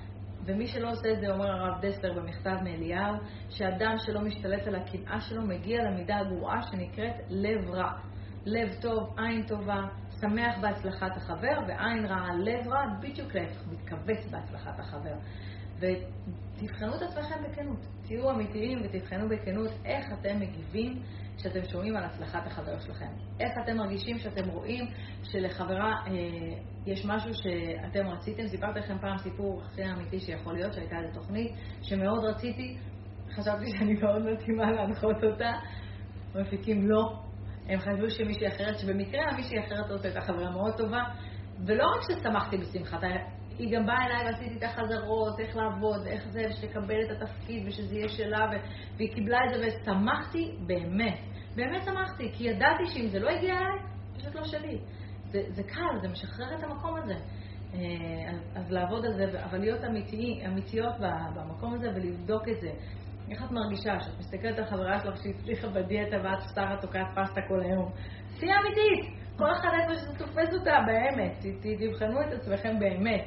ומי 0.46 0.66
שלא 0.66 0.90
עושה 0.90 1.12
את 1.12 1.20
זה, 1.20 1.32
אומר 1.32 1.46
הרב 1.46 1.80
דסלר 1.80 2.12
במכתב 2.12 2.56
מאליהו, 2.62 3.14
שאדם 3.50 3.94
שלא 3.98 4.20
משתלט 4.20 4.66
על 4.66 4.74
הקנאה 4.74 5.20
שלו 5.20 5.42
מגיע 5.42 5.84
למידה 5.84 6.16
הגרועה 6.16 6.62
שנקראת 6.62 7.14
לב 7.28 7.70
רע. 7.70 7.92
לב 8.46 8.68
טוב, 8.80 9.14
עין 9.18 9.46
טובה, 9.46 9.80
שמח 10.20 10.58
בהצלחת 10.60 11.16
החבר, 11.16 11.58
ועין 11.68 12.06
רעה, 12.06 12.34
לב 12.34 12.68
רע, 12.68 12.82
בדיוק 13.02 13.34
להפך, 13.34 13.66
מתכווץ 13.66 14.26
בהצלחת 14.30 14.80
החבר. 14.80 15.14
ותבחנו 15.76 16.96
את 16.96 17.02
עצמכם 17.02 17.42
בכנות, 17.50 17.86
תהיו 18.06 18.30
אמיתיים 18.30 18.78
ותבחנו 18.84 19.28
בכנות 19.28 19.70
איך 19.84 20.06
אתם 20.20 20.40
מגיבים 20.40 21.02
כשאתם 21.36 21.64
שומעים 21.64 21.96
על 21.96 22.04
הצלחת 22.04 22.46
החבר 22.46 22.78
שלכם. 22.78 23.06
איך 23.40 23.52
אתם 23.64 23.76
מרגישים 23.76 24.18
שאתם 24.18 24.48
רואים 24.48 24.84
שלחברה 25.22 25.92
אה, 26.06 26.12
יש 26.86 27.04
משהו 27.06 27.30
שאתם 27.34 28.06
רציתם. 28.06 28.46
סיפרתי 28.46 28.78
לכם 28.78 28.98
פעם 28.98 29.18
סיפור 29.18 29.62
הכי 29.62 29.84
אמיתי 29.84 30.20
שיכול 30.20 30.54
להיות, 30.54 30.72
שהייתה 30.72 30.96
איזו 30.96 31.20
תוכנית 31.20 31.52
שמאוד 31.82 32.24
רציתי, 32.24 32.76
חשבתי 33.30 33.70
שאני 33.70 33.94
מאוד 33.94 34.22
מתאימה 34.22 34.72
להנחות 34.72 35.24
אותה, 35.24 35.52
מפיקים 36.34 36.88
לא. 36.88 37.18
הם 37.68 37.78
חשבו 37.78 38.10
שמישהי 38.10 38.48
אחרת, 38.48 38.78
שבמקרה 38.78 39.36
מישהי 39.36 39.60
אחרת 39.60 39.88
זאת 39.88 40.04
הייתה 40.04 40.20
חברה 40.20 40.50
מאוד 40.50 40.76
טובה, 40.76 41.02
ולא 41.66 41.84
רק 41.84 42.02
ששמחתי 42.02 42.56
בשמחתה, 42.56 43.06
היא 43.58 43.76
גם 43.76 43.86
באה 43.86 44.06
אליי 44.06 44.24
ועשיתי 44.26 44.56
את 44.56 44.62
החזרות, 44.62 45.40
איך 45.40 45.56
לעבוד, 45.56 46.06
איך 46.06 46.28
זה, 46.28 46.42
ושתקבל 46.50 47.02
את 47.04 47.10
התפקיד 47.10 47.66
ושזה 47.66 47.94
יהיה 47.94 48.08
שלה, 48.08 48.46
ו... 48.52 48.54
והיא 48.96 49.14
קיבלה 49.14 49.38
את 49.44 49.54
זה 49.54 49.66
ושמחתי 49.66 50.56
באמת. 50.66 51.18
באמת 51.56 51.84
שמחתי, 51.84 52.32
כי 52.32 52.44
ידעתי 52.44 52.86
שאם 52.86 53.08
זה 53.08 53.18
לא 53.18 53.30
הגיע 53.30 53.58
אליי, 53.58 53.78
פשוט 54.16 54.34
לא 54.34 54.44
שלי. 54.44 54.78
זה, 55.30 55.42
זה 55.48 55.62
קל, 55.62 55.98
זה 56.02 56.08
משחרר 56.08 56.58
את 56.58 56.64
המקום 56.64 56.96
הזה. 56.96 57.14
אה, 57.74 57.80
אז 58.54 58.70
לעבוד 58.70 59.04
על 59.04 59.12
זה, 59.12 59.44
אבל 59.44 59.58
להיות 59.58 59.84
אמיתי, 59.84 60.42
אמיתיות 60.46 60.94
במקום 61.34 61.74
הזה 61.74 61.88
ולבדוק 61.94 62.48
את 62.48 62.60
זה. 62.60 62.70
איך 63.30 63.42
את 63.44 63.50
מרגישה 63.50 64.00
שאת 64.00 64.18
מסתכלת 64.18 64.58
על 64.58 64.64
חברה 64.64 65.00
שלך 65.00 65.16
שהצליחה 65.22 65.68
בדיאטה 65.68 66.16
ואת 66.24 66.40
סתם 66.40 66.74
תוקעת 66.80 67.06
פסטה 67.14 67.40
כל 67.48 67.60
היום? 67.60 67.92
תהיי 68.38 68.52
אמיתית! 68.52 69.24
כל 69.36 69.52
אחד 69.52 69.68
איפה 69.80 69.94
שזה 69.94 70.18
תופס 70.18 70.54
אותה 70.54 70.72
באמת. 70.86 71.36
תבחנו 71.60 72.20
את 72.20 72.32
עצמכם 72.32 72.78
באמת. 72.78 73.24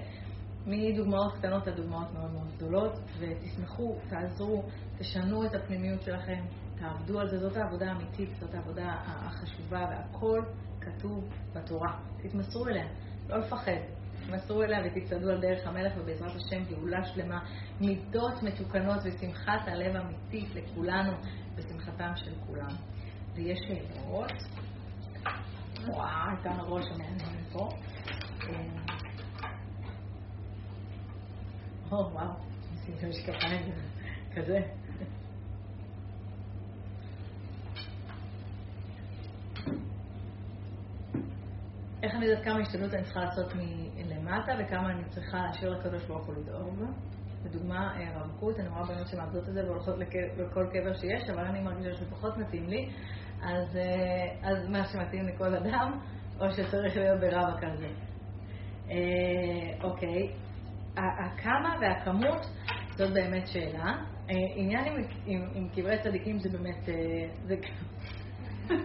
מדוגמאות 0.68 1.34
קטנות 1.38 1.68
לדוגמאות 1.68 2.14
מאוד 2.14 2.32
מאוד 2.32 2.48
גדולות, 2.56 3.00
ותשמחו, 3.20 3.96
תעזרו, 4.10 4.64
תשנו 4.98 5.46
את 5.46 5.56
הפנימיות 5.56 6.02
שלכם, 6.02 6.46
תעבדו 6.80 7.20
על 7.20 7.30
זה. 7.30 7.40
זאת 7.40 7.58
העבודה 7.58 7.92
האמיתית, 7.92 8.30
זאת 8.40 8.56
העבודה 8.56 8.96
החשובה, 9.06 9.86
והכל 9.90 10.42
כתוב 10.82 11.30
בתורה. 11.56 12.00
תתמסרו 12.22 12.68
אליה, 12.68 12.88
לא 13.30 13.38
לפחד. 13.38 13.78
תתמסרו 14.24 14.64
אליה 14.64 14.80
ותצעדו 14.86 15.30
על 15.30 15.42
דרך 15.42 15.68
המלך, 15.68 15.94
ובעזרת 15.98 16.36
השם 16.36 16.64
גאולה 16.64 17.06
שלמה, 17.06 17.40
מידות 17.82 18.44
מתוקנות 18.44 19.00
ושמחת 19.04 19.68
הלב 19.68 19.96
אמיתית 19.96 20.56
לכולנו, 20.56 21.12
ושמחתם 21.56 22.12
של 22.16 22.32
כולם. 22.48 22.76
ויש 23.36 23.60
שאלות. 23.68 24.32
וואו, 25.88 26.30
הייתה 26.30 26.50
מראש 26.50 26.86
המעניין 26.92 27.44
פה. 27.52 27.70
או, 31.92 31.98
וואו, 31.98 32.28
נשים 32.74 32.96
את 32.96 33.76
כזה. 34.36 34.60
איך 42.04 42.16
אני 42.16 42.26
יודעת 42.26 42.44
כמה 42.44 42.60
השתדלות 42.60 42.94
אני 42.94 43.04
צריכה 43.04 43.20
לעשות 43.20 43.54
מלמטה 43.56 44.52
וכמה 44.60 44.92
אני 44.92 45.04
צריכה 45.10 45.38
להשאיר 45.38 45.70
לקדוש 45.70 46.04
ברוך 46.04 46.26
הוא 46.26 46.36
לדאוג? 46.36 46.84
לדוגמה, 47.46 47.94
רווקות, 48.16 48.60
אני 48.60 48.68
רואה 48.68 48.84
בנות 48.84 49.08
שמאבדות 49.08 49.50
את 49.50 49.54
זה 49.54 49.66
והולכות 49.66 49.96
לכל 50.38 50.68
קבר 50.72 50.94
שיש, 50.94 51.30
אבל 51.30 51.46
אני 51.46 51.62
מרגישה 51.62 51.94
שפחות 51.94 52.38
מתאים 52.38 52.70
לי, 52.70 52.90
אז, 53.42 53.78
אז 54.42 54.68
מה 54.70 54.86
שמתאים 54.86 55.28
לכל 55.28 55.56
אדם, 55.56 56.00
או 56.40 56.52
שצריך 56.52 56.98
להיות 56.98 57.20
ברווק 57.20 57.64
על 57.64 57.78
זה. 57.78 57.88
אוקיי, 59.84 60.34
הכמה 60.98 61.76
והכמות 61.82 62.46
זאת 62.96 63.14
באמת 63.14 63.48
שאלה. 63.48 63.94
עניין 64.56 64.86
עם, 64.86 64.94
עם, 65.26 65.42
עם 65.56 65.70
קברי 65.70 65.98
צדיקים 66.04 66.40
זה 66.40 66.50
באמת, 66.50 66.90
זה 67.44 67.56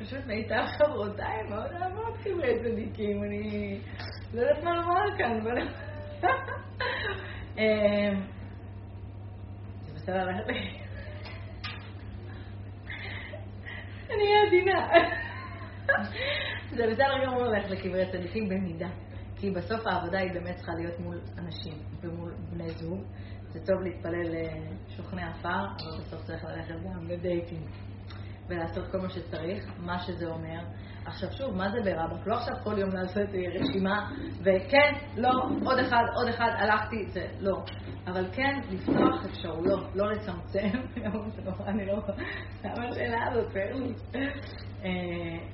פשוט 0.00 0.26
מיטב 0.26 0.64
חברותיי 0.78 1.42
מאוד 1.48 1.70
אוהבות 1.72 2.16
קברי 2.24 2.58
צדיקים, 2.62 3.24
אני 3.24 3.78
לא 4.34 4.40
יודעת 4.40 4.64
מה 4.64 4.76
לומר 4.76 5.18
כאן, 5.18 5.40
אבל... 5.40 5.68
זה 9.86 9.92
בסדר 9.94 10.24
ללכת. 10.24 10.48
אני 14.10 14.24
עדינה. 14.46 14.88
זה 16.70 16.86
בסדר 16.90 17.24
גמור 17.26 17.42
ללכת 17.42 17.70
לקברי 17.70 18.06
צדיקים 18.12 18.48
במידה. 18.48 18.88
כי 19.40 19.50
בסוף 19.50 19.86
העבודה 19.86 20.18
היא 20.18 20.32
באמת 20.32 20.56
צריכה 20.56 20.72
להיות 20.74 20.98
מול 20.98 21.20
אנשים 21.38 21.74
ומול 22.02 22.34
בני 22.50 22.70
זוג. 22.70 23.00
זה 23.52 23.60
טוב 23.66 23.80
להתפלל 23.82 24.34
לשוכני 24.86 25.22
עפר, 25.22 25.64
אבל 25.64 26.00
בסוף 26.00 26.22
צריך 26.22 26.44
ללכת 26.44 26.74
גם 26.84 27.08
לדייטים 27.08 27.62
ולעשות 28.48 28.90
כל 28.92 28.98
מה 28.98 29.10
שצריך, 29.10 29.64
מה 29.78 29.98
שזה 29.98 30.26
אומר. 30.26 30.60
עכשיו 31.06 31.32
שוב, 31.32 31.56
מה 31.56 31.70
זה 31.70 31.78
ברבק? 31.84 32.26
לא 32.26 32.36
עכשיו 32.36 32.54
כל 32.64 32.78
יום 32.78 32.90
לעשות 32.90 33.28
רשימה, 33.60 34.10
וכן, 34.40 34.92
לא, 35.16 35.30
עוד 35.64 35.78
אחד, 35.78 36.02
עוד 36.14 36.28
אחד, 36.28 36.50
הלכתי, 36.58 37.06
זה 37.08 37.26
לא. 37.38 37.64
אבל 38.06 38.26
כן, 38.32 38.60
לפתוח 38.70 39.24
אפשרויות, 39.30 39.84
לא 39.94 40.12
לצמצם. 40.12 40.68
אני 41.68 41.86
לא... 41.86 41.94
למה 42.64 42.88
השאלה 42.88 43.26
הזאת, 43.30 43.52
פרלי? 43.52 43.94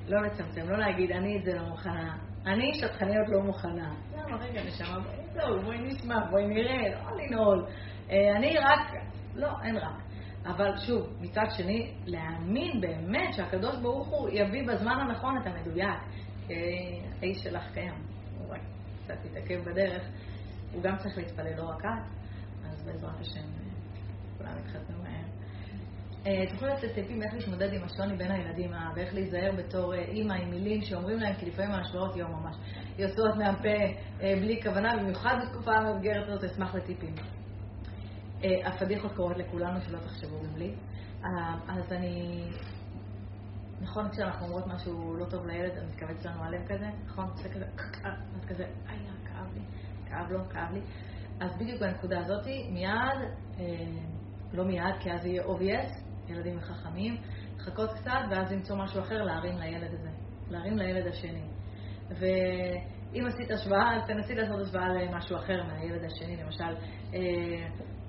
לא 0.07 0.21
לצמצם, 0.21 0.69
לא 0.69 0.77
להגיד, 0.77 1.11
אני 1.11 1.37
את 1.37 1.43
זה 1.45 1.55
לא 1.55 1.69
מוכנה. 1.69 2.17
אני 2.47 2.73
שטחניות 2.73 3.27
לא 3.27 3.41
מוכנה. 3.41 3.93
למה, 4.13 4.37
רגע, 4.37 4.63
נשמה, 4.63 4.99
בואי 5.63 5.77
נשמע, 5.81 6.25
בואי 6.29 6.47
נראה, 6.47 6.89
לא 6.89 7.17
לנעול. 7.17 7.65
אני 8.09 8.57
רק, 8.57 8.93
לא, 9.35 9.49
אין 9.63 9.77
רק. 9.77 10.03
אבל 10.45 10.77
שוב, 10.77 11.07
מצד 11.21 11.45
שני, 11.57 11.93
להאמין 12.05 12.81
באמת 12.81 13.33
שהקדוש 13.33 13.77
ברוך 13.81 14.07
הוא 14.07 14.29
יביא 14.31 14.67
בזמן 14.67 14.99
הנכון 14.99 15.37
את 15.41 15.47
המדויק. 15.47 15.99
כי 16.47 16.53
האיש 17.21 17.37
שלך 17.43 17.63
קיים, 17.73 17.93
הוא 18.37 18.53
רק 18.53 18.61
קצת 19.03 19.25
יתעכב 19.25 19.69
בדרך. 19.69 20.03
הוא 20.73 20.83
גם 20.83 20.97
צריך 20.97 21.17
להתפלל, 21.17 21.57
לא 21.57 21.69
רק 21.69 21.85
את, 21.85 22.07
אז 22.69 22.85
בעזרת 22.85 23.19
השם 23.19 23.47
כולם 24.37 24.51
יתחתנו 24.59 25.03
מהר. 26.27 26.45
תוכלו 26.49 26.67
לתת 26.67 26.93
טיפים 26.95 27.23
איך 27.23 27.33
להתמודד 27.33 27.73
עם 27.73 27.83
השוני 27.83 28.17
בין 28.17 28.31
הילדים 28.31 28.71
ואיך 28.95 29.13
להיזהר 29.13 29.51
בתור 29.57 29.93
אימא 29.93 30.33
עם 30.33 30.49
מילים 30.49 30.81
שאומרים 30.81 31.19
להם, 31.19 31.35
כי 31.35 31.45
לפעמים 31.45 31.71
ההשוואות 31.71 32.15
יהיו 32.15 32.27
ממש 32.27 32.55
יוצאות 32.97 33.35
מהפה 33.35 33.77
בלי 34.19 34.59
כוונה, 34.63 34.97
במיוחד 34.97 35.35
בתקופה 35.45 35.71
המאתגרת 35.71 36.29
הזאת, 36.29 36.43
אשמח 36.43 36.75
לטיפים. 36.75 37.15
הפדיחות 38.65 39.11
קורות 39.15 39.37
לכולנו, 39.37 39.81
שלא 39.81 39.97
תחשבו 39.97 40.39
גם 40.43 40.57
לי. 40.57 40.75
אז 41.67 41.91
אני... 41.91 42.43
נכון, 43.81 44.09
כשאנחנו 44.09 44.45
אומרות 44.45 44.67
משהו 44.67 45.15
לא 45.19 45.25
טוב 45.25 45.47
לילד, 45.47 45.71
אז 45.77 45.83
מתכווץ 45.93 46.25
לנו 46.25 46.43
הלב 46.43 46.67
כזה, 46.67 46.89
נכון? 47.05 47.25
זה 47.35 47.49
כזה, 47.49 47.65
אז 48.35 48.45
כזה, 48.47 48.63
איי, 48.89 48.99
כאב 49.25 49.53
לי, 49.53 49.61
כאב 50.09 50.31
לו, 50.31 50.39
כאב 50.49 50.73
לי. 50.73 50.81
אז 51.39 51.57
בדיוק 51.57 51.81
בנקודה 51.81 52.19
הזאת, 52.19 52.47
מיד, 52.71 53.19
לא 54.53 54.65
מיד, 54.65 54.95
כי 54.99 55.11
אז 55.11 55.25
יהיה 55.25 55.43
obvious, 55.43 56.06
ילדים 56.29 56.59
חכמים, 56.59 57.17
לחכות 57.57 57.93
קצת, 57.93 58.19
ואז 58.31 58.51
למצוא 58.51 58.75
משהו 58.75 59.01
אחר 59.01 59.23
להרים 59.23 59.57
לילד 59.57 59.93
הזה, 59.93 60.09
להרים 60.49 60.77
לילד 60.77 61.07
השני. 61.07 61.43
ואם 62.09 63.25
עשית 63.27 63.51
השוואה, 63.51 63.95
אז 63.95 64.07
תנסי 64.07 64.35
לעשות 64.35 64.61
השוואה 64.61 64.87
למשהו 64.87 65.37
אחר 65.37 65.63
מהילד 65.63 66.03
השני, 66.03 66.37
למשל, 66.43 66.75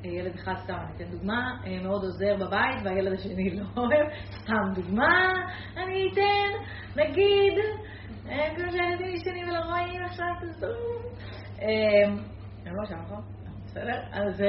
ילד 0.04 0.34
אחד, 0.34 0.54
סתם, 0.64 0.74
אני 0.74 0.96
אתן 0.96 1.10
דוגמה, 1.10 1.60
מאוד 1.82 2.02
עוזר 2.02 2.36
בבית 2.36 2.84
והילד 2.84 3.12
השני 3.12 3.50
לא 3.50 3.64
אוהב, 3.76 4.08
סתם 4.42 4.82
דוגמה, 4.82 5.32
אני 5.76 6.08
אתן, 6.12 6.52
נגיד, 7.02 7.54
כמו 8.56 8.72
שהילדים 8.72 9.14
ישנים 9.14 9.48
ולא 9.48 9.58
רואים 9.58 10.02
עכשיו 10.04 10.26
את 10.38 10.42
הזום. 10.42 11.02
הם 12.66 12.76
לא 12.76 12.84
שם, 12.88 12.96
נכון? 13.04 13.22
בסדר? 13.64 14.00
אז, 14.12 14.42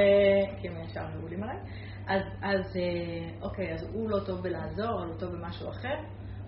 כי 0.60 0.68
הם 0.68 0.82
ישר 0.84 1.06
מעולים 1.14 1.42
עליי. 1.42 1.56
אז, 2.10 2.22
אז 2.42 2.76
אוקיי, 3.42 3.74
אז 3.74 3.82
הוא 3.92 4.10
לא 4.10 4.18
טוב 4.26 4.42
בלעזור, 4.42 4.98
אבל 4.98 5.08
הוא 5.08 5.18
טוב 5.18 5.32
במשהו 5.32 5.70
אחר, 5.70 5.94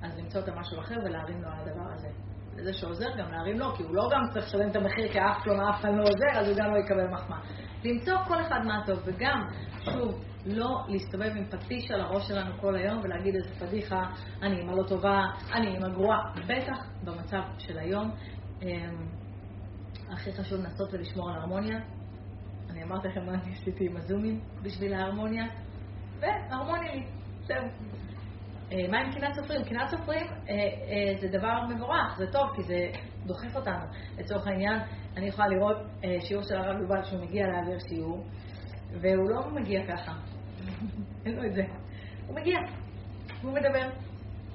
אז 0.03 0.19
למצוא 0.19 0.41
את 0.41 0.49
המשהו 0.49 0.81
אחר 0.81 0.95
ולהרים 1.05 1.43
לו 1.43 1.49
על 1.49 1.59
הדבר 1.59 1.93
הזה. 1.93 2.09
לזה 2.57 2.73
שעוזר 2.73 3.09
גם 3.19 3.33
להרים 3.33 3.59
לו, 3.59 3.75
כי 3.77 3.83
הוא 3.83 3.95
לא 3.95 4.09
גם 4.13 4.21
צריך 4.33 4.47
לשלם 4.47 4.71
את 4.71 4.77
המחיר 4.77 5.13
כי 5.13 5.19
אף 5.21 5.43
כלום 5.43 5.61
אף 5.61 5.81
אחד 5.81 5.89
לא 5.95 6.03
עוזר, 6.03 6.41
אז 6.41 6.49
הוא 6.49 6.57
גם 6.57 6.71
לא 6.75 6.79
יקבל 6.79 7.09
מחמאה. 7.09 7.39
למצוא 7.85 8.15
כל 8.29 8.41
אחד 8.41 8.61
מה 8.65 8.83
טוב, 8.87 8.99
וגם, 9.05 9.47
שוב, 9.85 10.25
לא 10.47 10.85
להסתובב 10.89 11.31
עם 11.37 11.45
פטיש 11.45 11.91
על 11.91 12.01
הראש 12.01 12.29
שלנו 12.29 12.61
כל 12.61 12.77
היום 12.77 13.01
ולהגיד 13.05 13.35
איזה 13.35 13.67
פדיחה, 13.67 14.03
אני 14.43 14.57
אימא 14.57 14.73
לא 14.73 14.89
טובה, 14.89 15.23
אני 15.53 15.67
אימא 15.75 15.89
גרועה, 15.89 16.19
בטח 16.49 16.79
במצב 17.05 17.43
של 17.59 17.79
היום. 17.79 18.11
הכי 20.09 20.33
חשוב 20.33 20.61
לנסות 20.61 20.95
ולשמור 20.95 21.31
על 21.31 21.37
הרמוניה. 21.37 21.79
אני 22.83 22.91
אמרתי 22.91 23.09
לכם 23.09 23.27
מה 23.27 23.33
אני 23.33 23.53
עשיתי 23.53 23.87
עם 23.87 23.97
הזומים 23.97 24.41
בשביל 24.63 24.95
ההרמוניה, 24.95 25.45
והרמוניה 26.21 26.95
לי, 26.95 27.07
זהו. 27.43 27.65
מה 28.91 28.99
עם 28.99 29.13
קנאת 29.13 29.35
סופרים? 29.35 29.65
קנאת 29.65 29.89
סופרים 29.89 30.27
זה 31.21 31.29
דבר 31.39 31.67
מבורך, 31.69 32.17
זה 32.19 32.33
טוב, 32.33 32.51
כי 32.57 32.63
זה 32.63 32.91
דוחף 33.27 33.57
אותנו. 33.57 33.85
לצורך 34.19 34.47
העניין, 34.47 34.81
אני 35.17 35.27
יכולה 35.27 35.49
לראות 35.49 35.77
שיעור 36.21 36.43
של 36.43 36.57
הרב 36.57 36.81
יובל 36.81 37.03
שהוא 37.05 37.21
מגיע 37.21 37.47
להעביר 37.47 37.79
שיעור, 37.89 38.25
והוא 39.01 39.31
לא 39.31 39.51
מגיע 39.51 39.81
ככה, 39.87 40.13
אין 41.27 41.35
לו 41.35 41.45
את 41.45 41.55
זה. 41.55 41.63
הוא 42.27 42.37
מגיע, 42.37 42.59
הוא 43.43 43.53
מדבר, 43.53 43.91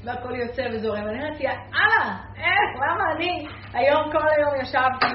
והכל 0.04 0.36
יוצא 0.36 0.64
וזורם. 0.74 1.04
אני 1.08 1.24
אומרת, 1.24 1.40
יאללה, 1.40 2.18
איך, 2.36 2.76
למה 2.76 3.04
אני 3.16 3.48
היום 3.74 4.12
כל 4.12 4.28
היום 4.38 4.62
ישבתי 4.62 5.06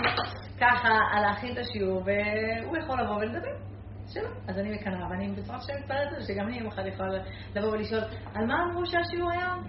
ככה 0.62 0.88
על 1.12 1.22
להכין 1.22 1.52
את 1.52 1.58
השיעור, 1.58 2.02
והוא 2.04 2.76
יכול 2.76 3.02
לבוא 3.02 3.14
ולדבר. 3.16 3.72
שלא. 4.08 4.28
אז 4.48 4.58
אני 4.58 4.74
מקנאה, 4.74 5.10
ואני 5.10 5.28
בצורה 5.28 5.60
שאני 5.60 5.80
מתפללת 5.80 6.12
על 6.12 6.20
זה, 6.20 6.34
שגם 6.34 6.46
אני 6.48 6.58
יום 6.58 6.66
אחד 6.66 6.86
יכולה 6.86 7.08
לבוא 7.54 7.68
ולשאול, 7.68 8.00
על 8.34 8.46
מה 8.46 8.54
אמרו 8.64 8.86
שהשיעור 8.86 9.30
היום? 9.30 9.64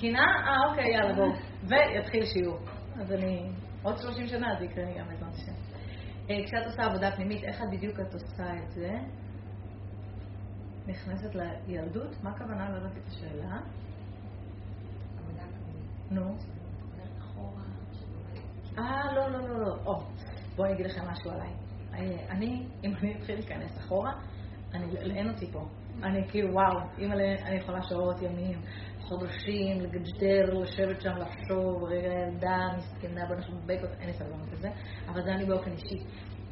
קנאה? 0.00 0.20
אה, 0.20 0.70
אוקיי, 0.70 0.92
יאללה, 0.92 1.14
בואו. 1.14 1.32
ויתחיל 1.62 2.26
שיעור. 2.26 2.58
אז 3.00 3.12
אני, 3.12 3.50
עוד 3.82 3.98
30 3.98 4.26
שנה 4.26 4.46
זה 4.58 4.64
יקרה 4.64 4.84
לי 4.84 4.98
גם 4.98 5.08
בעזרת 5.08 5.32
השם. 5.34 5.52
כשאת 6.26 6.66
עושה 6.66 6.82
עבודה 6.82 7.10
פנימית, 7.10 7.44
איך 7.44 7.62
את 7.62 7.66
בדיוק 7.72 8.00
את 8.00 8.14
עושה 8.14 8.54
את 8.64 8.70
זה? 8.70 8.90
נכנסת 10.86 11.34
לילדות? 11.34 12.22
מה 12.22 12.30
הכוונה? 12.30 12.70
לא 12.70 12.76
יודעת 12.76 12.92
את 12.98 13.06
השאלה. 13.06 13.58
עבודה 15.18 15.42
פנימית. 15.42 16.10
נו. 16.10 16.36
אה, 18.78 19.14
לא, 19.14 19.30
לא, 19.30 19.38
לא, 19.48 19.60
לא. 19.60 19.74
או, 19.86 20.00
בואו 20.56 20.66
אני 20.66 20.74
אגיד 20.74 20.86
לכם 20.86 21.02
משהו 21.10 21.30
עליי. 21.30 21.52
אני, 22.30 22.66
אם 22.84 22.94
אני 22.96 23.16
אתחיל 23.18 23.34
להיכנס 23.34 23.78
אחורה, 23.78 24.12
אני, 24.74 25.16
אין 25.16 25.30
אותי 25.30 25.46
פה. 25.52 25.68
אני 26.02 26.28
כאילו, 26.28 26.52
וואו, 26.52 26.78
אימא, 26.98 27.14
אני 27.14 27.56
יכולה 27.56 27.82
שעות, 27.82 28.22
ימים, 28.22 28.60
חודשים, 29.00 29.80
לגדר, 29.80 30.54
לשבת 30.54 31.00
שם, 31.00 31.16
לחשוב, 31.16 31.84
רגע 31.84 32.08
ילדה, 32.08 32.58
מסכנה, 32.76 33.26
בוא 33.26 33.36
נחשוב 33.36 33.54
בבקות, 33.66 33.90
אין 34.00 34.06
לי 34.06 34.12
סבלנות 34.12 34.52
לזה, 34.52 34.68
אבל 35.08 35.22
זה 35.22 35.32
אני 35.34 35.44
באופן 35.44 35.70
אישי. 35.70 36.04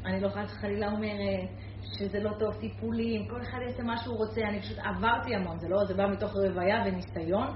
אני 0.05 0.21
לא 0.21 0.29
חס 0.29 0.51
חלילה 0.51 0.91
אומרת 0.93 1.49
שזה 1.83 2.21
לא 2.21 2.31
טוב 2.39 2.55
טיפולים, 2.61 3.29
כל 3.29 3.43
אחד 3.43 3.59
יעשה 3.67 3.83
מה 3.83 3.97
שהוא 3.97 4.17
רוצה, 4.17 4.41
אני 4.49 4.61
פשוט 4.61 4.79
עברתי 4.79 5.35
המון, 5.35 5.59
זה 5.59 5.69
לא, 5.69 5.85
זה 5.85 5.95
בא 5.95 6.07
מתוך 6.13 6.33
רוויה 6.37 6.83
וניסיון, 6.87 7.49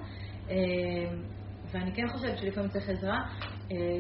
ואני 1.71 1.95
כן 1.95 2.09
חושבת 2.09 2.39
שלפעמים 2.39 2.71
צריך 2.71 2.89
עזרה. 2.89 3.19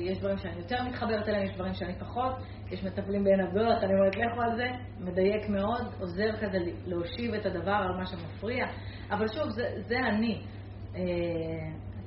יש 0.00 0.18
דברים 0.18 0.38
שאני 0.38 0.56
יותר 0.56 0.76
מתחברת 0.88 1.28
אליהם, 1.28 1.44
יש 1.44 1.54
דברים 1.54 1.74
שאני 1.74 1.98
פחות, 1.98 2.34
יש 2.70 2.84
מטפלים 2.84 3.24
בעין 3.24 3.40
הבדולת, 3.40 3.84
אני 3.84 3.92
אומרת 3.94 4.16
לכו 4.16 4.42
על 4.42 4.56
זה, 4.56 4.68
מדייק 5.00 5.48
מאוד, 5.48 5.86
עוזר 6.00 6.36
כזה 6.36 6.58
להושיב 6.86 7.34
את 7.34 7.46
הדבר 7.46 7.72
על 7.72 7.96
מה 7.96 8.06
שמפריע, 8.06 8.66
אבל 9.10 9.28
שוב, 9.28 9.50
זה, 9.50 9.68
זה 9.86 9.98
אני. 9.98 10.42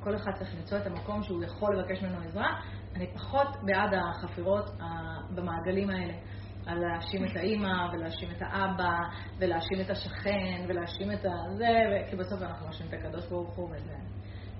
כל 0.03 0.15
אחד 0.15 0.31
צריך 0.31 0.55
למצוא 0.55 0.77
את 0.77 0.87
המקום 0.87 1.23
שהוא 1.23 1.43
יכול 1.43 1.77
לבקש 1.77 2.03
ממנו 2.03 2.21
עזרה. 2.27 2.59
אני 2.95 3.07
פחות 3.13 3.47
בעד 3.65 3.93
החפירות 3.93 4.69
במעגלים 5.35 5.89
האלה. 5.89 6.13
על 6.65 6.79
להאשים 6.79 7.25
את 7.25 7.35
האימא, 7.35 7.87
ולהאשים 7.93 8.29
את 8.31 8.41
האבא, 8.41 8.97
ולהאשים 9.37 9.81
את 9.81 9.89
השכן, 9.89 10.65
ולהאשים 10.67 11.11
את 11.11 11.25
הזה, 11.25 11.67
כי 12.09 12.15
בסוף 12.15 12.41
אנחנו 12.41 12.65
מאשימים 12.65 12.93
את 12.93 12.99
הקדוש 12.99 13.27
ברוך 13.27 13.55
הוא, 13.55 13.69
וזה 13.71 13.93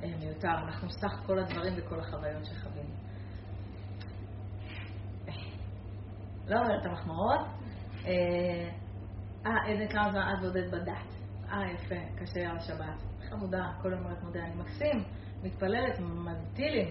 מיותר. 0.07 0.51
אנחנו 0.51 0.89
סך 0.89 1.21
כל 1.25 1.39
הדברים 1.39 1.73
וכל 1.77 1.99
החוויות 1.99 2.45
שחווינו. 2.45 2.89
לא 6.47 6.59
אומרת 6.59 6.81
את 6.81 6.85
המחמאות. 6.85 7.39
אה, 9.45 9.51
איזה 9.67 9.87
כמה 9.93 10.11
זמן 10.11 10.33
את 10.37 10.43
ועודד 10.43 10.71
בדת. 10.71 11.13
אה, 11.51 11.71
יפה, 11.73 11.95
קשה 12.15 12.49
על 12.49 12.57
השבת. 12.57 13.03
חמודה, 13.29 13.71
כל 13.81 13.91
יום 13.91 14.05
אומרת 14.05 14.23
מודה, 14.23 14.39
אני 14.39 14.55
מקסים, 14.55 15.03
מתפללת, 15.43 15.99
מבטילים. 15.99 16.87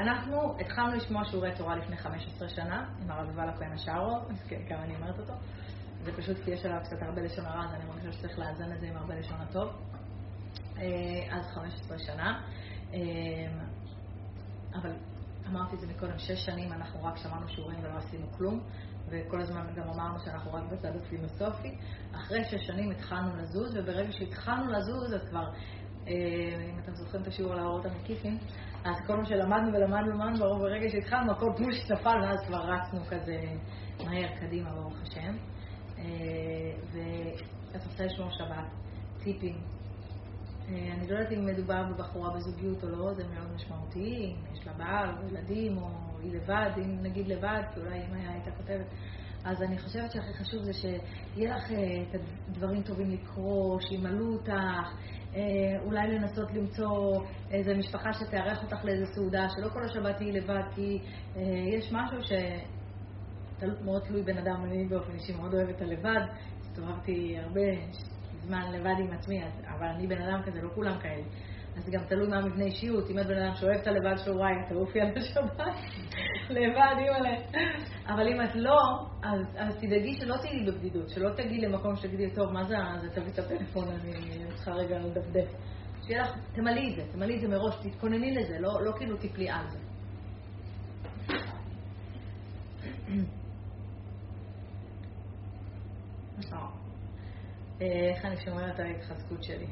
אנחנו 0.00 0.60
התחלנו 0.60 0.96
לשמוע 0.96 1.24
שיעורי 1.24 1.54
תורה 1.56 1.76
לפני 1.76 1.96
15 1.96 2.48
שנה, 2.48 2.88
עם 3.02 3.10
הרב 3.10 3.28
יובל 3.28 3.48
הכהן 3.48 3.72
השארו, 3.72 4.18
כן, 4.48 4.60
כמה 4.68 4.84
אני 4.84 4.96
אומרת 4.96 5.18
אותו. 5.18 5.32
זה 6.04 6.12
פשוט 6.16 6.36
כי 6.44 6.50
יש 6.50 6.64
עליו 6.64 6.80
קצת 6.84 7.02
הרבה 7.02 7.20
לשון 7.20 7.46
הרע, 7.46 7.64
אז 7.64 7.74
אני 7.74 7.84
מרגישה 7.84 8.12
שצריך 8.12 8.38
לאזן 8.38 8.72
את 8.72 8.80
זה 8.80 8.86
עם 8.86 8.96
הרבה 8.96 9.14
לשון 9.14 9.40
הטוב. 9.40 9.68
אז 11.30 11.46
15 11.54 11.98
שנה. 11.98 12.40
אבל 14.74 14.92
אמרתי 15.48 15.74
את 15.76 15.80
זה 15.80 15.86
מקודם, 15.86 16.18
שש 16.18 16.44
שנים 16.44 16.72
אנחנו 16.72 17.04
רק 17.04 17.16
שמענו 17.16 17.48
שיעורים 17.48 17.78
ולא 17.82 17.98
עשינו 17.98 18.26
כלום, 18.36 18.60
וכל 19.08 19.40
הזמן 19.40 19.66
גם 19.76 19.88
אמרנו 19.88 20.20
שאנחנו 20.24 20.52
רק 20.52 20.62
בצד 20.72 20.96
הפילוסופי. 20.96 21.74
אחרי 22.14 22.44
שש 22.44 22.66
שנים 22.66 22.90
התחלנו 22.90 23.36
לזוז, 23.36 23.76
וברגע 23.76 24.12
שהתחלנו 24.12 24.72
לזוז, 24.72 25.14
אז 25.14 25.28
כבר, 25.28 25.44
אה, 26.08 26.12
אם 26.72 26.78
אתם 26.78 26.94
זוכרים 26.94 27.22
את 27.22 27.28
השיעור 27.28 27.52
על 27.52 27.58
האורות 27.58 27.86
המקיפים, 27.86 28.38
אז 28.84 28.96
כל 29.06 29.16
מה 29.16 29.24
שלמדנו 29.26 29.72
ולמדנו 29.72 30.06
ולמדנו, 30.06 30.58
ברגע 30.58 30.88
שהתחלנו, 30.90 31.32
הכל 31.32 31.52
פוש 31.56 31.90
נפל, 31.90 32.18
ואז 32.22 32.40
כבר 32.46 32.60
רצנו 32.60 33.04
כזה 33.04 33.36
מהר 34.04 34.36
קדימה, 34.40 34.70
ברוך 34.70 35.02
השם. 35.02 35.36
אה, 35.98 36.04
ואת 36.92 37.86
רוצה 37.86 38.04
לשמור 38.04 38.30
שבת, 38.30 38.66
טיפים. 39.24 39.81
אה, 40.72 40.94
אני 40.94 41.08
לא 41.08 41.14
יודעת 41.16 41.32
אם 41.32 41.46
מדובר 41.46 41.82
בבחורה 41.90 42.36
בזוגיות 42.36 42.84
או 42.84 42.88
לא, 42.88 43.14
זה 43.14 43.22
מאוד 43.34 43.52
משמעותי, 43.54 44.34
אם 44.34 44.52
יש 44.52 44.66
לה 44.66 44.72
בעל 44.72 45.10
או 45.10 45.28
ילדים 45.28 45.78
או 45.78 45.88
היא 46.22 46.32
לבד, 46.32 46.70
אם 46.78 47.02
נגיד 47.02 47.28
לבד, 47.28 47.62
כי 47.74 47.80
אולי 47.80 47.98
אם 47.98 48.14
הייתה 48.14 48.50
כותבת. 48.50 48.86
אז 49.44 49.62
אני 49.62 49.78
חושבת 49.78 50.12
שהכי 50.12 50.34
חשוב 50.34 50.62
זה 50.62 50.72
שיהיה 50.72 51.56
לך 51.56 51.72
את 51.72 52.20
הדברים 52.48 52.82
טובים 52.82 53.10
לקרוא, 53.10 53.80
שימלאו 53.80 54.32
אותך, 54.32 54.52
אה, 55.34 55.40
אולי 55.84 56.08
לנסות 56.08 56.52
למצוא 56.54 57.24
איזה 57.50 57.74
משפחה 57.74 58.12
שתארח 58.12 58.62
אותך 58.62 58.84
לאיזה 58.84 59.06
סעודה, 59.14 59.46
שלא 59.48 59.68
כל 59.68 59.84
השבת 59.84 60.16
תהיי 60.16 60.32
לבד, 60.32 60.62
כי 60.74 60.98
אה, 61.36 61.42
יש 61.78 61.92
משהו 61.92 62.36
שמאוד 63.60 64.02
תלוי 64.02 64.22
בן 64.22 64.38
אדם, 64.38 64.64
אני 64.64 64.84
באופן 64.88 65.12
אישי 65.12 65.32
מאוד 65.32 65.54
אוהבת 65.54 65.80
הלבד, 65.80 66.20
הסתובבתי 66.60 67.38
הרבה 67.38 67.60
זמן 68.46 68.72
לבד 68.72 68.94
עם 68.98 69.12
עצמי, 69.12 69.42
אבל 69.78 69.86
אני 69.86 70.06
בן 70.06 70.22
אדם 70.22 70.42
כזה, 70.42 70.62
לא 70.62 70.68
כולם 70.74 70.98
כאלה. 71.00 71.22
אז 71.76 71.90
גם 71.90 72.04
תלוי 72.08 72.28
מה 72.28 72.40
מבנה 72.40 72.64
אישיות, 72.64 73.10
אם 73.10 73.18
את 73.18 73.26
בן 73.26 73.42
אדם 73.42 73.54
שאוהב 73.54 73.80
את 73.80 73.86
הלבד 73.86 74.16
שלו, 74.24 74.36
וואי, 74.36 74.52
אתה 74.66 74.74
תעופי 74.74 75.00
על 75.00 75.08
השבת, 75.16 75.58
לבד, 76.56 76.96
אימא'לה. 76.98 77.36
אבל 78.06 78.28
אם 78.28 78.42
את 78.42 78.54
לא, 78.54 78.78
אז, 79.22 79.40
אז 79.56 79.76
תדאגי 79.76 80.14
שלא 80.14 80.36
תהיי 80.36 80.66
בבדידות, 80.66 81.08
שלא 81.08 81.30
תגיעי 81.30 81.60
למקום 81.60 81.96
שתגידי, 81.96 82.30
טוב, 82.30 82.52
מה 82.52 82.64
זה, 82.64 82.74
זה 83.02 83.10
תביא 83.10 83.32
את 83.32 83.38
הטלפון, 83.38 83.88
אני 83.88 84.12
צריכה 84.54 84.72
רגע 84.72 84.98
לדפדף. 84.98 85.48
שיהיה 86.06 86.22
לך, 86.22 86.30
תמלאי 86.54 86.90
את 86.90 86.96
זה, 86.96 87.12
תמלאי 87.12 87.36
את 87.36 87.40
זה 87.40 87.48
מראש, 87.48 87.74
תתכונני 87.82 88.34
לזה, 88.34 88.58
לא, 88.58 88.82
לא 88.84 88.92
כאילו 88.98 89.16
תפלי 89.16 89.50
על 89.50 89.64
זה. 89.70 89.78
איך 97.80 98.24
אני 98.24 98.36
שומרת 98.36 98.80
על 98.80 98.86
ההתחזקות 98.86 99.42
שלי? 99.42 99.66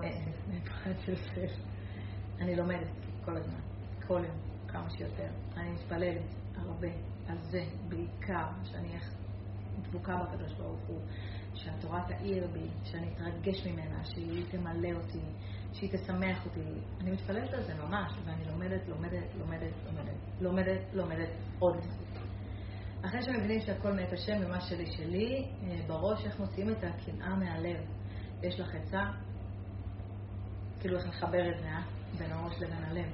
אני 2.40 2.56
לומדת 2.56 2.88
כל 3.24 3.36
הזמן, 3.36 3.60
כל 4.06 4.24
יום, 4.24 4.36
כמה 4.68 4.90
שיותר. 4.90 5.28
אני 5.56 5.70
מתפללת 5.70 6.22
הרבה 6.56 6.88
על 7.28 7.38
זה, 7.42 7.64
בעיקר, 7.88 8.46
שאני 8.64 8.98
דבוקה 9.82 10.16
בקדוש 10.16 10.52
ברוך 10.52 10.80
הוא, 10.86 11.00
שהתורה 11.54 12.04
תאיר 12.08 12.46
בי, 12.52 12.68
שאני 12.84 13.14
אתרגש 13.14 13.66
ממנה, 13.66 14.04
שהיא 14.04 14.44
תמלא 14.50 14.88
אותי, 14.94 15.20
שהיא 15.72 15.90
תשמח 15.92 16.46
אותי. 16.46 16.60
אני 17.00 17.10
מתפללת 17.10 17.54
על 17.54 17.62
זה 17.62 17.74
ממש, 17.74 18.12
ואני 18.24 18.44
לומדת, 18.44 18.88
לומדת, 18.88 19.34
לומדת, 19.38 19.72
לומדת, 19.86 20.16
לומדת, 20.40 20.80
לומדת 20.92 21.28
עוד. 21.58 21.76
אחרי 23.06 23.22
שמבינים 23.22 23.60
שהכל 23.60 23.92
מאת 23.92 24.12
השם 24.12 24.32
ומה 24.40 24.60
שלי 24.60 24.86
שלי, 24.86 25.48
אה, 25.62 25.76
בראש 25.86 26.26
איך 26.26 26.40
מוציאים 26.40 26.70
את 26.70 26.84
הקנאה 26.84 27.34
מהלב. 27.34 27.80
יש 28.42 28.60
לך 28.60 28.74
עצה? 28.74 29.02
כאילו 30.80 30.98
איך 30.98 31.08
לחבר 31.08 31.48
את 31.54 31.58
זה, 31.58 31.66
אה? 31.66 31.82
בין 32.18 32.32
הראש 32.32 32.54
לבין 32.60 32.84
הלב. 32.84 33.06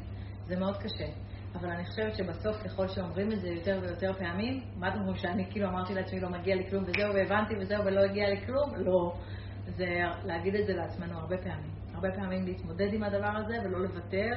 זה 0.47 0.57
מאוד 0.57 0.77
קשה. 0.77 1.07
אבל 1.55 1.71
אני 1.71 1.87
חושבת 1.87 2.15
שבסוף, 2.17 2.57
ככל 2.65 2.89
שאומרים 2.89 3.33
את 3.33 3.41
זה 3.41 3.49
יותר 3.49 3.81
ויותר 3.83 4.13
פעמים, 4.13 4.65
מה 4.77 4.89
אתם 4.89 4.99
אומרים 4.99 5.17
שאני 5.17 5.51
כאילו 5.51 5.69
אמרתי 5.69 5.95
לעצמי 5.95 6.21
לא 6.21 6.31
מגיע 6.31 6.55
לי 6.55 6.71
כלום 6.71 6.85
וזהו 6.85 7.15
והבנתי 7.15 7.55
וזהו 7.61 7.85
ולא 7.85 8.01
הגיע 8.01 8.29
לי 8.29 8.47
כלום? 8.47 8.75
לא. 8.77 9.17
זה 9.77 9.87
להגיד 10.25 10.55
את 10.55 10.67
זה 10.67 10.73
לעצמנו 10.73 11.19
הרבה 11.19 11.39
פעמים. 11.39 11.71
הרבה 11.95 12.09
פעמים 12.13 12.45
להתמודד 12.45 12.93
עם 12.93 13.03
הדבר 13.03 13.37
הזה 13.37 13.57
ולא 13.65 13.81
לוותר 13.81 14.31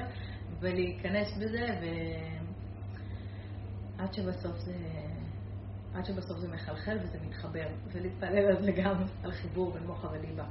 ולהיכנס 0.59 1.37
בזה 1.37 1.65
ו... 1.81 1.85
עד 3.97 4.13
שבסוף 4.13 4.57
זה... 4.57 4.73
עד 5.95 6.05
שבסוף 6.05 6.37
זה 6.37 6.47
מחלחל 6.47 6.97
וזה 7.03 7.17
מתחבר, 7.27 7.67
ולהתפלל 7.91 8.45
על 8.45 8.63
זה 8.63 8.71
גם 8.71 9.03
על 9.23 9.31
חיבור 9.31 9.71
בין 9.73 9.83
מוחה 9.83 10.07
וליבה. 10.07 10.45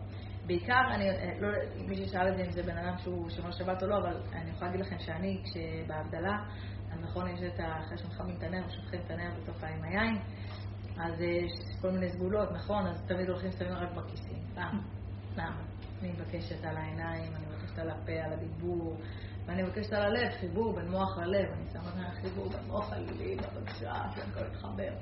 בעיקר, 0.47 0.83
אני 0.95 1.11
אה, 1.11 1.41
לא 1.41 1.49
מישהו 1.87 2.09
שאל 2.09 2.29
את 2.29 2.37
זה 2.37 2.43
אם 2.43 2.53
זה 2.53 2.63
בן 2.63 2.79
אדם 2.79 2.99
שהוא 2.99 3.31
שומר 3.31 3.51
שבת 3.51 3.83
או 3.83 3.89
לא, 3.89 3.99
אבל 3.99 4.17
אני 4.33 4.51
יכולה 4.51 4.71
להגיד 4.71 4.87
לכם 4.87 4.99
שאני, 4.99 5.43
כשבהבדלה, 5.45 6.45
אז 6.93 7.01
נכון, 7.03 7.29
יש 7.29 7.41
את 7.43 7.61
ה... 7.61 7.79
אחרי 7.79 7.99
שמחמים 7.99 8.37
את 8.39 8.43
הנר, 8.43 8.69
שופכים 8.69 9.01
את 9.07 9.11
הנר 9.11 9.31
בתוך 9.43 9.65
עם 9.65 9.83
היין, 9.83 10.19
אז 10.99 11.21
יש 11.21 11.53
כל 11.81 11.91
מיני 11.91 12.09
סגולות, 12.09 12.53
נכון? 12.53 12.87
אז 12.87 13.03
תמיד 13.07 13.29
הולכים 13.29 13.53
שמים 13.53 13.73
רק 13.73 13.93
בכיסים. 13.93 14.39
למה? 14.57 14.81
למה? 15.37 15.63
אני 16.03 16.13
מבקשת 16.13 16.65
על 16.65 16.77
העיניים, 16.77 17.33
אני 17.35 17.45
מבקשת 17.47 17.79
על 17.79 17.91
הפה, 17.91 18.13
על 18.13 18.33
הדיבור, 18.33 18.97
ואני 19.47 19.63
מבקשת 19.63 19.93
על 19.93 20.03
הלב, 20.03 20.33
חיבור 20.41 20.73
בין 20.73 20.91
מוח 20.91 21.19
ללב. 21.19 21.53
אני 21.53 21.71
שמה 21.73 22.11
חיבור 22.23 22.49
בין 22.49 22.65
מוח 22.67 22.93
לליב, 22.93 23.39
בבקשה, 23.43 23.93
שהכל 24.15 24.47
יתחבר. 24.47 24.93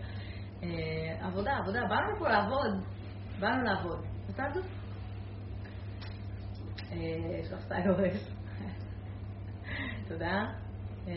אה, 0.62 1.26
עבודה, 1.26 1.56
עבודה, 1.56 1.80
באנו 1.88 2.16
לפה 2.16 2.28
לעבוד, 2.28 2.84
באנו 3.40 3.64
לעבוד. 3.64 4.04
ותעזוב. 4.28 4.66
אה, 6.92 6.96
יש 7.42 7.52
לך 7.52 7.60
סטייל 7.60 7.88
הורס. 7.88 8.30
תודה. 10.08 10.44
אה, 11.08 11.14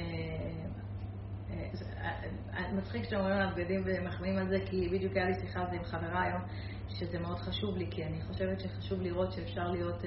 מצחיק 2.73 3.03
שאתם 3.03 3.15
אומרים 3.15 3.35
על 3.35 3.41
הבגדים 3.41 3.83
ומחמיאים 3.85 4.37
על 4.37 4.47
זה, 4.47 4.57
כי 4.65 4.89
בדיוק 4.89 5.15
היה 5.15 5.25
לי 5.25 5.33
שיחה 5.33 5.59
על 5.59 5.67
זה 5.69 5.75
עם 5.75 5.83
חברה 5.83 6.21
היום, 6.23 6.41
שזה 6.89 7.19
מאוד 7.19 7.39
חשוב 7.39 7.77
לי, 7.77 7.87
כי 7.91 8.03
אני 8.03 8.21
חושבת 8.21 8.59
שחשוב 8.59 9.01
לראות 9.01 9.31
שאפשר 9.31 9.67
להיות 9.71 10.01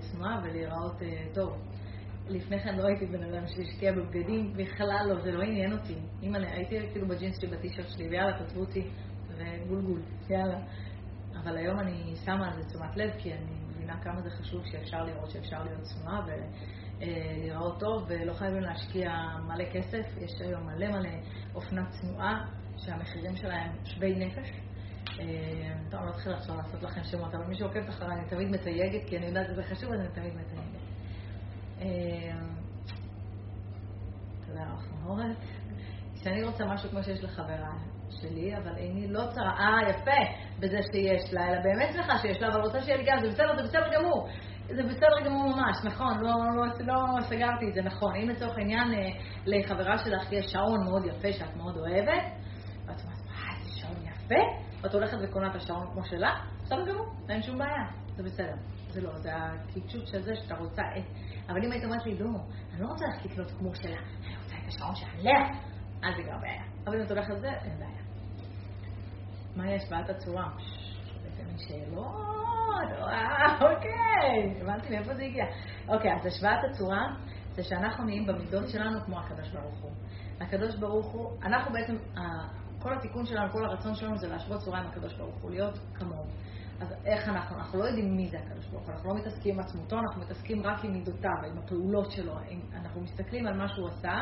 צנועה 0.00 0.40
ולהיראות 0.44 0.96
טוב. 1.34 1.52
לפני 2.28 2.60
כן 2.60 2.76
לא 2.76 2.86
הייתי 2.86 3.06
בן 3.06 3.22
אדם 3.22 3.46
שהשקיע 3.46 3.92
בבגדים, 3.92 4.52
בכלל 4.52 5.06
לא, 5.08 5.20
זה 5.20 5.32
לא 5.32 5.42
עניין 5.42 5.72
אותי. 5.72 5.96
אם 6.22 6.34
אני 6.34 6.46
הייתי 6.46 6.90
כאילו 6.92 7.08
בג'ינס 7.08 7.40
שלי, 7.40 7.50
בטישרט 7.50 7.88
שלי, 7.88 8.08
ויאללה, 8.08 8.38
כתבו 8.38 8.60
אותי, 8.60 8.88
וגולגול, 9.28 10.00
יאללה. 10.30 10.58
אבל 11.42 11.56
היום 11.56 11.80
אני 11.80 12.14
שמה 12.24 12.46
על 12.46 12.62
זה 12.62 12.68
תשומת 12.68 12.96
לב, 12.96 13.10
כי 13.18 13.32
אני 13.32 13.52
מבינה 13.68 14.00
כמה 14.02 14.22
זה 14.22 14.30
חשוב 14.30 14.62
שאפשר 14.66 15.04
לראות 15.04 15.30
שאפשר 15.30 15.64
להיות 15.64 15.80
צנועה 15.82 16.20
ולהיראות 16.26 17.80
טוב, 17.80 18.04
ולא 18.08 18.32
חייבים 18.32 18.60
להשקיע 18.60 19.12
מלא 19.46 19.64
כסף. 19.72 20.16
יש 20.20 20.40
היום 20.40 20.66
מלא 20.66 20.88
מלא 20.88 21.10
אופנה 21.54 21.82
צנועה, 21.90 22.46
שהמחירים 22.76 23.36
שלהם 23.36 23.72
שווי 23.84 24.26
נפש. 24.26 24.50
אה, 25.20 25.74
טוב, 25.90 26.00
אני 26.00 26.06
לא 26.06 26.12
צריכה 26.12 26.30
עכשיו 26.30 26.56
לעשות 26.56 26.82
לכם 26.82 27.04
שמות, 27.04 27.34
אבל 27.34 27.44
מי 27.44 27.54
שעוקב 27.54 27.88
אחריי, 27.88 28.18
אני 28.18 28.28
תמיד 28.28 28.48
מתייגת, 28.48 29.08
כי 29.08 29.18
אני 29.18 29.26
יודעת 29.26 29.46
שזה 29.46 29.62
חשוב, 29.62 29.92
אז 29.92 30.00
אני 30.00 30.08
תמיד 30.08 30.34
מתייגת. 30.34 30.71
אה, 31.82 32.32
תודה 34.46 34.62
לך, 34.62 34.86
מאורת. 35.02 35.36
כשאני 36.14 36.42
רוצה 36.42 36.64
משהו 36.64 36.90
כמו 36.90 37.02
שיש 37.02 37.24
לחברה 37.24 37.72
שלי, 38.10 38.56
אבל 38.56 38.76
איני 38.76 39.08
לא 39.08 39.22
צרה, 39.30 39.52
אה, 39.58 39.90
יפה, 39.90 40.32
בזה 40.58 40.78
שיש 40.92 41.34
לה, 41.34 41.48
אלא 41.48 41.62
באמת 41.62 41.92
שמחה 41.92 42.18
שיש 42.18 42.40
לה, 42.40 42.48
אבל 42.48 42.60
רוצה 42.60 42.82
שיהיה 42.82 42.96
לי 42.96 43.04
גם, 43.06 43.18
זה 43.20 43.28
בסדר, 43.28 43.56
זה 43.56 43.62
בסדר 43.62 43.88
גמור. 43.94 44.28
זה 44.66 44.82
בסדר 44.82 45.20
גמור 45.24 45.56
ממש, 45.56 45.76
נכון, 45.84 46.20
לא, 46.20 46.30
לא, 46.56 46.86
לא 46.86 47.20
סגרתי 47.20 47.68
את 47.68 47.74
זה, 47.74 47.82
נכון. 47.82 48.16
אם 48.16 48.28
לצורך 48.28 48.58
העניין 48.58 48.94
אה, 48.94 49.08
לחברה 49.46 49.98
שלך 49.98 50.32
יש 50.32 50.46
שעון 50.52 50.84
מאוד 50.84 51.06
יפה 51.06 51.32
שאת 51.32 51.56
מאוד 51.56 51.76
אוהבת, 51.76 52.22
ואת 52.86 53.00
אומרת, 53.04 53.26
מה, 53.26 53.64
זה 53.64 53.70
שעון 53.80 53.96
יפה? 54.02 54.42
ואת 54.82 54.94
הולכת 54.94 55.16
וקונה 55.22 55.50
את 55.50 55.54
השעון 55.54 55.86
כמו 55.92 56.04
שלה, 56.04 56.34
בסדר 56.62 56.86
גמור, 56.92 57.06
אין 57.28 57.42
שום 57.42 57.58
בעיה, 57.58 57.86
זה 58.16 58.22
בסדר. 58.22 58.54
זה 58.92 59.00
לא, 59.00 59.18
זה 59.18 59.30
הקיצ'וט 59.36 60.06
של 60.06 60.22
זה 60.22 60.32
שאתה 60.36 60.54
רוצה 60.54 60.82
את... 60.98 61.04
אבל 61.48 61.64
אם 61.64 61.72
היית 61.72 61.84
אומרת 61.84 62.06
לי, 62.06 62.18
לא, 62.18 62.30
אני 62.72 62.80
לא 62.82 62.86
רוצה 62.86 63.04
ללכת 63.04 63.24
לקנות 63.24 63.50
כמו 63.50 63.74
שלה, 63.74 63.96
אני 63.98 64.36
רוצה 64.42 64.54
את 64.62 64.68
השעון 64.68 64.94
שעליה, 64.94 65.40
אז 66.02 66.16
זה 66.16 66.22
כבר 66.22 66.38
בעיה. 66.40 66.62
אבל 66.86 66.96
אם 66.96 67.02
את 67.02 67.10
הולכת 67.10 67.30
לזה, 67.30 67.48
אין 67.48 67.78
בעיה. 67.78 68.02
מה 69.56 69.72
יש 69.72 69.90
בעיית 69.90 70.10
הצורה? 70.10 70.48
בעצם 71.22 71.58
שאלות, 71.58 72.32
אוקיי, 73.60 74.60
הבנתי 74.60 74.90
מאיפה 74.90 75.14
זה 75.14 75.22
הגיע. 75.22 75.44
אוקיי, 75.88 76.14
אז 76.14 76.26
השוואת 76.26 76.58
הצורה 76.70 77.06
זה 77.54 77.62
שאנחנו 77.62 78.04
נהיים 78.04 78.26
במידות 78.26 78.68
שלנו 78.68 79.00
כמו 79.04 79.18
הקדוש 79.18 79.48
ברוך 79.48 79.78
הוא. 79.82 79.90
הקדוש 80.40 80.76
ברוך 80.76 81.06
הוא, 81.06 81.42
אנחנו 81.42 81.72
בעצם, 81.72 81.96
כל 82.82 82.94
התיקון 82.94 83.26
שלנו, 83.26 83.52
כל 83.52 83.64
הרצון 83.64 83.94
שלנו 83.94 84.18
זה 84.18 84.28
להשוות 84.28 84.60
צורה 84.60 84.80
עם 84.80 84.86
הקדוש 84.86 85.14
ברוך 85.14 85.42
הוא, 85.42 85.50
להיות 85.50 85.78
כמוהו. 85.94 86.24
אז 86.82 86.94
איך 87.04 87.28
אנחנו? 87.28 87.56
אנחנו 87.56 87.78
לא 87.78 87.84
יודעים 87.84 88.16
מי 88.16 88.28
זה 88.28 88.38
הקדוש 88.38 88.66
ברוך 88.66 88.84
הוא, 88.84 88.92
אנחנו 88.92 89.08
לא 89.08 89.14
מתעסקים 89.20 89.54
עם 89.54 89.60
עצמותו, 89.60 89.98
אנחנו 89.98 90.22
מתעסקים 90.22 90.62
רק 90.62 90.84
עם 90.84 90.92
מידותיו, 90.92 91.36
עם 91.46 91.58
הפעולות 91.58 92.10
שלו. 92.10 92.38
עם, 92.48 92.60
אנחנו 92.74 93.00
מסתכלים 93.00 93.46
על 93.46 93.58
מה 93.58 93.68
שהוא 93.68 93.88
עשה, 93.88 94.18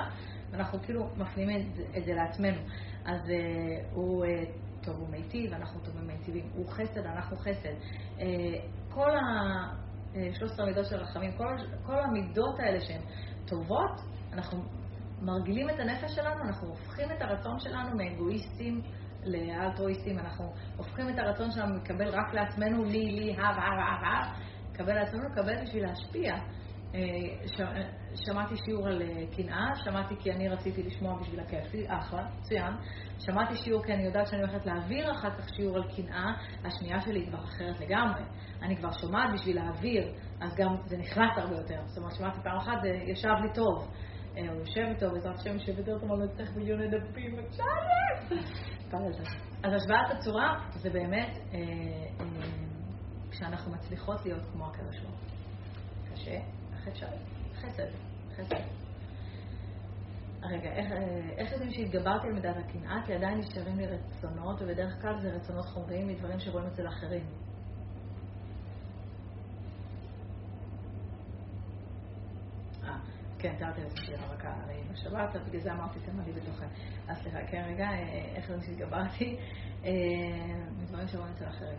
ואנחנו 0.51 0.83
כאילו 0.83 1.09
מפנימים 1.17 1.61
את, 1.61 1.97
את 1.97 2.05
זה 2.05 2.13
לעצמנו. 2.15 2.61
אז 3.05 3.21
uh, 3.21 3.95
הוא 3.95 4.25
uh, 4.25 4.29
טוב 4.83 5.03
ומיטיב, 5.03 5.53
אנחנו 5.53 5.81
טובים 5.81 6.03
ומיטיבים. 6.05 6.51
הוא 6.55 6.67
חסד, 6.69 7.07
אנחנו 7.07 7.37
חסד. 7.37 7.75
Uh, 8.19 8.23
כל 8.95 9.11
ה... 9.11 9.91
13 10.33 10.67
מידות 10.67 10.87
של 10.87 10.97
רחמים, 10.97 11.33
כל, 11.33 11.57
כל 11.87 11.99
המידות 11.99 12.61
האלה 12.61 12.81
שהן 12.81 13.01
טובות, 13.47 14.01
אנחנו 14.33 14.63
מרגילים 15.23 15.71
את 15.71 15.81
הנפש 15.81 16.15
שלנו, 16.15 16.43
אנחנו 16.43 16.69
הופכים 16.69 17.09
את 17.17 17.23
הרצון 17.23 17.59
שלנו 17.59 17.97
מאגואיסטים 17.97 18.83
לאלטרואיסטים, 19.25 20.19
אנחנו 20.19 20.53
הופכים 20.77 21.09
את 21.09 21.19
הרצון 21.19 21.51
שלנו 21.51 21.77
לקבל 21.77 22.09
רק 22.09 22.35
לעצמנו, 22.35 22.85
לי, 22.85 23.13
לי, 23.13 23.33
הב, 23.33 23.41
הב, 23.41 23.79
הב, 23.89 24.05
הב, 24.05 24.43
לקבל 24.73 24.95
לעצמנו, 24.95 25.23
לקבל 25.29 25.63
בשביל 25.63 25.87
להשפיע. 25.87 26.35
אה, 26.95 27.01
ש... 27.47 27.61
שמעתי 28.15 28.55
שיעור 28.65 28.87
על 28.87 29.03
אה, 29.03 29.37
קנאה, 29.37 29.71
שמעתי 29.85 30.15
כי 30.19 30.33
אני 30.33 30.49
רציתי 30.49 30.83
לשמוע 30.83 31.21
בשביל 31.21 31.41
הכיף, 31.41 31.87
אחלה, 31.89 32.23
מצוין. 32.39 32.73
שמעתי 33.19 33.57
שיעור 33.57 33.85
כי 33.85 33.93
אני 33.93 34.03
יודעת 34.03 34.27
שאני 34.27 34.43
הולכת 34.43 34.67
להעביר 34.67 35.13
אחר 35.13 35.31
כך 35.31 35.49
שיעור 35.57 35.77
על 35.77 35.85
קנאה, 35.97 36.33
השנייה 36.65 37.01
שלי 37.01 37.27
כבר 37.27 37.45
אחרת 37.45 37.81
לגמרי. 37.81 38.23
אני 38.63 38.77
כבר 38.77 38.91
שומעת 38.93 39.31
בשביל 39.35 39.57
להעביר, 39.57 40.13
אז 40.41 40.55
גם 40.57 40.77
זה 40.87 40.97
נכנס 40.97 41.31
הרבה 41.37 41.57
יותר. 41.57 41.81
זאת 41.87 41.99
אומרת, 41.99 42.15
שמעתי 42.15 42.41
פעם 42.43 42.57
אחת, 42.57 42.83
זה 42.83 42.89
ישב 42.89 43.35
לי 43.43 43.53
טוב. 43.55 43.89
הוא 44.35 44.61
יושב 44.61 44.81
איתו, 44.81 45.11
בעזרת 45.13 45.37
השם 45.37 45.53
יושב 45.53 45.79
יותר 45.79 45.99
טוב, 45.99 46.13
אבל 46.13 46.29
צריך 46.29 46.57
מיליוני 46.57 46.89
דפים, 46.89 47.37
אז 49.63 49.73
השוואת 49.75 50.11
הצורה 50.11 50.69
זה 50.75 50.91
באמת 50.91 51.39
אה, 51.53 51.59
אה, 52.21 52.27
כשאנחנו 53.31 53.73
מצליחות 53.73 54.27
להיות 54.27 54.43
כמו 54.53 54.67
הקדוש 54.67 54.99
ברוך 54.99 55.21
הוא. 55.21 56.15
קשה, 56.15 56.41
איך 56.73 56.89
אפשר? 56.89 57.07
חסד, 57.55 57.89
חסד. 58.37 58.61
רגע, 60.43 60.71
איך 61.37 61.53
יודעים 61.53 61.71
שהתגברתי 61.71 62.27
על 62.27 62.33
מידת 62.33 62.57
הקנאה? 62.57 63.03
כי 63.07 63.15
עדיין 63.15 63.39
נשארים 63.39 63.77
לי 63.77 63.87
רצונות, 63.87 64.63
ובדרך 64.63 65.03
כלל 65.03 65.21
זה 65.21 65.31
רצונות 65.31 65.67
חומריים 65.67 66.09
מדברים 66.09 66.41
שרואים 66.41 66.67
אצל 66.67 66.89
אחרים. 66.89 67.25
אה, 72.85 72.97
כן, 73.43 73.57
תיארתי 73.59 73.81
לעצמי 73.81 74.07
שיהיה 74.07 74.19
רווקה 74.23 74.53
בשבת, 74.93 75.37
אז 75.37 75.49
בגלל 75.49 75.61
זה 75.61 75.73
אמרתי, 75.73 76.01
תמה 76.01 76.23
לי 76.27 76.33
בתוכן. 76.33 76.67
אז 77.09 77.19
סליחה, 77.23 77.39
כן, 77.51 77.63
רגע, 77.67 77.89
איך 78.35 78.51
יודעים 78.51 78.63
שהתגברתי? 78.63 79.37
מדברים 80.79 81.09
שרואים 81.09 81.33
אצל 81.33 81.49
אחרים. 81.49 81.79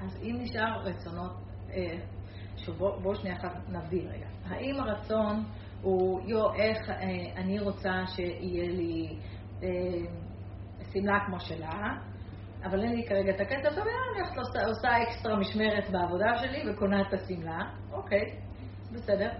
אז 0.00 0.18
אם 0.22 0.36
נשאר 0.38 0.80
רצונות, 0.82 1.32
אה, 1.72 1.98
בואו 2.78 3.00
בוא 3.00 3.14
שנייה 3.14 3.36
אחת 3.36 3.68
נבדיל 3.68 4.08
רגע. 4.08 4.26
האם 4.44 4.80
הרצון 4.80 5.44
הוא, 5.82 6.20
יו, 6.26 6.54
איך 6.54 6.90
אה, 6.90 6.96
אני 7.36 7.60
רוצה 7.60 7.92
שיהיה 8.06 8.68
לי 8.68 9.18
אה, 9.62 9.68
שמלה 10.92 11.18
כמו 11.26 11.40
שלה, 11.40 11.96
אבל 12.64 12.82
אין 12.82 12.92
לי 12.92 13.06
כרגע 13.08 13.34
את 13.34 13.40
הכסף, 13.40 13.74
טוב, 13.74 13.84
אני 13.84 14.38
עושה, 14.38 14.66
עושה 14.66 15.02
אקסטרה 15.02 15.36
משמרת 15.36 15.90
בעבודה 15.90 16.26
שלי 16.36 16.70
וקונה 16.70 17.00
את 17.00 17.12
השמלה, 17.12 17.58
אוקיי, 17.92 18.22
בסדר. 18.92 19.30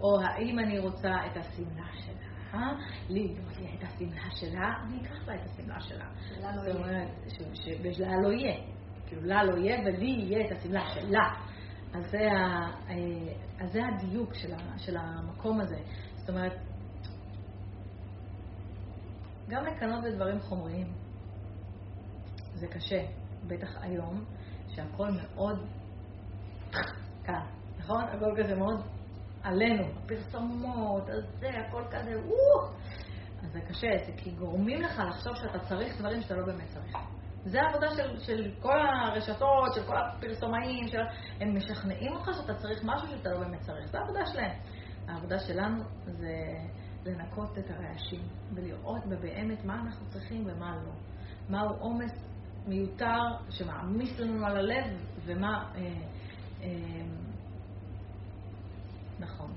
או 0.00 0.20
האם 0.20 0.58
אני 0.58 0.78
רוצה 0.78 1.14
את 1.26 1.36
השמלה 1.36 1.86
שלה, 1.92 2.72
לי 3.08 3.28
לא 3.28 3.58
יהיה 3.58 3.74
את 3.74 3.82
השמלה 3.82 4.30
שלה, 4.30 4.72
אני 4.86 5.00
אקח 5.02 5.28
לה 5.28 5.34
את 5.34 5.40
השמלה 5.44 5.80
שלה. 5.80 6.06
שלה 6.28 6.56
לא 6.56 6.62
יהיה. 6.62 7.06
ושלה 7.82 8.16
לא 8.22 8.32
יהיה. 8.32 8.56
כאילו 9.06 9.22
לה 9.22 9.44
לא 9.44 9.58
יהיה 9.58 9.80
ולי 9.80 10.06
יהיה 10.06 10.46
את 10.46 10.52
השמלה 10.52 10.90
שלה. 10.94 11.28
אז 11.94 12.10
זה, 12.10 12.18
ה, 12.18 12.70
אה, 12.88 13.64
אז 13.64 13.72
זה 13.72 13.80
הדיוק 13.86 14.34
של, 14.34 14.54
ה, 14.54 14.78
של 14.78 14.96
המקום 14.96 15.60
הזה. 15.60 15.76
זאת 16.16 16.30
אומרת, 16.30 16.52
גם 19.48 19.64
לקנות 19.64 20.04
בדברים 20.04 20.40
חומריים 20.40 20.92
זה 22.54 22.66
קשה, 22.66 23.06
בטח 23.46 23.68
היום, 23.80 24.24
שהכל 24.68 25.08
מאוד 25.10 25.66
כאן, 27.24 27.46
נכון? 27.78 28.04
הכל 28.04 28.42
כזה 28.42 28.54
מאוד 28.54 28.80
עלינו, 29.44 29.84
הפרסומות, 30.04 31.06
זה, 31.40 31.48
הכל 31.48 31.82
כזה, 31.90 32.10
וואו! 32.10 32.68
אז 33.42 33.52
זה 33.52 33.60
קשה, 33.60 33.88
זה 34.06 34.12
כי 34.16 34.30
גורמים 34.30 34.82
לך 34.82 35.02
לחשוב 35.08 35.34
שאתה 35.34 35.58
צריך 35.58 35.98
דברים 35.98 36.22
שאתה 36.22 36.34
לא 36.34 36.46
באמת 36.46 36.68
צריך. 36.68 36.96
זה 37.44 37.62
העבודה 37.62 37.86
של, 37.96 38.18
של 38.20 38.50
כל 38.60 38.78
הרשתות, 38.86 39.74
של 39.74 39.86
כל 39.86 39.96
הפרסומאים, 39.96 40.88
של... 40.88 41.00
הם 41.40 41.56
משכנעים 41.56 42.12
אותך 42.12 42.30
שאתה 42.34 42.54
צריך 42.54 42.84
משהו 42.84 43.08
שאתה 43.08 43.30
לא 43.30 43.38
באמת 43.38 43.60
צריך. 43.60 43.86
זו 43.86 43.98
העבודה 43.98 44.26
שלהם. 44.26 44.58
העבודה 45.08 45.38
שלנו 45.38 45.84
זה 46.06 46.34
לנקות 47.06 47.58
את 47.58 47.70
הרעשים 47.70 48.22
ולראות 48.54 49.06
באמת 49.06 49.64
מה 49.64 49.74
אנחנו 49.74 50.06
צריכים 50.08 50.46
ומה 50.46 50.76
לא. 50.76 50.92
מהו 51.48 51.76
עומס 51.78 52.12
מיותר 52.66 53.20
שמעמיס 53.50 54.18
לנו 54.18 54.46
על 54.46 54.56
הלב 54.56 54.84
ומה... 55.24 55.70
אה, 55.74 55.82
אה, 56.62 57.04
נכון. 59.18 59.52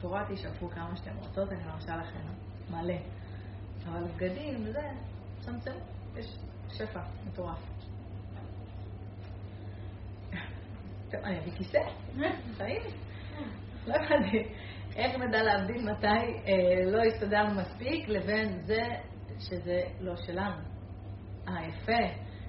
תורה 0.00 0.24
תשאפו 0.32 0.68
כמה 0.70 0.96
שאתם 0.96 1.16
רוצות, 1.18 1.52
אני 1.52 1.64
מרשה 1.64 1.96
לכם 1.96 2.20
מלא. 2.70 2.94
אבל 3.88 4.04
בגדים 4.04 4.54
וזה, 4.64 4.90
צמצם. 5.40 5.74
יש 6.16 6.38
שפע 6.68 7.00
מטורף. 7.26 7.58
טוב, 11.10 11.20
אני 11.24 11.38
אביא 11.38 11.52
כיסא? 11.52 11.78
חיים? 12.56 12.82
לא 13.86 13.94
הבנתי. 13.94 14.48
איך 14.96 15.16
נדע 15.20 15.42
להבדיל 15.42 15.90
מתי 15.90 16.06
אה, 16.46 16.90
לא 16.90 17.02
הסתדרנו 17.02 17.60
מספיק 17.60 18.08
לבין 18.08 18.62
זה 18.62 18.82
שזה 19.38 19.82
לא 20.00 20.16
שלנו? 20.16 20.62
אה, 21.48 21.66
יפה, 21.68 22.02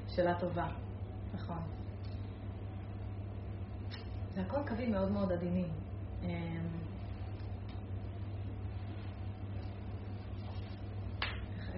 שאלה 0.07 0.39
טובה. 0.39 0.67
נכון. 1.33 1.59
זה 4.33 4.41
הכל 4.41 4.67
קווים 4.67 4.91
מאוד 4.91 5.11
מאוד 5.11 5.31
עדינים. 5.31 5.69
אה, 6.23 6.29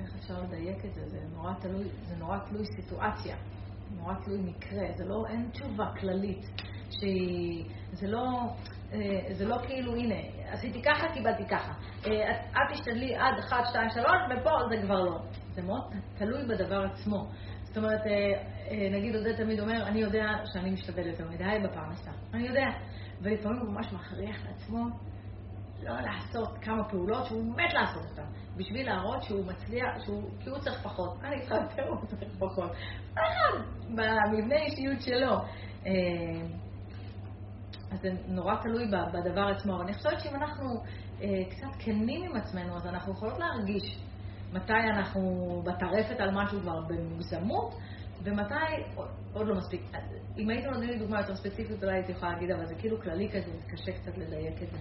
איך 0.04 0.16
אפשר 0.16 0.42
לדייק 0.42 0.86
את 0.86 0.94
זה? 0.94 1.10
זה 1.10 1.20
נורא 1.36 1.54
תלוי, 1.62 1.88
זה 2.08 2.16
נורא 2.16 2.38
תלוי 2.50 2.66
סיטואציה, 2.66 3.36
נורא 3.98 4.14
תלוי 4.26 4.42
מקרה, 4.42 4.88
זה 4.98 5.06
לא, 5.06 5.26
אין 5.30 5.50
תשובה 5.52 5.92
כללית 6.00 6.46
שהיא, 6.90 7.66
זה 7.94 8.08
לא, 8.08 8.28
אה, 8.94 9.34
זה 9.34 9.46
לא 9.46 9.58
כאילו, 9.68 9.96
הנה, 9.96 10.16
עשיתי 10.52 10.82
ככה, 10.82 11.14
קיבלתי 11.14 11.46
ככה. 11.46 11.74
אה, 12.06 12.32
את 12.52 12.74
תשתדלי 12.74 13.16
עד 13.16 13.40
1, 13.40 13.58
2, 13.70 13.90
3, 13.90 14.06
ופה 14.32 14.50
זה 14.70 14.82
כבר 14.82 15.02
לא. 15.02 15.20
זה 15.54 15.62
מאוד 15.62 15.82
תלוי 16.18 16.46
בדבר 16.46 16.86
עצמו. 16.86 17.28
זאת 17.64 17.78
אומרת, 17.78 18.02
אה, 18.08 18.90
נגיד 18.92 19.16
עודד 19.16 19.36
תמיד 19.36 19.60
אומר, 19.60 19.88
אני 19.88 20.00
יודע 20.00 20.26
שאני 20.54 20.72
משתדל 20.72 21.08
יותר 21.08 21.30
מדי 21.30 21.60
בפרנסה. 21.64 22.12
אני 22.34 22.48
יודע. 22.48 22.68
ולפעמים 23.22 23.60
הוא 23.60 23.70
ממש 23.70 23.94
מכריח 23.94 24.38
לעצמו 24.46 24.86
לא 25.84 26.02
לעשות 26.02 26.58
כמה 26.62 26.90
פעולות 26.90 27.26
שהוא 27.26 27.56
מת 27.56 27.74
לעשות 27.74 28.06
אותן, 28.12 28.26
בשביל 28.58 28.86
להראות 28.86 29.24
שהוא 29.24 29.46
מצליח, 29.46 30.06
שהוא, 30.06 30.24
כי 30.40 30.50
הוא 30.50 30.60
צריך 30.60 30.82
פחות. 30.84 31.18
אני 31.24 31.40
צריכה 31.40 31.56
יותר, 31.56 31.90
הוא 31.90 32.06
צריך 32.06 32.32
פחות. 32.40 32.72
אחד, 33.14 33.60
במבנה 33.90 34.56
אישיות 34.56 35.02
שלו. 35.02 35.36
אה, 35.86 35.92
אז 37.92 38.02
זה 38.02 38.10
נורא 38.28 38.56
תלוי 38.56 38.88
בדבר 38.88 39.48
עצמו, 39.48 39.76
אבל 39.76 39.84
אני 39.84 39.94
חושבת 39.94 40.20
שאם 40.20 40.36
אנחנו 40.36 40.84
אה, 41.22 41.28
קצת 41.50 41.80
כנים 41.80 42.24
עם 42.24 42.36
עצמנו, 42.36 42.76
אז 42.76 42.86
אנחנו 42.86 43.14
יכולות 43.14 43.40
להרגיש 43.40 44.00
מתי 44.54 44.74
אנחנו 44.74 45.22
בטרפת 45.66 46.20
על 46.20 46.32
משהו 46.32 46.60
כבר 46.62 46.82
במוגזמות, 46.88 47.76
ומתי 48.24 48.54
עוד 49.34 49.48
לא 49.48 49.56
מספיק. 49.56 49.82
אם 50.38 50.50
הייתם 50.50 50.70
נותנים 50.70 50.90
לי 50.90 51.00
דוגמה 51.00 51.20
יותר 51.20 51.36
ספציפית, 51.36 51.84
אולי 51.84 51.96
הייתי 51.96 52.12
יכולה 52.12 52.32
להגיד, 52.32 52.52
אבל 52.52 52.66
זה 52.66 52.76
כאילו 52.76 53.02
כללי 53.02 53.30
כזה, 53.30 53.52
זה 53.52 53.72
קשה 53.72 53.92
קצת 53.92 54.18
לדייק 54.18 54.64
את 54.64 54.70
זה. 54.72 54.78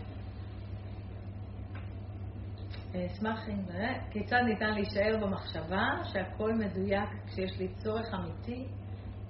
אשמח 2.97 3.49
אם 3.49 3.63
נראה 3.69 3.95
כיצד 4.11 4.41
ניתן 4.47 4.75
להישאר 4.75 5.17
במחשבה 5.23 5.87
שהכל 6.05 6.53
מדויק 6.55 7.11
כשיש 7.27 7.59
לי 7.59 7.69
צורך 7.75 8.15
אמיתי 8.15 8.67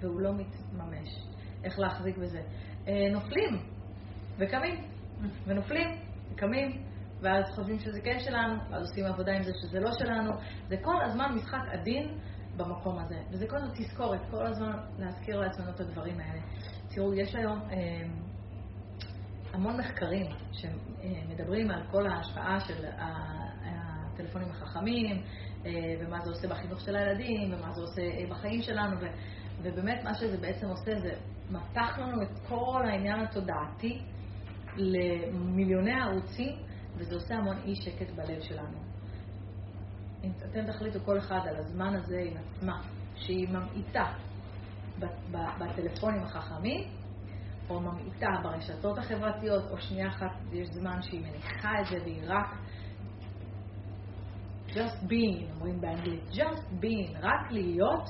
והוא 0.01 0.21
לא 0.21 0.33
מתממש. 0.33 1.09
איך 1.65 1.79
להחזיק 1.79 2.17
בזה? 2.17 2.41
אה, 2.89 3.09
נופלים 3.13 3.63
וקמים, 4.39 4.85
ונופלים 5.47 5.89
וקמים, 6.33 6.83
ואז 7.21 7.45
חושבים 7.57 7.79
שזה 7.79 8.01
כן 8.01 8.19
שלנו, 8.19 8.55
ואז 8.71 8.83
עושים 8.83 9.05
עבודה 9.05 9.33
עם 9.33 9.43
זה 9.43 9.53
שזה 9.63 9.81
לא 9.81 9.91
שלנו. 9.99 10.33
זה 10.69 10.77
כל 10.83 11.03
הזמן 11.03 11.35
משחק 11.35 11.63
עדין 11.73 12.19
במקום 12.57 12.99
הזה, 12.99 13.21
וזה 13.31 13.47
כל 13.47 13.57
הזמן 13.57 13.75
תזכורת, 13.75 14.21
כל 14.31 14.47
הזמן 14.47 14.73
להזכיר 14.99 15.41
לעצמנו 15.41 15.71
את 15.71 15.81
הדברים 15.81 16.21
האלה. 16.21 16.41
תראו, 16.89 17.15
יש 17.15 17.35
היום... 17.35 17.61
אה, 17.71 18.09
המון 19.53 19.81
מחקרים 19.81 20.27
שמדברים 20.53 21.71
על 21.71 21.83
כל 21.91 22.07
ההשפעה 22.07 22.61
של 22.61 22.87
הטלפונים 24.29 24.51
החכמים, 24.51 25.22
אה, 25.66 25.70
ומה 26.01 26.20
זה 26.20 26.31
עושה 26.31 26.49
בחינוך 26.49 26.81
של 26.81 26.97
הילדים, 26.97 27.53
ומה 27.53 27.72
זה 27.72 27.81
עושה 27.81 28.03
אה, 28.03 28.26
בחיים 28.31 28.62
שלנו, 28.62 28.97
ובאמת 29.62 30.05
מה 30.05 30.14
שזה 30.14 30.37
בעצם 30.37 30.66
עושה 30.66 30.99
זה 31.01 31.12
מתח 31.51 31.99
לנו 31.99 32.22
את 32.22 32.39
כל 32.49 32.83
העניין 32.89 33.20
התודעתי 33.20 34.03
למיליוני 34.76 35.93
ערוצים, 35.93 36.53
וזה 36.97 37.14
עושה 37.14 37.35
המון 37.35 37.57
אי 37.64 37.74
שקט 37.76 38.11
בלב 38.11 38.41
שלנו. 38.41 38.79
אם 40.24 40.31
אתם 40.51 40.66
תחליטו 40.66 40.99
כל 41.05 41.18
אחד 41.18 41.41
על 41.49 41.57
הזמן 41.57 41.95
הזה 41.95 42.18
עם 42.18 42.37
עצמה, 42.37 42.83
שהיא 43.16 43.49
ממעיטה 43.49 44.12
בטלפונים 45.59 46.22
החכמים, 46.22 46.89
או 47.70 47.81
ממעיטה 47.81 48.26
ברשתות 48.43 48.99
החברתיות, 48.99 49.70
או 49.70 49.81
שנייה 49.81 50.09
אחת 50.09 50.31
יש 50.53 50.68
זמן 50.68 51.03
שהיא 51.03 51.20
מניחה 51.20 51.81
את 51.81 51.87
זה 51.91 51.97
והיא 52.05 52.22
רק 52.26 52.47
just 54.69 55.03
being, 55.11 55.55
אומרים 55.55 55.81
באנגלית, 55.81 56.23
just 56.31 56.83
being, 56.83 57.19
רק 57.21 57.51
להיות, 57.51 58.09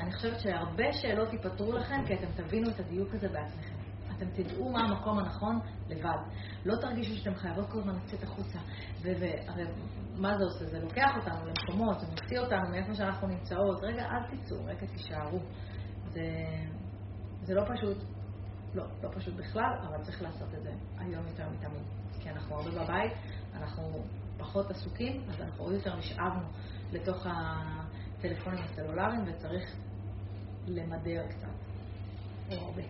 אני 0.00 0.12
חושבת 0.12 0.40
שהרבה 0.40 0.92
שאלות 0.92 1.32
ייפתרו 1.32 1.72
לכם, 1.72 2.06
כי 2.06 2.14
אתם 2.14 2.42
תבינו 2.42 2.70
את 2.70 2.80
הדיוק 2.80 3.14
הזה 3.14 3.28
בעצמכם. 3.28 3.78
אתם 4.16 4.26
תדעו 4.30 4.72
מה 4.72 4.80
המקום 4.80 5.18
הנכון 5.18 5.60
לבד. 5.88 6.18
לא 6.64 6.76
תרגישו 6.80 7.16
שאתם 7.16 7.34
חייבות 7.34 7.70
כל 7.70 7.78
הזמן 7.78 7.94
לצאת 8.04 8.22
החוצה. 8.22 8.58
והרי 9.02 9.64
מה 10.16 10.38
זה 10.38 10.44
עושה? 10.44 10.66
זה 10.66 10.78
לוקח 10.78 11.10
אותנו 11.16 11.46
למקומות, 11.46 12.00
זה 12.00 12.06
מוציא 12.06 12.38
אותנו 12.38 12.70
מאיפה 12.70 12.94
שאנחנו 12.94 13.28
נמצאות. 13.28 13.78
רגע, 13.82 14.02
אל 14.02 14.36
תצאו, 14.36 14.64
רגע 14.64 14.86
תישארו. 14.86 15.38
זה, 16.08 16.22
זה 17.42 17.54
לא 17.54 17.62
פשוט, 17.74 17.96
לא, 18.74 18.84
לא 19.02 19.08
פשוט 19.14 19.34
בכלל, 19.34 19.72
אבל 19.88 20.02
צריך 20.02 20.22
לעשות 20.22 20.54
את 20.54 20.62
זה 20.62 20.70
היום 20.98 21.26
יותר 21.26 21.48
מתמיד. 21.48 21.82
כי 22.20 22.30
אנחנו 22.30 22.56
הרבה 22.56 22.70
בבית, 22.70 23.12
אנחנו 23.54 24.04
פחות 24.38 24.70
עסוקים, 24.70 25.22
אז 25.28 25.40
אנחנו 25.40 25.64
עוד 25.64 25.74
יותר 25.74 25.96
נשאבנו 25.96 26.46
לתוך 26.92 27.26
הטלפונים 27.26 28.64
הסלולריים, 28.64 29.20
וצריך 29.26 29.76
למדר 30.66 31.26
קצת, 31.28 31.48
או 32.50 32.56
הרבה. 32.56 32.82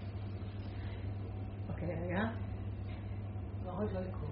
אוקיי, 1.69 1.89
רגע. 2.05 2.23
בראש 3.65 3.93
לא 3.93 4.01
לקרוא. 4.01 4.29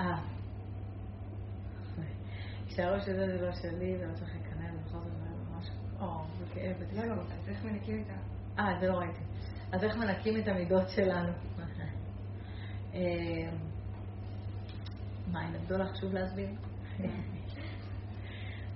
אה. 0.00 0.20
כשהראש 2.66 3.08
הזה 3.08 3.26
זה 3.26 3.46
לא 3.46 3.52
שלי, 3.52 3.98
זה 3.98 4.06
לא 4.06 4.14
צריך 4.14 4.30
לקנא, 4.36 4.66
ובכל 4.74 4.98
זאת 4.98 5.12
זה 5.18 5.28
ממש... 5.50 5.70
או, 6.00 6.24
זה 6.38 6.44
כאב. 6.54 6.76
לא, 6.92 7.04
לא, 7.04 7.22
אז 7.22 7.48
איך 7.48 7.64
מנקים 7.64 7.98
איתה? 7.98 8.12
אה, 8.58 8.80
זה 8.80 8.86
לא 8.88 8.98
ראיתי. 8.98 9.20
אז 9.72 9.84
איך 9.84 9.96
מנקים 9.96 10.40
את 10.40 10.48
המידות 10.48 10.88
שלנו? 10.88 11.32
מה, 15.32 15.46
אין 15.46 15.54
הבדולח 15.54 15.90
חשוב 15.90 16.12
להסביר? 16.12 16.48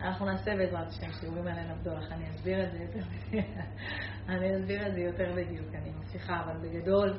אנחנו 0.00 0.26
נעשה 0.26 0.56
בעזרת 0.56 0.88
השם 0.88 1.12
שיעורים 1.20 1.46
על 1.46 1.58
עין 1.58 1.70
הבדולח, 1.70 2.12
אני 2.12 2.30
אסביר 2.30 2.64
את 2.64 2.72
זה 2.72 2.78
יותר 2.78 3.00
אני 4.28 4.56
אסביר 4.56 4.86
את 4.86 4.94
זה 4.94 5.00
יותר 5.00 5.32
בדיוק, 5.36 5.74
אני 5.74 5.90
מבטיחה, 5.90 6.40
אבל 6.44 6.56
בגדול... 6.62 7.18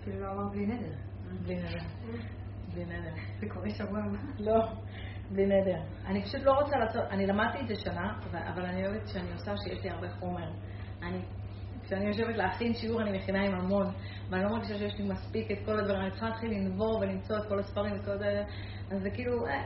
אפילו 0.00 0.20
לא 0.20 0.32
אמר 0.32 0.48
בלי 0.48 0.66
נדר. 0.66 0.94
בלי 1.44 1.56
נדר. 1.56 1.84
בלי 2.74 2.84
נדר. 2.84 3.14
זה 3.40 3.46
קורה 3.48 3.70
שבוע 3.70 3.98
הבא? 3.98 4.18
לא, 4.38 4.64
בלי 5.30 5.46
נדר. 5.46 5.80
אני 6.06 6.22
פשוט 6.24 6.40
לא 6.42 6.52
רוצה 6.52 6.76
לעשות, 6.76 7.02
אני 7.10 7.26
למדתי 7.26 7.60
את 7.60 7.68
זה 7.68 7.74
שנה, 7.74 8.18
אבל 8.30 8.64
אני 8.64 8.86
אוהבת 8.86 9.08
שאני 9.08 9.32
עושה 9.32 9.52
שיש 9.56 9.84
לי 9.84 9.90
הרבה 9.90 10.10
חומר. 10.10 10.50
אני, 11.02 11.22
כשאני 11.88 12.06
יושבת 12.06 12.36
להכין 12.36 12.74
שיעור 12.74 13.02
אני 13.02 13.18
מכינה 13.18 13.42
עם 13.44 13.54
המון, 13.54 13.86
ואני 14.30 14.44
לא 14.44 14.50
מרגישה 14.50 14.78
שיש 14.78 14.94
לי 14.98 15.08
מספיק 15.08 15.50
את 15.50 15.58
כל 15.64 15.78
הדברים, 15.78 16.00
אני 16.00 16.10
צריכה 16.10 16.28
להתחיל 16.28 16.50
לנבור 16.50 16.98
ולמצוא 16.98 17.36
את 17.38 17.48
כל 17.48 17.58
הספרים 17.58 17.94
וכל 18.00 18.18
זה, 18.18 18.42
אז 18.90 19.02
זה 19.02 19.10
כאילו, 19.10 19.46
אה, 19.46 19.62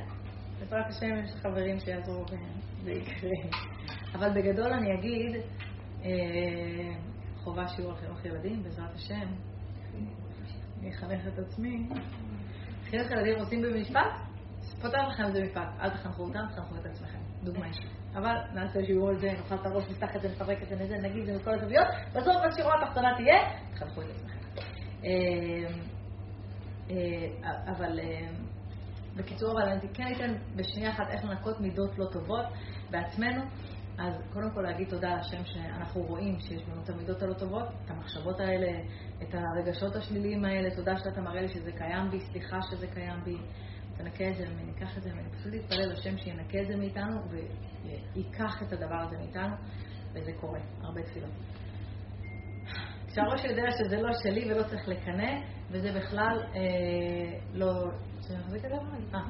בעזרת 0.60 0.86
השם 0.88 1.06
יש 1.24 1.30
חברים 1.42 1.80
שיעזרו 1.80 2.24
וזה 2.24 2.90
יקרה. 2.90 3.60
אבל 4.14 4.30
בגדול 4.30 4.72
אני 4.72 4.94
אגיד, 4.94 5.42
אה, 6.04 6.94
חובה 7.36 7.68
שיעור 7.68 7.94
חינוך 7.94 8.24
ילדים, 8.24 8.62
בעזרת 8.62 8.94
השם. 8.94 9.26
אני 10.80 10.90
אחנך 10.90 11.26
את 11.26 11.38
עצמי. 11.38 11.88
חינוך 12.84 13.10
ילדים 13.10 13.38
עושים 13.38 13.62
במשפט? 13.62 14.20
פותח 14.82 14.98
לכם 15.12 15.24
את 15.26 15.32
זה 15.32 15.42
משפט. 15.42 15.68
אל 15.80 15.90
תחנכו 15.90 16.22
אותם, 16.22 16.46
תחנכו 16.50 16.76
את 16.76 16.86
עצמכם. 16.86 17.21
דוגמה 17.42 17.66
אישית. 17.66 17.90
אבל 18.14 18.36
נעשה 18.54 18.84
שיעור 18.86 19.08
על 19.08 19.18
זה, 19.18 19.32
נאכל 19.32 19.54
את 19.54 19.66
הראש, 19.66 19.84
נפתח 19.90 20.16
את 20.16 20.22
זה, 20.22 20.28
נפרק 20.28 20.62
את 20.62 20.68
זה, 20.68 20.74
נזה, 20.74 20.96
נגיד 20.96 21.20
את 21.20 21.26
זה 21.26 21.36
מכל 21.36 21.54
הזוויות. 21.54 21.86
בסוף 22.14 22.36
השורה 22.36 22.74
התחתונה 22.82 23.08
תהיה, 23.16 23.38
תחנכו 23.74 24.02
את 24.02 24.06
עצמכם. 24.10 24.38
אה, 25.04 25.10
אה, 26.90 27.72
אבל 27.72 28.00
בקיצור, 29.16 29.52
אבל 29.52 29.68
אני 29.68 29.88
כן 29.94 30.12
אתן 30.16 30.34
בשנייה 30.56 30.90
אחת 30.90 31.04
איך 31.10 31.24
לנקות 31.24 31.60
מידות 31.60 31.98
לא 31.98 32.06
טובות 32.12 32.46
בעצמנו. 32.90 33.42
אז 33.98 34.14
קודם 34.32 34.50
כל 34.54 34.60
להגיד 34.60 34.88
תודה 34.88 35.14
לשם 35.14 35.44
שאנחנו 35.44 36.02
רואים 36.02 36.38
שיש 36.40 36.62
לנו 36.68 36.82
את 36.82 36.90
המידות 36.90 37.22
הלא 37.22 37.34
טובות, 37.34 37.68
את 37.84 37.90
המחשבות 37.90 38.40
האלה, 38.40 38.80
את 39.22 39.34
הרגשות 39.34 39.96
השליליים 39.96 40.44
האלה, 40.44 40.76
תודה 40.76 40.96
שאתה 40.96 41.20
מראה 41.20 41.42
לי 41.42 41.48
שזה 41.48 41.72
קיים 41.72 42.10
בי, 42.10 42.20
סליחה 42.20 42.62
שזה 42.70 42.86
קיים 42.86 43.24
בי. 43.24 43.36
תנקה 43.96 44.28
את 44.28 44.36
זה 44.36 44.44
ממני, 44.48 44.72
אקח 44.72 44.98
את 44.98 45.02
זה 45.02 45.12
ממני. 45.12 45.28
פשוט 45.30 45.52
להתפלל 45.52 45.92
לשם 45.92 46.18
שינקה 46.18 46.60
את 46.60 46.66
זה 46.66 46.76
מאיתנו 46.76 47.20
וייקח 47.30 48.62
את 48.62 48.72
הדבר 48.72 48.96
הזה 48.96 49.16
מאיתנו, 49.16 49.56
וזה 50.14 50.32
קורה, 50.40 50.60
הרבה 50.80 51.02
תפילות. 51.02 51.30
כשהראש 53.06 53.44
יודע 53.44 53.70
שזה 53.70 53.96
לא 53.96 54.12
שלי 54.22 54.52
ולא 54.52 54.62
צריך 54.62 54.88
לקנא, 54.88 55.32
וזה 55.70 55.92
בכלל 55.92 56.42
אה, 56.54 57.38
לא... 57.52 57.90
מחזיק 58.38 58.64
את 58.64 58.70
זה? 58.70 58.76
אה, 59.14 59.20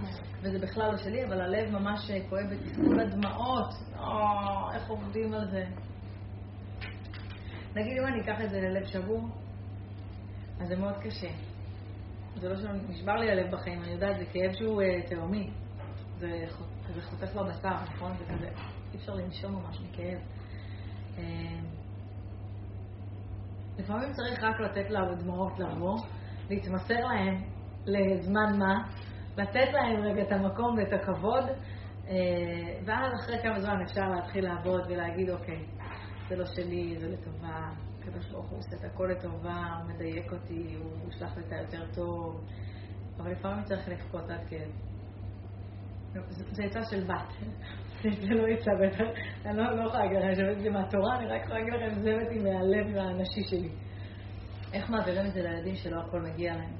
וזה 0.43 0.59
בכלל 0.59 0.93
לא 0.93 0.97
שלי, 0.97 1.25
אבל 1.25 1.41
הלב 1.41 1.71
ממש 1.71 2.11
כואב 2.29 2.45
בתסכול 2.51 3.01
הדמעות. 3.01 3.75
או, 3.99 4.73
איך 4.75 4.89
עובדים 4.89 5.35
על 5.35 5.51
זה. 5.51 5.65
נגיד 7.75 7.99
אם 7.99 8.07
אני 8.07 8.21
אקח 8.21 8.45
את 8.45 8.51
זה 8.51 8.61
ללב 8.61 8.85
שבור, 8.87 9.29
אז 10.61 10.69
זה 10.69 10.77
מאוד 10.77 10.95
קשה. 10.97 11.52
זה 12.41 12.49
לא 12.49 12.57
שנשבר 12.57 13.13
לי 13.13 13.31
הלב 13.31 13.51
בחיים, 13.51 13.83
אני 13.83 13.93
יודעת, 13.93 14.19
זה 14.19 14.25
כאב 14.25 14.53
שהוא 14.53 14.83
uh, 14.83 15.11
תהומי. 15.11 15.51
זה, 16.19 16.45
זה 16.95 17.03
חותך 17.03 17.35
בבשר, 17.35 17.75
נכון? 17.95 18.13
זה 18.19 18.25
כזה, 18.25 18.49
אי 18.93 18.99
אפשר 18.99 19.15
לנשום 19.15 19.53
ממש 19.53 19.81
מכאב. 19.81 20.19
Uh, 21.17 21.21
לפעמים 23.79 24.13
צריך 24.13 24.43
רק 24.43 24.61
לתת 24.61 24.91
לדמעות 24.91 25.59
לבוא, 25.59 25.99
להתמסר 26.51 27.01
להם 27.05 27.43
לזמן 27.87 28.59
מה, 28.59 28.89
לתת 29.37 29.73
להם 29.73 30.03
רגע 30.03 30.23
את 30.23 30.33
המקום 30.33 30.77
ואת 30.79 30.93
הכבוד, 30.93 31.45
אה, 32.09 32.15
ואז 32.85 33.13
אחרי 33.21 33.43
כמה 33.43 33.61
זמן 33.61 33.81
אפשר 33.83 34.09
להתחיל 34.09 34.45
לעבוד 34.45 34.81
ולהגיד, 34.89 35.31
אוקיי, 35.31 35.65
זה 36.29 36.37
לא 36.37 36.45
שלי, 36.45 36.97
זה 36.99 37.09
לטובה, 37.09 37.71
הקדוש 38.13 38.31
ברוך 38.31 38.51
הוא 38.51 38.59
עושה 38.59 38.77
את 38.77 38.85
הכל 38.85 39.09
לטובה, 39.13 39.77
הוא 39.79 39.95
מדייק 39.95 40.33
אותי, 40.33 40.77
הוא 40.83 41.09
ישלח 41.09 41.37
לי 41.37 41.43
את 41.47 41.53
היותר 41.53 41.87
טוב, 41.95 42.45
אבל 43.17 43.31
לפעמים 43.31 43.65
צריך 43.65 43.89
לבכות 43.89 44.31
עד 44.31 44.41
כאב. 44.49 44.71
זה 46.51 46.65
עצה 46.65 46.81
של 46.91 47.05
בת, 47.05 47.33
זה 48.27 48.35
לא 48.35 48.47
עצה 48.47 48.71
בטח, 48.83 49.21
אני 49.47 49.57
לא, 49.57 49.77
לא 49.77 49.87
יכולה 49.87 50.05
להגיד 50.05 50.19
לכם 50.19 50.35
שבאמת 50.35 50.61
זה 50.61 50.71
מהתורה, 50.71 51.19
אני 51.19 51.27
רק 51.27 51.43
יכולה 51.43 51.59
להגיד 51.59 51.75
לכם, 51.75 52.01
זה 52.03 52.11
הבאתי 52.11 52.39
מהלב 52.39 52.97
הנשי 52.97 53.45
שלי. 53.51 53.71
איך 54.73 54.91
מעבירים 54.91 55.27
את 55.27 55.33
זה 55.33 55.43
לילדים 55.43 55.77
שלא 55.77 56.01
הכל 56.01 56.21
מגיע 56.21 56.55
להם? 56.55 56.75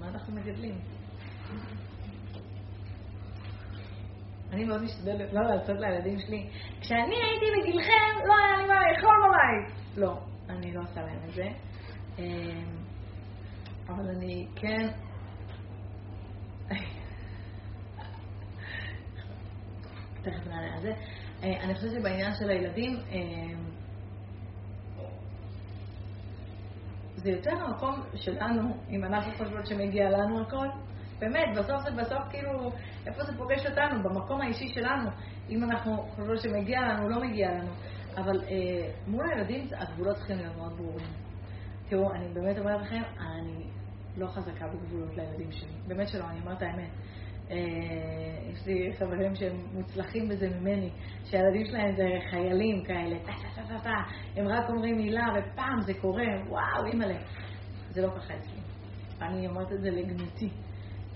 מה 0.00 0.08
אנחנו 0.08 0.34
מגדלים? 0.34 0.74
אני 4.52 4.64
מאוד 4.64 4.82
משתדלת 4.82 5.32
לא 5.32 5.40
לעשות 5.42 5.76
לילדים 5.80 6.18
שלי, 6.18 6.48
כשאני 6.80 7.14
הייתי 7.16 7.46
בגילכם, 7.60 8.26
לא 8.28 8.34
היה 8.36 8.56
לי 8.56 8.66
מה 8.66 8.74
לאכול 8.74 9.14
בבית. 9.24 9.74
לא, 9.96 10.18
אני 10.48 10.74
לא 10.74 10.80
עושה 10.80 11.00
להם 11.00 11.18
את 11.28 11.34
זה. 11.34 11.48
אמ, 12.18 12.76
אבל 13.88 14.08
אני 14.16 14.46
כן... 14.56 14.88
תכף 20.22 20.46
נענה 20.46 20.74
על 20.74 20.80
זה. 20.80 20.92
אה, 21.42 21.64
אני 21.64 21.74
חושבת 21.74 21.90
שבעניין 21.90 22.34
של 22.34 22.50
הילדים, 22.50 22.96
אמ, 23.10 23.64
זה 27.16 27.30
יותר 27.30 27.50
המקום 27.50 28.02
שלנו, 28.14 28.76
אם 28.90 29.04
אנחנו 29.04 29.32
חושבות 29.32 29.66
שמגיע 29.66 30.10
לנו 30.10 30.42
הכל. 30.42 30.68
באמת, 31.22 31.58
בסוף 31.58 31.82
זה 31.82 31.90
בסוף 31.90 32.22
כאילו, 32.30 32.72
איפה 33.06 33.22
זה 33.24 33.38
פוגש 33.38 33.66
אותנו? 33.66 34.02
במקום 34.02 34.40
האישי 34.40 34.68
שלנו. 34.68 35.10
אם 35.50 35.64
אנחנו 35.64 35.96
חושבות 35.96 36.40
שמגיע 36.40 36.80
לנו, 36.80 37.08
לא 37.08 37.20
מגיע 37.20 37.50
לנו. 37.50 37.70
אבל 38.16 38.40
אה, 38.44 38.90
מול 39.06 39.24
הילדים 39.30 39.68
הגבולות 39.76 40.16
צריכים 40.16 40.36
להיות 40.36 40.56
מאוד 40.56 40.72
ברורים. 40.76 41.06
תראו, 41.88 42.12
אני 42.14 42.28
באמת 42.34 42.58
אומרת 42.58 42.80
לכם, 42.80 43.02
אני 43.18 43.64
לא 44.16 44.26
חזקה 44.26 44.66
בגבולות 44.66 45.16
לילדים 45.16 45.52
שלי. 45.52 45.72
באמת 45.86 46.08
שלא, 46.08 46.24
אני 46.30 46.40
אומרת 46.40 46.62
האמת. 46.62 46.90
אה, 47.50 47.56
יש 48.52 48.66
לי 48.66 48.92
חברים 48.98 49.34
שהם 49.34 49.56
מוצלחים 49.72 50.28
בזה 50.28 50.48
ממני, 50.48 50.90
שהילדים 51.24 51.66
שלהם 51.66 51.96
זה 51.96 52.04
חיילים 52.30 52.84
כאלה, 52.84 53.18
טה 53.18 53.32
טה 53.32 53.62
טה 53.62 53.68
טה 53.68 53.80
טה, 53.82 53.96
הם 54.36 54.48
רק 54.48 54.70
אומרים 54.70 54.96
מילה 54.96 55.26
ופעם 55.34 55.80
זה 55.80 55.94
קורה, 55.94 56.24
וואו, 56.48 56.86
אימא'לה. 56.86 57.18
זה 57.90 58.02
לא 58.02 58.08
ככה 58.08 58.34
אצלי. 58.34 58.60
אני 59.22 59.48
אומרת 59.48 59.72
את 59.72 59.80
זה 59.80 59.90
לגנותי. 59.90 60.50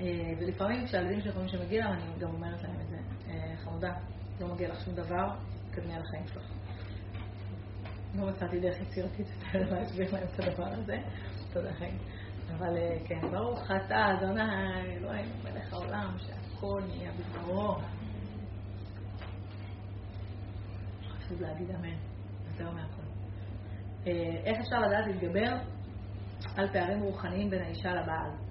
אה, 0.00 0.32
ולפעמים 0.38 0.84
כשהילדים 0.86 1.20
שלי 1.20 1.32
חושבים 1.32 1.48
שמגיע 1.48 1.84
להם, 1.84 1.98
אני 1.98 2.18
גם 2.18 2.34
אומרת 2.34 2.62
להם 2.62 2.80
את 2.80 2.88
זה. 2.88 2.96
אה, 3.28 3.56
חמודה, 3.56 3.92
לא 4.40 4.54
מגיע 4.54 4.68
לך 4.68 4.80
שום 4.80 4.94
דבר, 4.94 5.28
תקדמי 5.70 5.94
על 5.94 6.02
החיים 6.02 6.26
שלך. 6.26 6.52
לא 8.14 8.26
מצאתי 8.26 8.60
דרך 8.60 8.80
יצירתית 8.80 9.26
יותר 9.28 9.74
להסביר 9.74 10.14
להם 10.14 10.26
את 10.34 10.40
הדבר 10.40 10.66
הזה. 10.66 10.96
תודה 11.52 11.72
חיים. 11.72 11.98
אבל 12.56 12.76
אה, 12.76 12.96
כן, 13.04 13.20
ברוך 13.30 13.70
אתה, 13.70 14.06
אדוני, 14.18 14.42
אלוהינו 14.96 15.34
מלך 15.44 15.72
העולם, 15.72 16.16
שהכל 16.18 16.82
נהיה 16.88 17.10
בדברו. 17.12 17.76
חשוב 21.08 21.40
להגיד 21.42 21.70
אמן, 21.70 21.96
יותר 22.52 22.70
מהכל. 22.70 23.02
איך 24.44 24.58
אפשר 24.60 24.78
לדעת 24.78 25.06
להתגבר 25.06 25.56
על 26.56 26.72
פערים 26.72 27.02
רוחניים 27.02 27.50
בין 27.50 27.62
האישה 27.62 27.90
לבעל? 27.90 28.45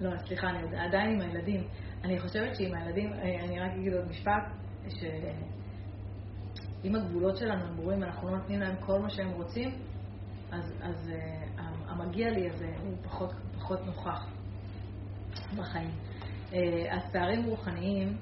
לא, 0.00 0.10
סליחה, 0.26 0.50
אני 0.50 0.78
עדיין 0.78 1.10
עם 1.10 1.20
הילדים. 1.20 1.68
אני 2.04 2.20
חושבת 2.20 2.56
שעם 2.56 2.74
הילדים, 2.74 3.12
אני 3.12 3.60
רק 3.60 3.72
אגיד 3.72 3.92
עוד 3.92 4.08
משפט, 4.08 4.42
שאם 4.88 6.94
הגבולות 6.94 7.36
שלנו 7.36 7.64
הם 7.64 7.76
ברורים 7.76 8.00
ואנחנו 8.00 8.30
לא 8.30 8.36
נותנים 8.36 8.60
להם 8.60 8.76
כל 8.80 8.98
מה 8.98 9.10
שהם 9.10 9.30
רוצים, 9.30 9.70
אז, 10.52 10.74
אז 10.80 11.10
המגיע 11.88 12.30
לי 12.30 12.50
הזה 12.50 12.74
הוא 12.82 12.96
פחות, 13.02 13.32
פחות 13.54 13.86
נוכח 13.86 14.26
בחיים. 15.56 15.90
אז 16.90 17.02
פערים 17.12 17.44
רוחניים, 17.44 18.16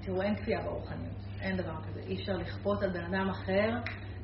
תראו, 0.00 0.22
אין 0.22 0.36
כפייה 0.36 0.62
ברוחניות, 0.62 1.16
אין 1.40 1.56
דבר 1.56 1.82
כזה. 1.82 2.00
אי 2.00 2.20
אפשר 2.20 2.32
לכפות 2.32 2.82
על 2.82 2.90
בן 2.90 3.14
אדם 3.14 3.28
אחר 3.28 3.70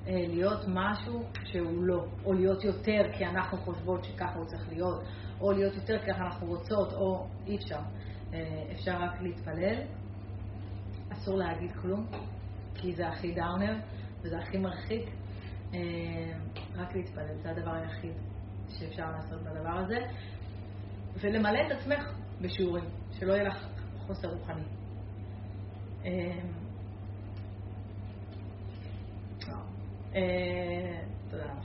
להיות 0.07 0.64
משהו 0.68 1.22
שהוא 1.44 1.84
לא, 1.84 2.05
או 2.24 2.32
להיות 2.32 2.64
יותר 2.64 3.02
כי 3.18 3.26
אנחנו 3.26 3.59
חושבות 3.59 4.05
שככה 4.05 4.34
הוא 4.34 4.44
צריך 4.44 4.68
להיות, 4.68 5.02
או 5.40 5.52
להיות 5.52 5.74
יותר 5.74 5.98
כי 5.98 6.12
ככה 6.12 6.24
אנחנו 6.24 6.46
רוצות, 6.46 6.92
או 6.92 7.26
אי 7.46 7.57
אפשר. 7.57 7.80
אפשר 8.72 8.96
רק 9.00 9.20
להתפלל, 9.20 9.82
אסור 11.12 11.36
להגיד 11.38 11.72
כלום, 11.72 12.07
כי 12.74 12.92
זה 12.92 13.09
הכי 13.09 13.34
דאונר 13.34 13.76
וזה 14.20 14.38
הכי 14.38 14.59
מרחיק. 14.59 15.11
רק 16.76 16.94
להתפלל, 16.94 17.36
זה 17.42 17.50
הדבר 17.50 17.72
היחיד 17.74 18.12
שאפשר 18.68 19.11
לעשות 19.11 19.42
בדבר 19.42 19.78
הזה. 19.78 19.98
ולמלא 21.20 21.59
את 21.66 21.72
עצמך 21.72 22.12
בשיעורים, 22.40 22.84
שלא 23.12 23.32
יהיה 23.32 23.44
לך 23.44 23.66
חוסר 24.07 24.28
רוחני. 24.28 24.64
תודה 31.31 31.45
רבה. 31.45 31.61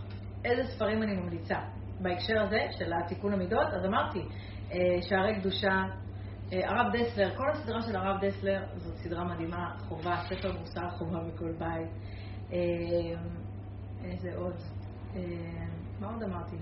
איזה 0.45 0.71
ספרים 0.71 1.03
אני 1.03 1.13
ממליצה? 1.13 1.59
בהקשר 1.99 2.41
הזה 2.41 2.59
של 2.71 2.93
התיקון 2.93 3.33
המידות, 3.33 3.67
אז 3.67 3.85
אמרתי, 3.85 4.19
שערי 5.01 5.39
קדושה, 5.39 5.83
הרב 6.51 6.85
דסלר, 6.93 7.35
כל 7.35 7.49
הסדרה 7.51 7.81
של 7.81 7.95
הרב 7.95 8.25
דסלר 8.25 8.65
זאת 8.75 8.95
סדרה 8.97 9.23
מדהימה, 9.23 9.75
חובה, 9.79 10.15
ספר 10.29 10.51
מוסר 10.59 10.89
חובה 10.89 11.19
בכל 11.19 11.51
בית. 11.51 11.89
איזה 14.03 14.35
עוד? 14.35 14.55
מה 15.99 16.07
עוד 16.07 16.23
אמרתי? 16.23 16.55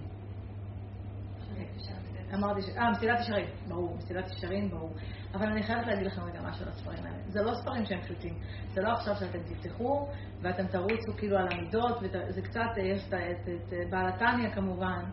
אמרתי, 2.34 2.62
ש... 2.62 2.70
אה, 2.78 2.92
מסילת 2.92 3.20
ישרים, 3.20 3.46
ברור, 3.68 3.96
מסילת 3.98 4.32
ישרים, 4.32 4.70
ברור. 4.70 4.94
אבל 5.34 5.46
אני 5.46 5.64
חייבת 5.64 5.88
להגיד 5.88 6.08
לכם 6.08 6.22
רגע 6.22 6.42
משהו 6.42 6.66
על 6.66 6.72
הספרים 6.72 7.06
האלה. 7.06 7.18
זה 7.28 7.42
לא 7.42 7.52
ספרים 7.62 7.86
שהם 7.86 8.02
פשוטים. 8.02 8.34
זה 8.74 8.82
לא 8.82 8.90
עכשיו 8.92 9.16
שאתם 9.16 9.40
תפתחו 9.44 10.08
ואתם 10.42 10.68
תרוצו 10.68 11.14
כאילו 11.18 11.38
על 11.38 11.48
המידות, 11.52 11.98
וזה 12.02 12.42
קצת, 12.42 12.70
יש 12.84 13.08
את, 13.08 13.14
את, 13.14 13.50
את 13.50 13.74
בעל 13.90 14.08
התניא 14.08 14.50
כמובן, 14.50 15.04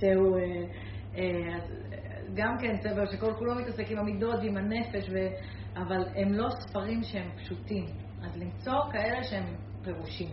שהוא 0.00 0.38
אה, 0.38 0.42
אה, 1.16 1.58
גם 2.34 2.56
כן 2.60 2.76
ספר 2.76 3.06
שכל 3.06 3.34
כולו 3.38 3.54
מתעסק 3.54 3.90
עם 3.90 3.98
המידות 3.98 4.34
ועם 4.42 4.56
הנפש, 4.56 5.08
ו... 5.10 5.16
אבל 5.76 6.04
הם 6.16 6.32
לא 6.32 6.48
ספרים 6.50 7.02
שהם 7.02 7.30
פשוטים. 7.36 7.86
אז 8.22 8.36
למצוא 8.36 8.92
כאלה 8.92 9.24
שהם 9.24 9.54
פירושים. 9.84 10.30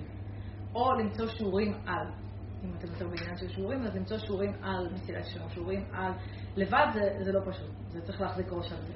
או 0.76 0.94
למצוא 0.94 1.28
שיעורים 1.28 1.74
על. 1.86 2.25
אם 2.66 2.78
אתם 2.78 2.88
יותר 2.88 3.08
בעניין 3.08 3.38
של 3.38 3.50
שיעורים, 3.50 3.84
אז 3.84 3.96
למצוא 3.96 4.18
שיעורים 4.18 4.54
על 4.64 4.94
מסילת 4.94 5.26
ישרים, 5.26 5.50
שיעורים 5.50 5.86
על... 5.92 6.12
לבד 6.56 6.88
זה, 6.94 7.24
זה 7.24 7.32
לא 7.32 7.40
פשוט, 7.52 7.72
זה 7.90 8.02
צריך 8.02 8.22
להחזיק 8.22 8.48
ראש 8.52 8.72
על 8.72 8.82
זה. 8.82 8.94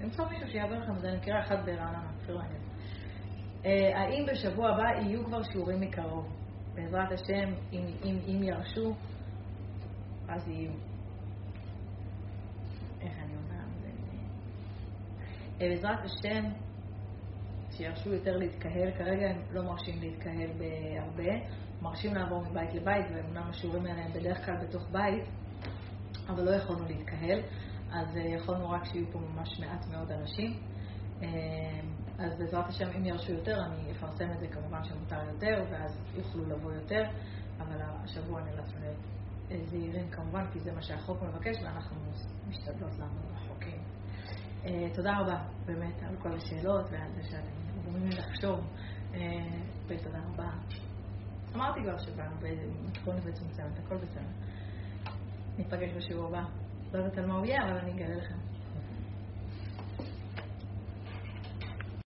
למצוא 0.00 0.24
מישהו 0.30 0.48
שיעבר 0.48 0.78
לכם, 0.78 0.98
זה 0.98 1.16
מקרה 1.16 1.40
אחד 1.40 1.66
ברעננה, 1.66 2.10
אפילו 2.22 2.38
מעניין. 2.38 2.60
אה, 3.64 4.00
האם 4.00 4.26
בשבוע 4.32 4.70
הבא 4.70 5.00
יהיו 5.00 5.24
כבר 5.24 5.42
שיעורים 5.42 5.80
מקרוב? 5.80 6.32
בעזרת 6.74 7.12
השם, 7.12 7.52
אם, 7.72 7.86
אם, 8.04 8.18
אם 8.28 8.42
ירשו, 8.42 8.94
אז 10.28 10.48
יהיו. 10.48 10.72
איך 13.00 13.12
אני 13.18 13.36
אומרת? 13.36 13.66
אה, 15.60 15.68
בעזרת 15.68 15.98
השם, 16.04 16.44
שירשו 17.70 18.14
יותר 18.14 18.36
להתקהל, 18.36 18.90
כרגע 18.98 19.30
הם 19.30 19.42
לא 19.50 19.62
מרשים 19.62 20.00
להתקהל 20.00 20.50
בהרבה, 20.58 21.32
מרשים 21.82 22.14
לעבור 22.14 22.42
מבית 22.50 22.74
לבית, 22.74 23.06
ואומנם 23.14 23.50
השיעורים 23.50 23.86
האלה 23.86 24.04
הם 24.04 24.12
בדרך 24.12 24.44
כלל 24.44 24.56
בתוך 24.56 24.82
בית, 24.92 25.24
אבל 26.28 26.42
לא 26.42 26.50
יכולנו 26.50 26.84
להתקהל, 26.84 27.40
אז 27.92 28.16
יכולנו 28.16 28.70
רק 28.70 28.84
שיהיו 28.84 29.06
פה 29.12 29.18
ממש 29.18 29.60
מעט 29.60 29.86
מאוד 29.86 30.12
אנשים. 30.12 30.60
אז 32.18 32.38
בעזרת 32.38 32.68
השם, 32.68 32.90
אם 32.96 33.04
ירשו 33.04 33.32
יותר, 33.32 33.64
אני 33.64 33.92
אפרסם 33.92 34.30
את 34.30 34.40
זה 34.40 34.48
כמובן 34.48 34.84
שמותר 34.84 35.24
יותר, 35.32 35.64
ואז 35.70 35.98
יוכלו 36.14 36.44
לבוא 36.46 36.72
יותר, 36.72 37.02
אבל 37.58 37.76
השבוע 37.82 38.40
נאלצנו 38.40 38.80
להיות 38.80 38.96
זהירים 39.66 40.10
כמובן, 40.10 40.44
כי 40.52 40.60
זה 40.60 40.72
מה 40.72 40.82
שהחוק 40.82 41.22
מבקש, 41.22 41.56
ואנחנו 41.62 41.96
משתדלות 42.48 42.98
לעמוד 42.98 43.22
בחוקים. 43.34 43.78
תודה 44.94 45.18
רבה, 45.18 45.44
באמת, 45.66 46.02
על 46.02 46.16
כל 46.22 46.36
השאלות 46.36 46.86
ועל 46.90 47.12
זה 47.12 47.22
שאתם 47.22 47.96
לי 48.04 48.08
לחשוב, 48.08 48.60
ותודה 49.86 50.18
רבה. 50.32 50.50
אמרתי 51.56 51.80
כבר 51.82 51.98
שבאנו 51.98 52.36
במתכונת 52.40 53.24
מצומצמת, 53.24 53.78
הכל 53.84 53.96
בסדר. 53.96 54.22
ניפגש 55.58 55.90
בשיעור 55.96 56.26
הבא. 56.26 56.42
לא 56.92 56.98
יודעת 56.98 57.18
על 57.18 57.26
מה 57.26 57.34
הוא 57.34 57.46
יהיה, 57.46 57.62
אבל 57.62 57.78
אני 57.78 57.92
אגלה 57.92 58.16
לכם. 58.16 58.34